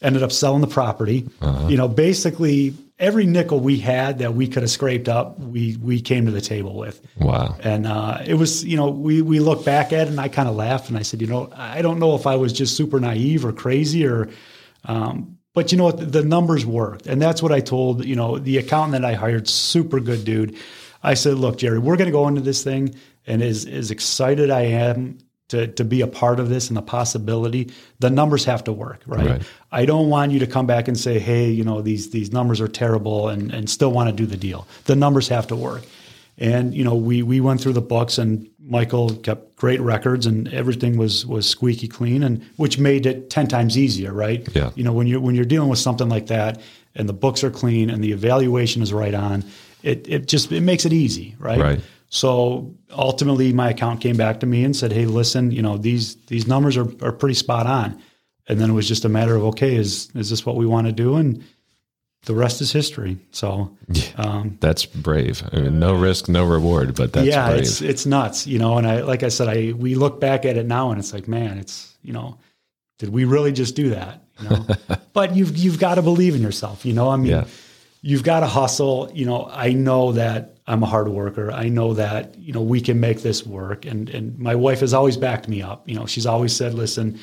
ended 0.02 0.24
up 0.24 0.32
selling 0.32 0.60
the 0.60 0.66
property. 0.66 1.28
You 1.68 1.76
know, 1.76 1.86
basically 1.88 2.74
every 2.98 3.26
nickel 3.26 3.60
we 3.60 3.78
had 3.78 4.18
that 4.18 4.34
we 4.34 4.46
could 4.46 4.62
have 4.62 4.70
scraped 4.70 5.08
up, 5.08 5.38
we 5.38 5.76
we 5.76 6.00
came 6.00 6.26
to 6.26 6.30
the 6.30 6.40
table 6.40 6.76
with. 6.76 7.00
Wow. 7.18 7.56
And 7.60 7.86
uh, 7.86 8.22
it 8.24 8.34
was, 8.34 8.64
you 8.64 8.76
know, 8.76 8.88
we 8.88 9.22
we 9.22 9.40
look 9.40 9.64
back 9.64 9.92
at 9.92 10.06
it 10.06 10.10
and 10.10 10.20
I 10.20 10.28
kind 10.28 10.48
of 10.48 10.54
laughed 10.54 10.88
and 10.88 10.98
I 10.98 11.02
said, 11.02 11.20
you 11.20 11.26
know, 11.26 11.50
I 11.54 11.82
don't 11.82 11.98
know 11.98 12.14
if 12.14 12.26
I 12.26 12.36
was 12.36 12.52
just 12.52 12.76
super 12.76 13.00
naive 13.00 13.44
or 13.44 13.52
crazy 13.52 14.06
or, 14.06 14.30
um, 14.84 15.33
but 15.54 15.72
you 15.72 15.78
know 15.78 15.84
what? 15.84 16.12
The 16.12 16.22
numbers 16.22 16.66
worked, 16.66 17.06
and 17.06 17.22
that's 17.22 17.42
what 17.42 17.52
I 17.52 17.60
told 17.60 18.04
you 18.04 18.16
know 18.16 18.38
the 18.38 18.58
accountant 18.58 19.00
that 19.02 19.04
I 19.08 19.14
hired. 19.14 19.48
Super 19.48 20.00
good 20.00 20.24
dude. 20.24 20.56
I 21.02 21.14
said, 21.14 21.34
look, 21.34 21.58
Jerry, 21.58 21.78
we're 21.78 21.96
going 21.96 22.08
to 22.08 22.12
go 22.12 22.28
into 22.28 22.40
this 22.40 22.62
thing, 22.64 22.94
and 23.26 23.42
as 23.42 23.64
as 23.66 23.90
excited 23.90 24.50
I 24.50 24.62
am 24.62 25.18
to, 25.48 25.68
to 25.68 25.84
be 25.84 26.00
a 26.00 26.06
part 26.06 26.40
of 26.40 26.48
this 26.48 26.68
and 26.68 26.76
the 26.76 26.82
possibility, 26.82 27.70
the 28.00 28.10
numbers 28.10 28.44
have 28.46 28.64
to 28.64 28.72
work, 28.72 29.00
right? 29.06 29.26
right? 29.26 29.42
I 29.70 29.84
don't 29.84 30.08
want 30.08 30.32
you 30.32 30.40
to 30.40 30.46
come 30.46 30.66
back 30.66 30.88
and 30.88 30.98
say, 30.98 31.18
hey, 31.18 31.50
you 31.50 31.64
know, 31.64 31.82
these 31.82 32.10
these 32.10 32.32
numbers 32.32 32.60
are 32.60 32.68
terrible 32.68 33.28
and, 33.28 33.52
and 33.52 33.68
still 33.68 33.92
want 33.92 34.08
to 34.08 34.16
do 34.16 34.26
the 34.26 34.36
deal. 34.36 34.66
The 34.86 34.96
numbers 34.96 35.28
have 35.28 35.46
to 35.48 35.56
work. 35.56 35.84
And, 36.36 36.74
you 36.74 36.82
know, 36.82 36.96
we 36.96 37.22
we 37.22 37.40
went 37.40 37.60
through 37.60 37.74
the 37.74 37.82
books 37.82 38.18
and 38.18 38.48
Michael 38.66 39.16
kept 39.16 39.56
great 39.56 39.80
records 39.80 40.26
and 40.26 40.48
everything 40.48 40.96
was 40.96 41.26
was 41.26 41.48
squeaky 41.48 41.88
clean 41.88 42.22
and 42.22 42.42
which 42.56 42.78
made 42.78 43.06
it 43.06 43.30
ten 43.30 43.46
times 43.46 43.76
easier, 43.76 44.12
right? 44.12 44.46
Yeah. 44.54 44.70
You 44.74 44.84
know, 44.84 44.92
when 44.92 45.06
you're 45.06 45.20
when 45.20 45.34
you're 45.34 45.44
dealing 45.44 45.68
with 45.68 45.78
something 45.78 46.08
like 46.08 46.26
that 46.28 46.60
and 46.94 47.08
the 47.08 47.12
books 47.12 47.44
are 47.44 47.50
clean 47.50 47.90
and 47.90 48.02
the 48.02 48.12
evaluation 48.12 48.82
is 48.82 48.92
right 48.92 49.14
on, 49.14 49.44
it 49.82 50.06
it 50.08 50.28
just 50.28 50.50
it 50.50 50.62
makes 50.62 50.84
it 50.84 50.92
easy, 50.92 51.36
right? 51.38 51.60
Right. 51.60 51.80
So 52.08 52.74
ultimately, 52.90 53.52
my 53.52 53.70
account 53.70 54.00
came 54.00 54.16
back 54.16 54.40
to 54.40 54.46
me 54.46 54.64
and 54.64 54.74
said, 54.74 54.92
"Hey, 54.92 55.06
listen, 55.06 55.50
you 55.50 55.62
know 55.62 55.76
these 55.76 56.16
these 56.26 56.46
numbers 56.46 56.76
are 56.76 56.88
are 57.02 57.12
pretty 57.12 57.34
spot 57.34 57.66
on." 57.66 58.00
And 58.46 58.60
then 58.60 58.70
it 58.70 58.74
was 58.74 58.86
just 58.86 59.06
a 59.06 59.08
matter 59.08 59.36
of, 59.36 59.44
okay, 59.44 59.74
is 59.74 60.10
is 60.14 60.30
this 60.30 60.44
what 60.44 60.56
we 60.56 60.66
want 60.66 60.86
to 60.86 60.92
do? 60.92 61.16
And 61.16 61.44
the 62.24 62.34
rest 62.34 62.60
is 62.60 62.72
history. 62.72 63.18
So 63.30 63.76
um, 64.16 64.56
that's 64.60 64.86
brave. 64.86 65.42
I 65.52 65.60
mean, 65.60 65.78
no 65.78 65.94
risk, 65.94 66.28
no 66.28 66.44
reward, 66.44 66.94
but 66.94 67.12
that's 67.12 67.26
yeah, 67.26 67.48
brave. 67.48 67.60
it's 67.60 67.80
it's 67.82 68.06
nuts, 68.06 68.46
you 68.46 68.58
know. 68.58 68.78
And 68.78 68.86
I 68.86 69.02
like 69.02 69.22
I 69.22 69.28
said, 69.28 69.48
I 69.48 69.72
we 69.72 69.94
look 69.94 70.20
back 70.20 70.44
at 70.44 70.56
it 70.56 70.66
now, 70.66 70.90
and 70.90 70.98
it's 70.98 71.12
like, 71.12 71.28
man, 71.28 71.58
it's 71.58 71.96
you 72.02 72.12
know, 72.12 72.38
did 72.98 73.10
we 73.10 73.24
really 73.24 73.52
just 73.52 73.76
do 73.76 73.90
that? 73.90 74.22
You 74.40 74.48
know, 74.48 74.66
but 75.12 75.34
you've 75.36 75.56
you've 75.56 75.78
got 75.78 75.96
to 75.96 76.02
believe 76.02 76.34
in 76.34 76.42
yourself. 76.42 76.84
You 76.84 76.92
know, 76.92 77.10
I 77.10 77.16
mean, 77.16 77.30
yeah. 77.30 77.44
you've 78.02 78.24
got 78.24 78.40
to 78.40 78.46
hustle. 78.46 79.10
You 79.14 79.26
know, 79.26 79.48
I 79.50 79.72
know 79.72 80.12
that 80.12 80.54
I'm 80.66 80.82
a 80.82 80.86
hard 80.86 81.08
worker. 81.08 81.52
I 81.52 81.68
know 81.68 81.94
that, 81.94 82.38
you 82.38 82.52
know, 82.52 82.62
we 82.62 82.80
can 82.80 82.98
make 82.98 83.20
this 83.20 83.44
work. 83.46 83.84
And 83.84 84.08
and 84.08 84.38
my 84.38 84.54
wife 84.54 84.80
has 84.80 84.94
always 84.94 85.16
backed 85.16 85.48
me 85.48 85.62
up. 85.62 85.88
You 85.88 85.96
know, 85.96 86.06
she's 86.06 86.26
always 86.26 86.56
said, 86.56 86.74
listen, 86.74 87.20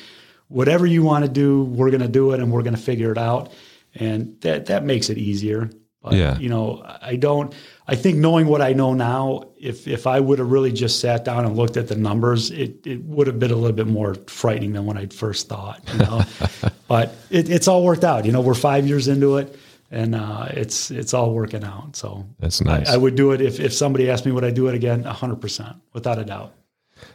whatever 0.48 0.86
you 0.86 1.02
want 1.02 1.24
to 1.24 1.30
do, 1.30 1.64
we're 1.64 1.90
going 1.90 2.02
to 2.02 2.08
do 2.08 2.32
it 2.32 2.40
and 2.40 2.52
we're 2.52 2.62
going 2.62 2.76
to 2.76 2.80
figure 2.80 3.10
it 3.10 3.18
out. 3.18 3.52
And 3.94 4.40
that 4.40 4.66
that 4.66 4.84
makes 4.84 5.10
it 5.10 5.18
easier. 5.18 5.70
But, 6.02 6.14
yeah. 6.14 6.36
you 6.36 6.48
know, 6.48 6.82
I 7.00 7.14
don't 7.14 7.54
I 7.86 7.94
think 7.94 8.18
knowing 8.18 8.46
what 8.46 8.60
I 8.60 8.72
know 8.72 8.92
now, 8.94 9.44
if 9.56 9.86
if 9.86 10.06
I 10.06 10.18
would 10.18 10.38
have 10.38 10.50
really 10.50 10.72
just 10.72 11.00
sat 11.00 11.24
down 11.24 11.44
and 11.44 11.56
looked 11.56 11.76
at 11.76 11.88
the 11.88 11.94
numbers, 11.94 12.50
it, 12.50 12.86
it 12.86 13.04
would 13.04 13.26
have 13.26 13.38
been 13.38 13.50
a 13.50 13.56
little 13.56 13.76
bit 13.76 13.86
more 13.86 14.14
frightening 14.26 14.72
than 14.72 14.86
when 14.86 14.98
I 14.98 15.06
first 15.06 15.48
thought, 15.48 15.80
you 15.92 15.98
know. 15.98 16.22
but 16.88 17.14
it, 17.30 17.48
it's 17.48 17.68
all 17.68 17.84
worked 17.84 18.04
out. 18.04 18.24
You 18.24 18.32
know, 18.32 18.40
we're 18.40 18.54
five 18.54 18.86
years 18.86 19.08
into 19.08 19.36
it 19.36 19.56
and 19.92 20.14
uh, 20.14 20.48
it's 20.50 20.90
it's 20.90 21.14
all 21.14 21.32
working 21.32 21.62
out. 21.62 21.94
So 21.94 22.26
that's 22.40 22.60
nice. 22.60 22.88
I, 22.88 22.94
I, 22.94 22.96
would 22.96 23.14
do 23.14 23.32
it 23.32 23.40
if 23.40 23.60
if 23.60 23.72
somebody 23.72 24.10
asked 24.10 24.24
me 24.24 24.32
would 24.32 24.44
I 24.44 24.50
do 24.50 24.66
it 24.68 24.74
again, 24.74 25.04
hundred 25.04 25.40
percent, 25.40 25.76
without 25.92 26.18
a 26.18 26.24
doubt. 26.24 26.54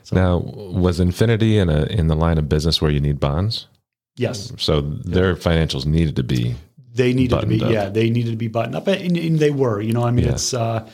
So, 0.03 0.15
now, 0.15 0.37
was 0.37 0.99
Infinity 0.99 1.57
in 1.57 1.69
a 1.69 1.83
in 1.85 2.07
the 2.07 2.15
line 2.15 2.37
of 2.37 2.47
business 2.47 2.81
where 2.81 2.91
you 2.91 3.01
need 3.01 3.19
bonds? 3.19 3.67
Yes. 4.15 4.51
So 4.57 4.81
their 4.81 5.35
financials 5.35 5.85
needed 5.85 6.15
to 6.15 6.23
be. 6.23 6.55
They 6.97 7.13
needed 7.13 7.39
to 7.39 7.45
be, 7.45 7.63
up. 7.63 7.71
yeah, 7.71 7.89
they 7.89 8.09
needed 8.09 8.31
to 8.31 8.37
be 8.37 8.47
buttoned 8.47 8.75
up, 8.75 8.87
and, 8.87 9.15
and 9.15 9.39
they 9.39 9.51
were. 9.51 9.79
You 9.79 9.93
know, 9.93 10.03
I 10.03 10.11
mean, 10.11 10.25
yeah. 10.25 10.31
it's 10.31 10.53
uh, 10.53 10.89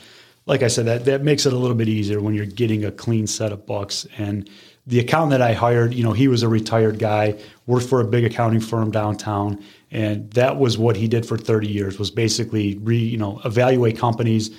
like 0.46 0.62
I 0.62 0.68
said, 0.68 0.86
that 0.86 1.04
that 1.06 1.22
makes 1.22 1.46
it 1.46 1.52
a 1.52 1.56
little 1.56 1.76
bit 1.76 1.88
easier 1.88 2.20
when 2.20 2.34
you're 2.34 2.46
getting 2.46 2.84
a 2.84 2.92
clean 2.92 3.26
set 3.26 3.52
of 3.52 3.66
books 3.66 4.06
and 4.18 4.48
the 4.86 5.00
accountant 5.00 5.30
that 5.30 5.42
I 5.42 5.54
hired, 5.54 5.94
you 5.94 6.04
know, 6.04 6.12
he 6.12 6.28
was 6.28 6.42
a 6.42 6.48
retired 6.48 6.98
guy, 6.98 7.38
worked 7.66 7.86
for 7.86 8.00
a 8.00 8.04
big 8.04 8.24
accounting 8.24 8.60
firm 8.60 8.90
downtown, 8.90 9.62
and 9.90 10.30
that 10.32 10.58
was 10.58 10.76
what 10.76 10.96
he 10.96 11.08
did 11.08 11.24
for 11.24 11.38
30 11.38 11.68
years 11.68 11.98
was 11.98 12.10
basically 12.10 12.76
re, 12.78 12.98
you 12.98 13.16
know, 13.16 13.40
evaluate 13.44 13.96
companies, 13.96 14.50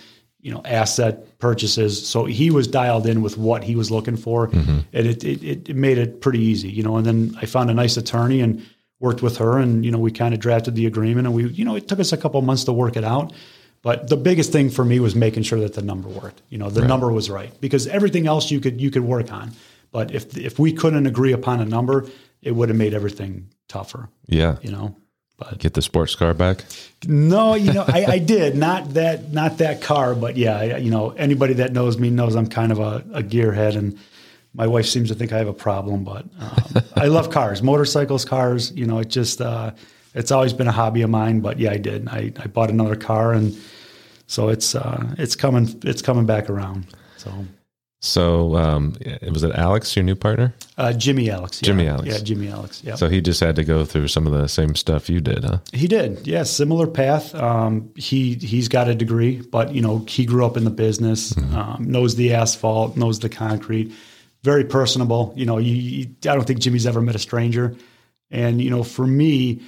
you 0.41 0.51
know, 0.51 0.61
asset 0.65 1.37
purchases. 1.37 2.07
So 2.07 2.25
he 2.25 2.49
was 2.49 2.67
dialed 2.67 3.05
in 3.05 3.21
with 3.21 3.37
what 3.37 3.63
he 3.63 3.75
was 3.75 3.91
looking 3.91 4.17
for, 4.17 4.47
mm-hmm. 4.47 4.79
and 4.93 5.07
it, 5.07 5.23
it 5.23 5.69
it 5.69 5.75
made 5.75 5.97
it 5.99 6.21
pretty 6.21 6.39
easy, 6.39 6.69
you 6.69 6.81
know. 6.81 6.97
And 6.97 7.05
then 7.05 7.37
I 7.39 7.45
found 7.45 7.69
a 7.69 7.73
nice 7.73 7.97
attorney 7.97 8.41
and 8.41 8.65
worked 8.99 9.21
with 9.21 9.37
her, 9.37 9.57
and 9.57 9.85
you 9.85 9.91
know, 9.91 9.99
we 9.99 10.11
kind 10.11 10.33
of 10.33 10.39
drafted 10.39 10.75
the 10.75 10.85
agreement, 10.85 11.27
and 11.27 11.35
we, 11.35 11.47
you 11.49 11.65
know, 11.65 11.75
it 11.75 11.87
took 11.87 11.99
us 11.99 12.13
a 12.13 12.17
couple 12.17 12.41
months 12.41 12.63
to 12.65 12.73
work 12.73 12.95
it 12.95 13.03
out. 13.03 13.33
But 13.81 14.09
the 14.09 14.17
biggest 14.17 14.51
thing 14.51 14.71
for 14.71 14.83
me 14.83 14.99
was 14.99 15.15
making 15.15 15.43
sure 15.43 15.59
that 15.59 15.75
the 15.75 15.81
number 15.81 16.09
worked. 16.09 16.41
You 16.49 16.57
know, 16.57 16.71
the 16.71 16.81
right. 16.81 16.87
number 16.87 17.11
was 17.11 17.29
right 17.29 17.51
because 17.61 17.85
everything 17.87 18.25
else 18.25 18.49
you 18.49 18.59
could 18.59 18.81
you 18.81 18.89
could 18.89 19.03
work 19.03 19.31
on. 19.31 19.51
But 19.91 20.13
if 20.13 20.35
if 20.37 20.57
we 20.57 20.73
couldn't 20.73 21.05
agree 21.05 21.33
upon 21.33 21.61
a 21.61 21.65
number, 21.65 22.07
it 22.41 22.51
would 22.51 22.69
have 22.69 22.77
made 22.77 22.93
everything 22.93 23.49
tougher. 23.67 24.09
Yeah, 24.27 24.57
you 24.61 24.71
know. 24.71 24.95
But 25.37 25.59
get 25.59 25.73
the 25.73 25.81
sports 25.81 26.15
car 26.15 26.33
back. 26.33 26.63
No, 27.05 27.55
you 27.55 27.73
know, 27.73 27.83
I, 27.85 28.05
I, 28.05 28.19
did 28.33 28.55
not 28.55 28.93
that 28.93 29.33
not 29.33 29.57
that 29.57 29.81
car, 29.81 30.15
but 30.15 30.37
yeah, 30.37 30.77
you 30.77 30.89
know, 30.89 31.09
anybody 31.11 31.55
that 31.55 31.73
knows 31.73 31.97
me 31.97 32.09
knows 32.09 32.35
I'm 32.35 32.47
kind 32.47 32.71
of 32.71 32.79
a, 32.79 33.03
a 33.13 33.21
gearhead, 33.21 33.75
and 33.75 33.99
my 34.55 34.67
wife 34.67 34.85
seems 34.85 35.09
to 35.09 35.15
think 35.15 35.31
I 35.33 35.37
have 35.37 35.47
a 35.47 35.53
problem. 35.53 36.03
But 36.03 36.25
um, 36.39 36.83
I 36.95 37.07
love 37.07 37.29
cars, 37.29 37.61
motorcycles, 37.61 38.25
cars. 38.25 38.71
You 38.71 38.85
know, 38.85 38.99
it 38.99 39.09
just 39.09 39.41
uh, 39.41 39.71
it's 40.13 40.31
always 40.31 40.53
been 40.53 40.67
a 40.67 40.71
hobby 40.71 41.01
of 41.01 41.09
mine. 41.09 41.41
But 41.41 41.59
yeah, 41.59 41.71
I 41.71 41.77
did. 41.77 42.07
I, 42.07 42.31
I 42.39 42.47
bought 42.47 42.69
another 42.69 42.95
car, 42.95 43.33
and 43.33 43.57
so 44.27 44.49
it's 44.49 44.75
uh, 44.75 45.15
it's 45.17 45.35
coming 45.35 45.79
it's 45.83 46.01
coming 46.01 46.25
back 46.25 46.49
around. 46.49 46.87
So 47.17 47.31
so 48.05 48.55
um, 48.55 48.95
was 49.31 49.43
it 49.43 49.55
Alex, 49.55 49.95
your 49.95 50.03
new 50.03 50.15
partner? 50.15 50.53
Uh, 50.77 50.93
Jimmy 50.93 51.31
Alex. 51.31 51.61
Yeah. 51.61 51.65
Jimmy 51.65 51.87
Alex. 51.87 52.07
Yeah, 52.07 52.19
Jimmy 52.19 52.49
Alex. 52.49 52.83
Yeah. 52.83 52.95
So 52.95 53.09
he 53.09 53.19
just 53.19 53.39
had 53.39 53.55
to 53.55 53.63
go 53.63 53.83
through 53.83 54.09
some 54.09 54.27
of 54.27 54.33
the 54.33 54.47
same 54.47 54.75
stuff 54.75 55.09
you 55.09 55.21
did, 55.21 55.43
huh? 55.43 55.57
He 55.73 55.87
did. 55.87 56.25
Yeah, 56.27 56.43
similar 56.43 56.85
path. 56.85 57.33
Um, 57.33 57.91
he 57.95 58.35
he's 58.35 58.67
got 58.67 58.87
a 58.87 58.93
degree, 58.93 59.41
but 59.41 59.73
you 59.73 59.81
know 59.81 60.05
he 60.07 60.25
grew 60.25 60.45
up 60.45 60.55
in 60.55 60.65
the 60.65 60.69
business, 60.69 61.33
mm-hmm. 61.33 61.55
um, 61.55 61.83
knows 61.89 62.15
the 62.15 62.33
asphalt, 62.33 62.95
knows 62.95 63.19
the 63.19 63.29
concrete. 63.29 63.91
Very 64.45 64.63
personable. 64.63 65.33
You 65.35 65.47
know, 65.47 65.57
you, 65.57 65.73
you, 65.73 66.05
I 66.29 66.35
don't 66.35 66.45
think 66.45 66.59
Jimmy's 66.59 66.85
ever 66.85 67.01
met 67.01 67.15
a 67.15 67.19
stranger, 67.19 67.75
and 68.29 68.61
you 68.61 68.69
know, 68.69 68.83
for 68.83 69.07
me, 69.07 69.63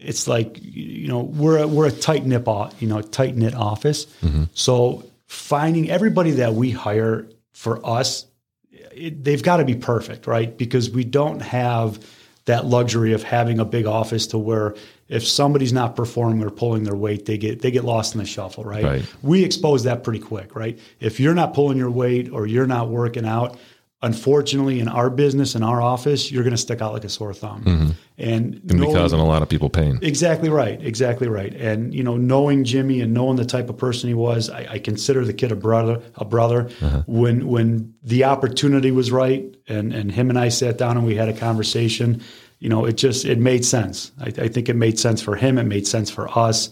it's 0.00 0.26
like 0.26 0.58
you 0.60 1.06
know 1.06 1.20
we're 1.20 1.58
a, 1.58 1.68
we're 1.68 1.86
a 1.86 1.92
tight 1.92 2.26
knit 2.26 2.44
you 2.80 2.88
know 2.88 3.00
tight 3.00 3.36
knit 3.36 3.54
office. 3.54 4.06
Mm-hmm. 4.20 4.44
So 4.54 5.04
finding 5.26 5.88
everybody 5.88 6.32
that 6.32 6.54
we 6.54 6.72
hire 6.72 7.28
for 7.52 7.84
us, 7.86 8.26
it, 8.72 9.22
they've 9.22 9.42
got 9.42 9.58
to 9.58 9.64
be 9.64 9.76
perfect, 9.76 10.26
right? 10.26 10.58
Because 10.58 10.90
we 10.90 11.04
don't 11.04 11.40
have 11.40 12.04
that 12.46 12.64
luxury 12.64 13.12
of 13.12 13.22
having 13.22 13.60
a 13.60 13.64
big 13.64 13.86
office 13.86 14.26
to 14.28 14.38
where 14.38 14.74
if 15.08 15.24
somebody's 15.24 15.72
not 15.72 15.94
performing 15.94 16.42
or 16.42 16.50
pulling 16.50 16.82
their 16.82 16.96
weight, 16.96 17.24
they 17.24 17.38
get 17.38 17.62
they 17.62 17.70
get 17.70 17.84
lost 17.84 18.14
in 18.14 18.18
the 18.18 18.26
shuffle, 18.26 18.64
right? 18.64 18.84
right? 18.84 19.14
We 19.22 19.44
expose 19.44 19.84
that 19.84 20.02
pretty 20.02 20.18
quick, 20.18 20.56
right? 20.56 20.76
If 20.98 21.20
you're 21.20 21.34
not 21.34 21.54
pulling 21.54 21.78
your 21.78 21.90
weight 21.90 22.30
or 22.32 22.46
you're 22.46 22.66
not 22.66 22.88
working 22.88 23.24
out, 23.24 23.58
unfortunately, 24.02 24.78
in 24.80 24.88
our 24.88 25.10
business, 25.10 25.54
in 25.54 25.62
our 25.62 25.82
office, 25.82 26.30
you're 26.30 26.44
going 26.44 26.54
to 26.54 26.60
stick 26.60 26.80
out 26.80 26.92
like 26.92 27.04
a 27.04 27.08
sore 27.08 27.34
thumb, 27.34 27.64
mm-hmm. 27.64 27.90
and 28.18 28.54
and 28.54 28.80
be 28.80 28.86
causing 28.92 29.18
a 29.18 29.26
lot 29.26 29.42
of 29.42 29.48
people 29.48 29.68
pain. 29.68 29.98
Exactly 30.02 30.48
right, 30.48 30.80
exactly 30.82 31.28
right. 31.28 31.54
And 31.54 31.94
you 31.94 32.02
know, 32.02 32.16
knowing 32.16 32.64
Jimmy 32.64 33.00
and 33.00 33.12
knowing 33.12 33.36
the 33.36 33.44
type 33.44 33.68
of 33.68 33.76
person 33.76 34.08
he 34.08 34.14
was, 34.14 34.50
I, 34.50 34.66
I 34.70 34.78
consider 34.78 35.24
the 35.24 35.32
kid 35.32 35.52
a 35.52 35.56
brother. 35.56 36.00
A 36.16 36.24
brother. 36.24 36.68
Uh-huh. 36.80 37.02
When 37.06 37.48
when 37.48 37.94
the 38.02 38.24
opportunity 38.24 38.90
was 38.90 39.10
right, 39.10 39.54
and 39.66 39.92
and 39.92 40.12
him 40.12 40.30
and 40.30 40.38
I 40.38 40.48
sat 40.48 40.78
down 40.78 40.96
and 40.96 41.06
we 41.06 41.16
had 41.16 41.28
a 41.28 41.34
conversation. 41.34 42.22
You 42.60 42.68
know, 42.68 42.84
it 42.84 42.96
just 42.96 43.24
it 43.24 43.38
made 43.38 43.64
sense. 43.64 44.12
I, 44.20 44.26
I 44.26 44.48
think 44.48 44.68
it 44.68 44.74
made 44.74 44.98
sense 44.98 45.22
for 45.22 45.36
him. 45.36 45.58
It 45.58 45.64
made 45.64 45.86
sense 45.86 46.10
for 46.10 46.28
us. 46.38 46.70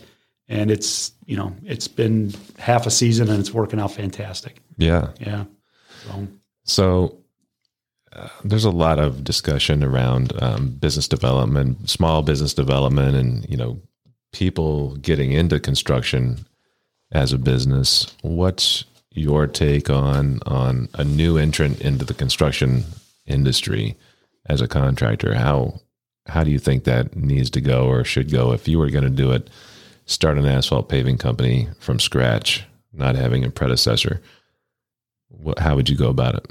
And 0.48 0.70
it's 0.70 1.12
you 1.24 1.36
know 1.36 1.56
it's 1.64 1.88
been 1.88 2.32
half 2.56 2.86
a 2.86 2.90
season 2.90 3.28
and 3.28 3.40
it's 3.40 3.52
working 3.52 3.80
out 3.80 3.92
fantastic. 3.92 4.60
Yeah, 4.78 5.10
yeah. 5.20 5.44
So. 6.04 6.28
So 6.66 7.16
uh, 8.12 8.29
there's 8.44 8.64
a 8.64 8.70
lot 8.70 8.98
of 8.98 9.24
discussion 9.24 9.83
around 9.83 10.33
um, 10.42 10.70
business 10.70 11.09
development, 11.09 11.88
small 11.88 12.22
business 12.22 12.52
development, 12.52 13.16
and 13.16 13.48
you 13.48 13.57
know 13.57 13.81
people 14.33 14.96
getting 14.96 15.33
into 15.33 15.59
construction 15.59 16.44
as 17.12 17.33
a 17.33 17.38
business. 17.38 18.14
What's 18.22 18.85
your 19.12 19.46
take 19.46 19.88
on 19.88 20.40
on 20.44 20.88
a 20.94 21.05
new 21.05 21.38
entrant 21.38 21.81
into 21.81 22.05
the 22.05 22.14
construction 22.14 22.85
industry 23.26 23.96
as 24.46 24.61
a 24.61 24.68
contractor? 24.68 25.35
How 25.35 25.81
how 26.26 26.42
do 26.42 26.50
you 26.50 26.59
think 26.59 26.85
that 26.85 27.14
needs 27.14 27.50
to 27.50 27.60
go 27.60 27.87
or 27.87 28.04
should 28.04 28.31
go 28.31 28.52
if 28.52 28.67
you 28.67 28.79
were 28.79 28.90
going 28.90 29.04
to 29.04 29.10
do 29.10 29.31
it? 29.31 29.48
Start 30.06 30.38
an 30.38 30.46
asphalt 30.46 30.88
paving 30.88 31.19
company 31.19 31.69
from 31.79 32.00
scratch, 32.00 32.64
not 32.92 33.14
having 33.14 33.44
a 33.44 33.50
predecessor 33.50 34.21
what, 35.29 35.58
how 35.58 35.77
would 35.77 35.88
you 35.88 35.96
go 35.96 36.08
about 36.08 36.35
it? 36.35 36.46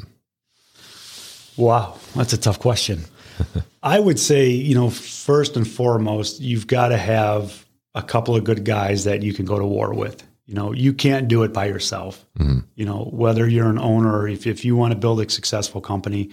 Wow, 1.57 1.97
that's 2.15 2.33
a 2.33 2.37
tough 2.37 2.59
question. 2.59 3.05
I 3.83 3.99
would 3.99 4.19
say, 4.19 4.49
you 4.49 4.75
know, 4.75 4.89
first 4.89 5.55
and 5.55 5.67
foremost, 5.67 6.41
you've 6.41 6.67
got 6.67 6.89
to 6.89 6.97
have 6.97 7.65
a 7.93 8.03
couple 8.03 8.35
of 8.35 8.43
good 8.43 8.65
guys 8.65 9.03
that 9.05 9.23
you 9.23 9.33
can 9.33 9.45
go 9.45 9.57
to 9.57 9.65
war 9.65 9.93
with. 9.93 10.23
You 10.45 10.53
know, 10.53 10.73
you 10.73 10.93
can't 10.93 11.27
do 11.27 11.43
it 11.43 11.53
by 11.53 11.65
yourself. 11.65 12.25
Mm-hmm. 12.37 12.59
You 12.75 12.85
know, 12.85 13.09
whether 13.11 13.47
you're 13.47 13.69
an 13.69 13.79
owner 13.79 14.15
or 14.15 14.27
if, 14.27 14.45
if 14.45 14.63
you 14.63 14.75
want 14.75 14.93
to 14.93 14.99
build 14.99 15.19
a 15.21 15.29
successful 15.29 15.81
company, 15.81 16.29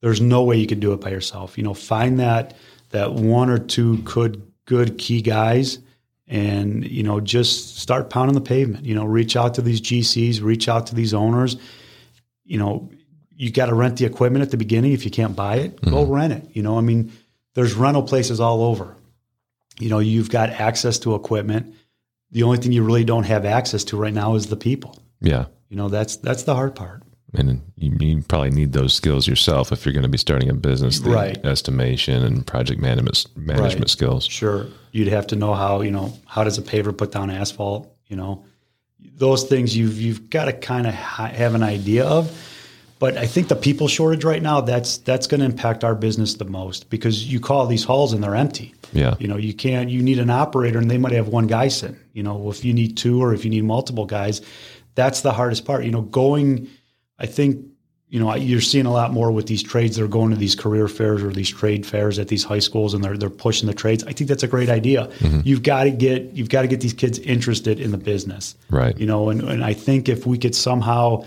there's 0.00 0.20
no 0.20 0.42
way 0.42 0.56
you 0.56 0.66
can 0.66 0.80
do 0.80 0.92
it 0.92 1.00
by 1.00 1.10
yourself. 1.10 1.56
You 1.56 1.64
know, 1.64 1.74
find 1.74 2.18
that 2.18 2.56
that 2.90 3.12
one 3.14 3.50
or 3.50 3.58
two 3.58 3.98
good 3.98 4.42
good 4.64 4.98
key 4.98 5.20
guys 5.20 5.78
and 6.28 6.88
you 6.88 7.02
know 7.02 7.20
just 7.20 7.76
start 7.78 8.10
pounding 8.10 8.34
the 8.34 8.40
pavement 8.40 8.84
you 8.84 8.94
know 8.94 9.04
reach 9.04 9.36
out 9.36 9.54
to 9.54 9.60
these 9.60 9.80
gcs 9.80 10.40
reach 10.40 10.68
out 10.68 10.86
to 10.86 10.94
these 10.94 11.12
owners 11.12 11.56
you 12.44 12.58
know 12.58 12.90
you 13.34 13.50
got 13.50 13.66
to 13.66 13.74
rent 13.74 13.96
the 13.98 14.04
equipment 14.04 14.42
at 14.42 14.50
the 14.50 14.56
beginning 14.56 14.92
if 14.92 15.04
you 15.04 15.10
can't 15.10 15.34
buy 15.36 15.56
it 15.56 15.80
go 15.82 15.90
mm-hmm. 16.04 16.12
rent 16.12 16.32
it 16.32 16.44
you 16.52 16.62
know 16.62 16.76
i 16.78 16.80
mean 16.80 17.10
there's 17.54 17.74
rental 17.74 18.02
places 18.02 18.40
all 18.40 18.62
over 18.62 18.96
you 19.78 19.88
know 19.88 19.98
you've 19.98 20.30
got 20.30 20.50
access 20.50 20.98
to 20.98 21.14
equipment 21.14 21.74
the 22.30 22.42
only 22.42 22.58
thing 22.58 22.72
you 22.72 22.82
really 22.82 23.04
don't 23.04 23.24
have 23.24 23.44
access 23.44 23.84
to 23.84 23.96
right 23.96 24.14
now 24.14 24.34
is 24.34 24.46
the 24.46 24.56
people 24.56 24.98
Yeah. 25.20 25.46
you 25.68 25.76
know 25.76 25.88
that's 25.88 26.16
that's 26.16 26.42
the 26.44 26.54
hard 26.54 26.74
part 26.74 27.02
And 27.34 27.62
you, 27.76 27.96
you 28.00 28.22
probably 28.22 28.50
need 28.50 28.72
those 28.72 28.92
skills 28.94 29.26
yourself 29.26 29.72
if 29.72 29.84
you're 29.86 29.94
going 29.94 30.02
to 30.02 30.08
be 30.10 30.18
starting 30.18 30.50
a 30.50 30.54
business, 30.54 31.00
the 31.00 31.10
Right. 31.10 31.42
estimation 31.46 32.22
and 32.22 32.46
project 32.46 32.78
management 32.80 33.26
management 33.36 33.80
Right. 33.80 33.90
skills. 33.90 34.26
Sure. 34.26 34.66
You'd 34.92 35.08
have 35.08 35.26
to 35.28 35.36
know 35.36 35.54
how, 35.54 35.80
you 35.80 35.90
know, 35.90 36.12
how 36.26 36.44
does 36.44 36.58
a 36.58 36.62
paver 36.62 36.94
put 36.94 37.10
down 37.10 37.30
asphalt, 37.30 37.88
you 38.06 38.16
know. 38.16 38.44
Those 39.16 39.44
things 39.44 39.76
you've 39.76 40.00
you've 40.00 40.30
got 40.30 40.46
to 40.46 40.52
kind 40.52 40.86
of 40.86 40.94
ha- 40.94 41.26
have 41.26 41.54
an 41.54 41.62
idea 41.62 42.04
of. 42.04 42.30
But 42.98 43.16
I 43.16 43.26
think 43.26 43.48
the 43.48 43.56
people 43.56 43.88
shortage 43.88 44.22
right 44.22 44.40
now, 44.40 44.60
that's 44.60 44.98
that's 44.98 45.26
going 45.26 45.40
to 45.40 45.46
impact 45.46 45.82
our 45.82 45.96
business 45.96 46.34
the 46.34 46.44
most 46.44 46.88
because 46.88 47.26
you 47.26 47.40
call 47.40 47.66
these 47.66 47.82
halls 47.82 48.12
and 48.12 48.22
they're 48.22 48.36
empty. 48.36 48.74
Yeah. 48.92 49.16
You 49.18 49.26
know, 49.26 49.36
you 49.36 49.54
can't 49.54 49.90
you 49.90 50.02
need 50.02 50.20
an 50.20 50.30
operator 50.30 50.78
and 50.78 50.88
they 50.88 50.98
might 50.98 51.12
have 51.12 51.26
one 51.26 51.48
guy 51.48 51.66
sitting. 51.66 51.98
You 52.12 52.22
know, 52.22 52.48
if 52.48 52.64
you 52.64 52.72
need 52.72 52.96
two 52.96 53.20
or 53.20 53.34
if 53.34 53.44
you 53.44 53.50
need 53.50 53.64
multiple 53.64 54.06
guys, 54.06 54.40
that's 54.94 55.22
the 55.22 55.32
hardest 55.32 55.64
part. 55.64 55.84
You 55.84 55.90
know, 55.90 56.02
going 56.02 56.68
I 57.18 57.26
think 57.26 57.66
you 58.12 58.20
know 58.20 58.34
you're 58.34 58.60
seeing 58.60 58.84
a 58.84 58.92
lot 58.92 59.10
more 59.10 59.32
with 59.32 59.46
these 59.46 59.62
trades 59.62 59.96
that 59.96 60.04
are 60.04 60.08
going 60.08 60.30
to 60.30 60.36
these 60.36 60.54
career 60.54 60.86
fairs 60.86 61.22
or 61.22 61.32
these 61.32 61.48
trade 61.48 61.86
fairs 61.86 62.18
at 62.18 62.28
these 62.28 62.44
high 62.44 62.58
schools 62.58 62.92
and 62.92 63.02
they're 63.02 63.16
they're 63.16 63.30
pushing 63.30 63.66
the 63.66 63.72
trades. 63.74 64.04
I 64.04 64.12
think 64.12 64.28
that's 64.28 64.42
a 64.42 64.48
great 64.48 64.68
idea. 64.68 65.06
Mm-hmm. 65.06 65.40
You've 65.44 65.62
got 65.62 65.84
to 65.84 65.90
get 65.90 66.24
you've 66.34 66.50
got 66.50 66.60
to 66.60 66.68
get 66.68 66.82
these 66.82 66.92
kids 66.92 67.18
interested 67.18 67.80
in 67.80 67.90
the 67.90 67.96
business. 67.96 68.54
Right. 68.68 68.94
You 68.98 69.06
know, 69.06 69.30
and, 69.30 69.40
and 69.40 69.64
I 69.64 69.72
think 69.72 70.10
if 70.10 70.26
we 70.26 70.36
could 70.36 70.54
somehow 70.54 71.24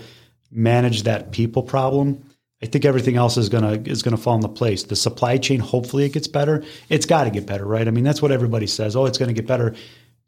manage 0.52 1.02
that 1.02 1.32
people 1.32 1.64
problem, 1.64 2.22
I 2.62 2.66
think 2.66 2.84
everything 2.84 3.16
else 3.16 3.36
is 3.36 3.48
gonna 3.48 3.82
is 3.84 4.04
gonna 4.04 4.16
fall 4.16 4.36
into 4.36 4.48
place. 4.48 4.84
The 4.84 4.94
supply 4.94 5.38
chain, 5.38 5.58
hopefully, 5.58 6.04
it 6.04 6.12
gets 6.12 6.28
better. 6.28 6.62
It's 6.88 7.04
got 7.04 7.24
to 7.24 7.30
get 7.30 7.46
better, 7.46 7.64
right? 7.64 7.88
I 7.88 7.90
mean, 7.90 8.04
that's 8.04 8.22
what 8.22 8.30
everybody 8.30 8.68
says. 8.68 8.94
Oh, 8.94 9.06
it's 9.06 9.18
going 9.18 9.28
to 9.28 9.34
get 9.34 9.48
better. 9.48 9.74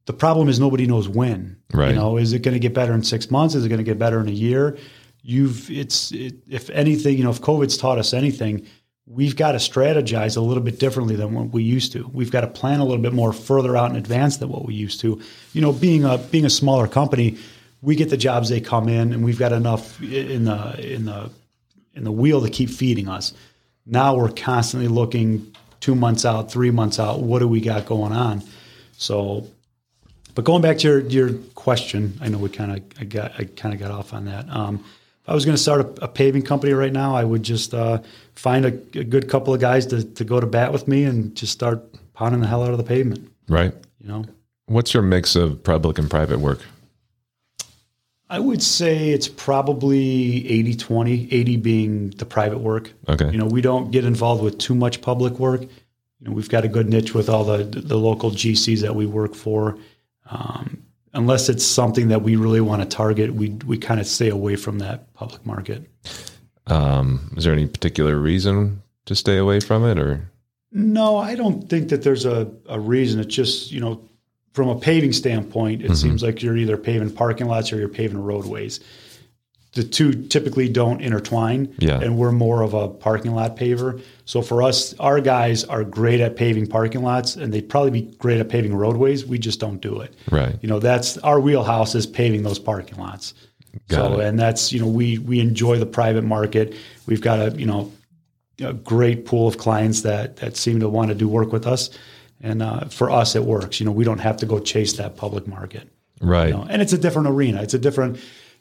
The 0.07 0.13
problem 0.13 0.49
is 0.49 0.59
nobody 0.59 0.87
knows 0.87 1.09
when. 1.09 1.57
Right. 1.73 1.91
You 1.91 1.95
know, 1.95 2.17
is 2.17 2.33
it 2.33 2.41
going 2.41 2.55
to 2.55 2.59
get 2.59 2.75
better 2.75 2.95
in 2.95 3.05
six 3.05 3.31
months? 3.31 3.55
Is 3.55 3.65
it 3.65 3.69
going 3.69 3.79
to 3.79 3.85
get 3.85 3.99
better 3.99 4.19
in 4.21 4.27
a 4.27 4.33
year? 4.33 4.77
You've 5.23 5.71
it's 5.71 6.13
it, 6.13 6.37
if 6.49 6.71
anything, 6.71 7.19
you 7.19 7.25
know, 7.25 7.31
if 7.31 7.41
COVID's 7.41 7.77
taught 7.77 7.99
us 7.99 8.15
anything, 8.15 8.67
we've 9.07 9.37
got 9.37 9.53
to 9.53 9.59
strategize 9.59 10.37
a 10.37 10.41
little 10.41 10.63
bit 10.63 10.79
differently 10.79 11.17
than 11.17 11.35
what 11.35 11.51
we 11.51 11.63
used 11.63 11.93
to. 11.93 12.09
We've 12.13 12.31
got 12.31 12.43
to 12.43 12.47
plan 12.47 12.81
a 12.81 12.85
little 12.85 13.03
bit 13.03 13.13
more 13.13 13.33
further 13.33 13.77
out 13.77 13.91
in 13.91 13.97
advance 13.97 14.37
than 14.37 14.49
what 14.51 14.67
we 14.67 14.75
used 14.75 15.01
to. 15.01 15.21
You 15.53 15.61
know, 15.61 15.73
being 15.73 16.05
a 16.05 16.19
being 16.19 16.45
a 16.45 16.51
smaller 16.51 16.87
company, 16.87 17.39
we 17.83 17.97
get 17.97 18.11
the 18.11 18.17
jobs 18.17 18.49
they 18.49 18.61
come 18.61 18.89
in, 18.89 19.13
and 19.13 19.25
we've 19.25 19.39
got 19.39 19.53
enough 19.53 20.01
in 20.03 20.45
the 20.45 20.95
in 20.95 21.05
the 21.07 21.31
in 21.95 22.05
the 22.05 22.13
wheel 22.13 22.41
to 22.43 22.51
keep 22.51 22.71
feeding 22.71 23.09
us. 23.09 23.33
Now 23.87 24.15
we're 24.15 24.31
constantly 24.31 24.89
looking 24.89 25.55
two 25.81 25.95
months 25.95 26.25
out, 26.25 26.51
three 26.51 26.71
months 26.71 26.99
out. 26.99 27.21
What 27.21 27.39
do 27.39 27.49
we 27.49 27.61
got 27.61 27.87
going 27.87 28.13
on? 28.13 28.43
So, 28.97 29.47
but 30.35 30.45
going 30.45 30.63
back 30.63 30.79
to 30.79 30.89
your 30.89 31.01
your 31.01 31.33
question, 31.55 32.19
I 32.21 32.29
know 32.29 32.39
we 32.39 32.51
kind 32.51 32.73
of 32.73 33.01
I 33.01 33.05
got 33.05 33.33
I 33.39 33.45
kind 33.45 33.75
of 33.75 33.81
got 33.81 33.91
off 33.91 34.13
on 34.13 34.27
that. 34.27 34.49
Um, 34.51 34.85
I 35.29 35.35
was 35.35 35.45
going 35.45 35.57
to 35.57 35.63
start 35.63 35.81
a, 35.83 36.05
a 36.05 36.09
paving 36.09 36.43
company 36.43 36.73
right 36.73 36.93
now, 36.93 37.15
I 37.15 37.23
would 37.23 37.43
just 37.43 37.75
uh, 37.75 38.01
find 38.35 38.65
a, 38.65 38.69
a 38.99 39.05
good 39.05 39.29
couple 39.29 39.53
of 39.53 39.61
guys 39.61 39.87
to 39.87 40.03
to 40.03 40.25
go 40.25 40.41
to 40.41 40.47
bat 40.47 40.73
with 40.73 40.89
me 40.89 41.05
and 41.05 41.37
just 41.37 41.53
start 41.53 41.85
pounding 42.15 42.41
the 42.41 42.47
hell 42.47 42.63
out 42.63 42.71
of 42.71 42.79
the 42.79 42.85
pavement. 42.85 43.31
Right. 43.49 43.75
You 44.01 44.09
know. 44.09 44.25
What's 44.67 44.93
your 44.95 45.03
mix 45.03 45.37
of 45.37 45.63
public 45.63 45.99
and 45.99 46.11
private 46.11 46.41
work? 46.41 46.61
I 48.31 48.39
would 48.39 48.63
say 48.63 49.11
it's 49.11 49.29
probably 49.29 50.47
80 50.51 50.75
20, 50.75 51.33
80 51.33 51.57
being 51.57 52.11
the 52.11 52.27
private 52.27 52.59
work. 52.59 52.93
Okay. 53.09 53.31
You 53.31 53.39
know, 53.39 53.47
we 53.47 53.63
don't 53.63 53.91
get 53.91 54.05
involved 54.05 54.43
with 54.43 54.59
too 54.59 54.75
much 54.75 55.01
public 55.01 55.39
work. 55.39 55.63
You 55.63 55.69
know, 56.21 56.33
we've 56.33 56.49
got 56.49 56.65
a 56.65 56.69
good 56.69 56.89
niche 56.89 57.15
with 57.15 57.29
all 57.29 57.45
the 57.45 57.65
the 57.65 57.97
local 57.97 58.31
GCs 58.31 58.81
that 58.81 58.95
we 58.95 59.07
work 59.07 59.35
for. 59.35 59.79
Um, 60.31 60.83
unless 61.15 61.49
it's 61.49 61.65
something 61.65 62.09
that 62.09 62.23
we 62.23 62.37
really 62.37 62.61
want 62.61 62.83
to 62.83 62.89
target, 62.89 63.35
we 63.35 63.51
we 63.67 63.79
kind 63.79 64.01
of 64.01 64.07
stay 64.07 64.29
away 64.29 64.57
from 64.57 64.79
that 64.79 65.13
public 65.15 65.45
market. 65.47 65.89
Um, 66.67 67.33
is 67.37 67.45
there 67.45 67.53
any 67.53 67.67
particular 67.67 68.17
reason 68.19 68.83
to 69.07 69.15
stay 69.15 69.39
away 69.39 69.61
from 69.61 69.85
it, 69.85 69.99
or 69.99 70.31
No, 70.71 71.17
I 71.17 71.35
don't 71.35 71.69
think 71.69 71.89
that 71.89 72.03
there's 72.03 72.27
a, 72.27 72.51
a 72.69 72.79
reason. 72.79 73.21
It's 73.21 73.35
just, 73.35 73.73
you 73.73 73.81
know, 73.81 74.03
from 74.53 74.69
a 74.69 74.79
paving 74.79 75.13
standpoint, 75.13 75.83
it 75.83 75.97
seems 75.97 76.23
like 76.23 76.43
you're 76.43 76.57
either 76.57 76.77
paving 76.77 77.13
parking 77.13 77.47
lots 77.47 77.73
or 77.73 77.79
you're 77.79 77.89
paving 77.89 78.23
roadways. 78.23 78.81
The 79.73 79.85
two 79.85 80.27
typically 80.29 80.69
don't 80.69 81.01
intertwine. 81.01 81.75
Yeah. 81.79 82.01
And 82.01 82.17
we're 82.17 82.33
more 82.33 82.63
of 82.63 82.75
a 82.75 82.89
parking 82.89 83.35
lot 83.35 83.57
paver. 83.57 84.03
So 84.25 84.41
for 84.41 84.63
us, 84.63 84.95
our 84.99 85.21
guys 85.21 85.63
are 85.65 85.85
great 85.85 86.21
at 86.21 86.37
paving 86.37 86.69
parking 86.69 87.03
lots 87.03 87.37
and 87.37 87.53
they'd 87.53 87.69
probably 87.69 87.91
be 87.91 88.03
great 88.17 88.41
at 88.41 88.49
paving 88.49 88.75
roadways. 88.75 89.27
We 89.27 89.39
just 89.39 89.61
don't 89.61 89.81
do 89.81 90.01
it. 90.01 90.15
right? 90.31 90.57
You 90.63 90.69
know, 90.69 90.79
that's 90.79 91.19
our 91.19 91.39
wheelhouse 91.39 91.95
is 91.95 92.07
paving 92.07 92.43
those 92.43 92.59
parking 92.59 92.99
lots. 92.99 93.35
Got 93.89 93.97
so, 93.97 94.21
it. 94.21 94.27
and 94.27 94.39
that's, 94.39 94.73
you 94.73 94.81
know, 94.81 94.89
we, 94.89 95.19
we 95.19 95.39
enjoy 95.41 95.79
the 95.79 95.87
private 95.87 96.25
market. 96.25 96.75
We've 97.07 97.21
got 97.21 97.39
a, 97.39 97.57
you 97.57 97.67
know, 97.67 97.93
a 98.61 98.73
great 98.73 99.27
pool 99.27 99.47
of 99.47 99.59
clients 99.59 100.03
that, 100.03 100.37
that 100.37 100.57
seem 100.57 100.81
to 100.81 100.89
want 100.89 101.11
to 101.11 101.15
do 101.15 101.29
work 101.29 101.53
with 101.53 101.67
us. 101.67 101.91
And 102.41 102.63
uh, 102.63 102.87
for 102.87 103.11
us, 103.11 103.37
it 103.37 103.45
works. 103.45 103.81
You 103.81 103.87
know, 103.87 103.93
we 103.93 104.05
don't 104.05 104.19
have 104.19 104.37
to 104.39 104.47
go 104.47 104.59
chase 104.59 104.95
that 104.95 105.17
public 105.17 105.47
market. 105.47 105.89
Right. 106.21 106.49
You 106.49 106.55
know, 106.55 106.67
and 106.69 106.83
it's 106.83 106.93
a 106.93 106.99
different 106.99 107.29
arena. 107.29 107.63
It's 107.63 107.75
a 107.75 107.79
different, 107.79 108.19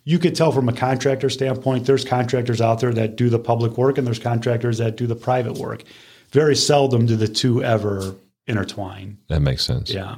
you 0.07 0.17
could 0.19 0.35
tell 0.35 0.53
from 0.53 0.69
a 0.69 0.73
contractor 0.73 1.29
standpoint, 1.29 1.85
there's 1.85 2.05
contractors 2.05 2.61
out 2.61 2.79
there 2.79 2.93
that 2.93 3.17
do 3.17 3.29
the 3.29 3.37
public 3.37 3.77
work 3.77 3.97
and 3.97 4.07
there's 4.07 4.19
contractors 4.19 4.77
that 4.77 4.95
do 4.95 5.05
the 5.05 5.17
private 5.17 5.57
work. 5.57 5.83
Very 6.31 6.55
seldom 6.55 7.07
do 7.07 7.17
the 7.17 7.27
two 7.27 7.61
ever 7.61 8.15
intertwine. 8.45 9.17
That 9.27 9.41
makes 9.41 9.65
sense. 9.65 9.91
Yeah. 9.91 10.15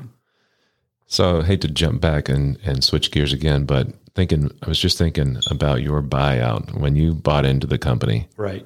So 1.07 1.39
I 1.39 1.43
hate 1.43 1.61
to 1.61 1.67
jump 1.67 2.01
back 2.01 2.29
and, 2.29 2.59
and 2.63 2.83
switch 2.83 3.09
gears 3.09 3.33
again, 3.33 3.65
but 3.65 3.87
thinking 4.13 4.51
I 4.61 4.67
was 4.67 4.77
just 4.77 4.99
thinking 4.99 5.37
about 5.49 5.81
your 5.81 6.03
buyout 6.03 6.79
when 6.79 6.95
you 6.95 7.15
bought 7.15 7.47
into 7.47 7.65
the 7.65 7.79
company. 7.79 8.27
Right. 8.37 8.63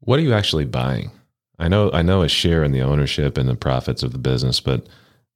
What 0.00 0.18
are 0.18 0.22
you 0.22 0.32
actually 0.32 0.64
buying? 0.64 1.12
I 1.60 1.68
know 1.68 1.92
I 1.92 2.02
know 2.02 2.22
a 2.22 2.28
share 2.28 2.64
in 2.64 2.72
the 2.72 2.82
ownership 2.82 3.38
and 3.38 3.48
the 3.48 3.54
profits 3.54 4.02
of 4.02 4.10
the 4.10 4.18
business, 4.18 4.58
but 4.58 4.88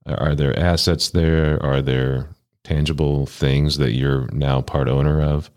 are 0.04 0.30
are 0.30 0.34
there 0.34 0.58
assets 0.58 1.10
there? 1.10 1.62
Are 1.62 1.80
there 1.80 2.28
tangible 2.64 3.26
things 3.26 3.78
that 3.78 3.92
you're 3.92 4.28
now 4.32 4.60
part 4.60 4.88
owner 4.88 5.20
of? 5.22 5.50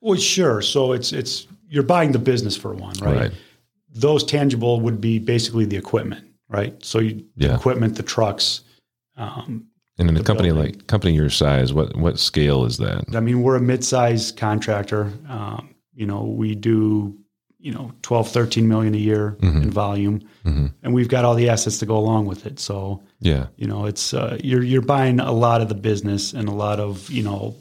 Well, 0.00 0.18
sure. 0.18 0.62
So 0.62 0.92
it's 0.92 1.12
it's 1.12 1.46
you're 1.68 1.82
buying 1.82 2.12
the 2.12 2.18
business 2.18 2.56
for 2.56 2.74
one, 2.74 2.96
right? 3.00 3.16
Right. 3.16 3.32
Those 3.92 4.24
tangible 4.24 4.80
would 4.80 5.00
be 5.00 5.18
basically 5.18 5.64
the 5.64 5.76
equipment, 5.76 6.24
right? 6.48 6.74
So 6.84 6.98
you, 6.98 7.24
the 7.36 7.46
Yeah. 7.48 7.54
equipment, 7.56 7.96
the 7.96 8.02
trucks. 8.02 8.62
Um, 9.16 9.66
And 9.98 10.08
in 10.08 10.16
a 10.16 10.22
company 10.22 10.50
building. 10.50 10.74
like 10.74 10.86
company 10.86 11.14
your 11.14 11.30
size, 11.30 11.72
what 11.72 11.96
what 11.96 12.18
scale 12.18 12.64
is 12.64 12.76
that? 12.78 13.04
I 13.14 13.20
mean, 13.20 13.42
we're 13.42 13.56
a 13.56 13.60
mid-sized 13.60 14.36
contractor. 14.36 15.12
Um, 15.28 15.74
you 15.94 16.06
know, 16.06 16.22
we 16.24 16.54
do 16.54 17.16
you 17.60 17.72
know 17.72 17.90
12, 18.02 18.28
13 18.30 18.68
million 18.68 18.94
a 18.94 18.98
year 18.98 19.36
in 19.42 19.68
volume, 19.70 20.20
Mhm. 20.46 20.72
and 20.84 20.94
we've 20.94 21.08
got 21.08 21.24
all 21.24 21.34
the 21.34 21.48
assets 21.48 21.78
to 21.78 21.86
go 21.86 21.96
along 21.98 22.26
with 22.26 22.46
it. 22.46 22.60
So 22.60 23.02
Yeah. 23.20 23.46
you 23.56 23.66
know, 23.66 23.86
it's 23.86 24.14
uh, 24.14 24.38
you're 24.42 24.62
you're 24.62 24.82
buying 24.82 25.18
a 25.20 25.32
lot 25.32 25.60
of 25.60 25.68
the 25.68 25.74
business 25.74 26.32
and 26.32 26.48
a 26.48 26.52
lot 26.52 26.78
of 26.78 27.10
you 27.10 27.22
know 27.22 27.56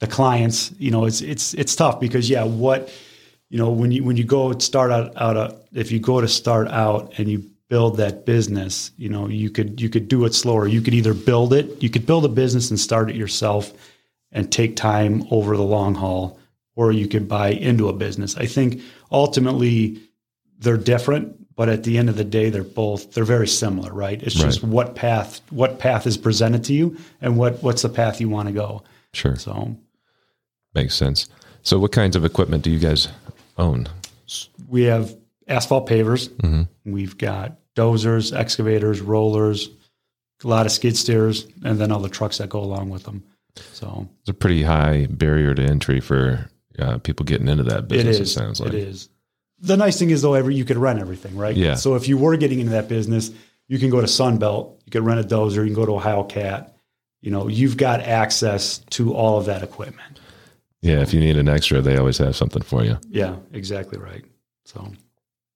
the 0.00 0.06
clients. 0.06 0.72
You 0.78 0.90
know, 0.90 1.06
it's 1.06 1.20
it's 1.20 1.54
it's 1.54 1.74
tough 1.74 1.98
because 1.98 2.30
yeah, 2.30 2.44
what 2.44 2.92
you 3.50 3.58
know 3.58 3.70
when 3.70 3.90
you 3.90 4.04
when 4.04 4.16
you 4.16 4.24
go 4.24 4.56
start 4.58 4.92
out 4.92 5.16
out 5.16 5.36
a, 5.36 5.56
if 5.72 5.90
you 5.90 5.98
go 5.98 6.20
to 6.20 6.28
start 6.28 6.68
out 6.68 7.18
and 7.18 7.28
you 7.28 7.44
build 7.68 7.96
that 7.96 8.26
business, 8.26 8.90
you 8.98 9.08
know, 9.08 9.28
you 9.28 9.48
could 9.48 9.80
you 9.80 9.88
could 9.88 10.06
do 10.06 10.24
it 10.24 10.34
slower. 10.34 10.66
You 10.68 10.82
could 10.82 10.94
either 10.94 11.14
build 11.14 11.52
it, 11.52 11.82
you 11.82 11.88
could 11.88 12.04
build 12.04 12.24
a 12.24 12.28
business 12.28 12.70
and 12.70 12.78
start 12.78 13.10
it 13.10 13.16
yourself 13.16 13.72
and 14.30 14.52
take 14.52 14.76
time 14.76 15.26
over 15.30 15.56
the 15.56 15.62
long 15.62 15.94
haul, 15.94 16.38
or 16.76 16.92
you 16.92 17.08
could 17.08 17.28
buy 17.28 17.48
into 17.48 17.88
a 17.88 17.92
business. 17.92 18.36
I 18.36 18.46
think 18.46 18.82
ultimately 19.10 20.00
they're 20.58 20.76
different, 20.76 21.41
but 21.54 21.68
at 21.68 21.84
the 21.84 21.98
end 21.98 22.08
of 22.08 22.16
the 22.16 22.24
day, 22.24 22.50
they're 22.50 22.64
both 22.64 23.12
they're 23.12 23.24
very 23.24 23.48
similar, 23.48 23.92
right? 23.92 24.22
It's 24.22 24.34
just 24.34 24.62
what 24.62 24.94
path 24.94 25.40
what 25.50 25.78
path 25.78 26.06
is 26.06 26.16
presented 26.16 26.64
to 26.64 26.72
you 26.72 26.96
and 27.20 27.36
what 27.36 27.62
what's 27.62 27.82
the 27.82 27.88
path 27.88 28.20
you 28.20 28.28
want 28.28 28.48
to 28.48 28.54
go. 28.54 28.82
Sure. 29.12 29.36
So 29.36 29.76
Makes 30.74 30.94
sense. 30.94 31.28
So 31.62 31.78
what 31.78 31.92
kinds 31.92 32.16
of 32.16 32.24
equipment 32.24 32.64
do 32.64 32.70
you 32.70 32.78
guys 32.78 33.08
own? 33.58 33.88
we 34.68 34.84
have 34.84 35.14
asphalt 35.46 35.86
pavers. 35.86 36.30
We've 36.84 37.18
got 37.18 37.58
dozers, 37.76 38.34
excavators, 38.34 39.00
rollers, 39.00 39.68
a 40.42 40.48
lot 40.48 40.66
of 40.66 40.72
skid 40.72 40.96
steers, 40.96 41.46
and 41.62 41.78
then 41.78 41.92
all 41.92 42.00
the 42.00 42.08
trucks 42.08 42.38
that 42.38 42.48
go 42.48 42.60
along 42.60 42.90
with 42.90 43.04
them. 43.04 43.22
So 43.56 44.08
It's 44.20 44.30
a 44.30 44.34
pretty 44.34 44.62
high 44.62 45.06
barrier 45.10 45.54
to 45.54 45.62
entry 45.62 46.00
for 46.00 46.48
uh, 46.78 46.98
people 46.98 47.24
getting 47.24 47.48
into 47.48 47.64
that 47.64 47.88
business. 47.88 48.16
It, 48.16 48.22
is. 48.22 48.32
sounds 48.32 48.60
like 48.60 48.72
it 48.72 48.74
is. 48.74 49.08
The 49.62 49.76
nice 49.76 49.98
thing 49.98 50.10
is 50.10 50.22
though, 50.22 50.34
every 50.34 50.54
you 50.54 50.64
could 50.64 50.76
rent 50.76 50.98
everything, 50.98 51.36
right? 51.36 51.56
Yeah. 51.56 51.76
So 51.76 51.94
if 51.94 52.08
you 52.08 52.18
were 52.18 52.36
getting 52.36 52.60
into 52.60 52.72
that 52.72 52.88
business, 52.88 53.30
you 53.68 53.78
can 53.78 53.90
go 53.90 54.00
to 54.00 54.06
Sunbelt, 54.06 54.80
you 54.84 54.90
can 54.90 55.04
rent 55.04 55.20
a 55.20 55.24
dozer, 55.24 55.56
you 55.56 55.66
can 55.66 55.74
go 55.74 55.86
to 55.86 55.94
Ohio 55.94 56.24
Cat. 56.24 56.76
You 57.20 57.30
know, 57.30 57.46
you've 57.46 57.76
got 57.76 58.00
access 58.00 58.78
to 58.90 59.14
all 59.14 59.38
of 59.38 59.46
that 59.46 59.62
equipment. 59.62 60.20
Yeah, 60.80 61.00
if 61.00 61.14
you 61.14 61.20
need 61.20 61.36
an 61.36 61.48
extra, 61.48 61.80
they 61.80 61.96
always 61.96 62.18
have 62.18 62.34
something 62.34 62.62
for 62.62 62.84
you. 62.84 62.98
Yeah, 63.08 63.36
exactly 63.52 63.98
right. 63.98 64.24
So, 64.64 64.92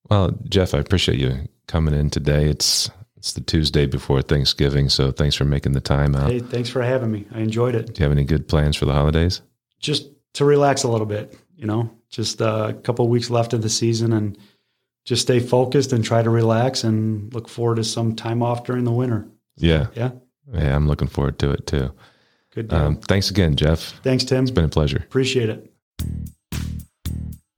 well, 0.08 0.30
Jeff, 0.48 0.72
I 0.72 0.78
appreciate 0.78 1.18
you 1.18 1.48
coming 1.66 1.94
in 1.94 2.10
today. 2.10 2.48
It's 2.48 2.88
it's 3.16 3.32
the 3.32 3.40
Tuesday 3.40 3.86
before 3.86 4.22
Thanksgiving, 4.22 4.88
so 4.88 5.10
thanks 5.10 5.34
for 5.34 5.44
making 5.44 5.72
the 5.72 5.80
time 5.80 6.14
out. 6.14 6.30
Hey, 6.30 6.38
thanks 6.38 6.68
for 6.68 6.80
having 6.80 7.10
me. 7.10 7.26
I 7.34 7.40
enjoyed 7.40 7.74
it. 7.74 7.92
Do 7.92 7.98
you 7.98 8.04
have 8.04 8.12
any 8.12 8.24
good 8.24 8.46
plans 8.46 8.76
for 8.76 8.84
the 8.84 8.92
holidays? 8.92 9.42
Just 9.80 10.08
to 10.34 10.44
relax 10.44 10.84
a 10.84 10.88
little 10.88 11.06
bit, 11.06 11.36
you 11.56 11.66
know, 11.66 11.90
just 12.10 12.40
uh, 12.40 12.66
a 12.70 12.74
couple 12.74 13.08
weeks 13.08 13.30
left 13.30 13.52
of 13.52 13.62
the 13.62 13.68
season 13.68 14.12
and 14.12 14.38
just 15.04 15.22
stay 15.22 15.40
focused 15.40 15.92
and 15.92 16.04
try 16.04 16.22
to 16.22 16.30
relax 16.30 16.84
and 16.84 17.32
look 17.32 17.48
forward 17.48 17.76
to 17.76 17.84
some 17.84 18.14
time 18.14 18.42
off 18.42 18.64
during 18.64 18.84
the 18.84 18.92
winter. 18.92 19.26
Yeah. 19.56 19.86
Yeah. 19.94 20.10
Yeah, 20.52 20.76
I'm 20.76 20.86
looking 20.86 21.08
forward 21.08 21.38
to 21.40 21.50
it 21.50 21.66
too. 21.66 21.92
Good. 22.54 22.72
Um, 22.72 22.96
thanks 22.96 23.30
again, 23.30 23.56
Jeff. 23.56 23.80
Thanks, 24.02 24.24
Tim. 24.24 24.44
It's 24.44 24.50
been 24.50 24.64
a 24.64 24.68
pleasure. 24.68 24.98
Appreciate 24.98 25.48
it. 25.48 25.72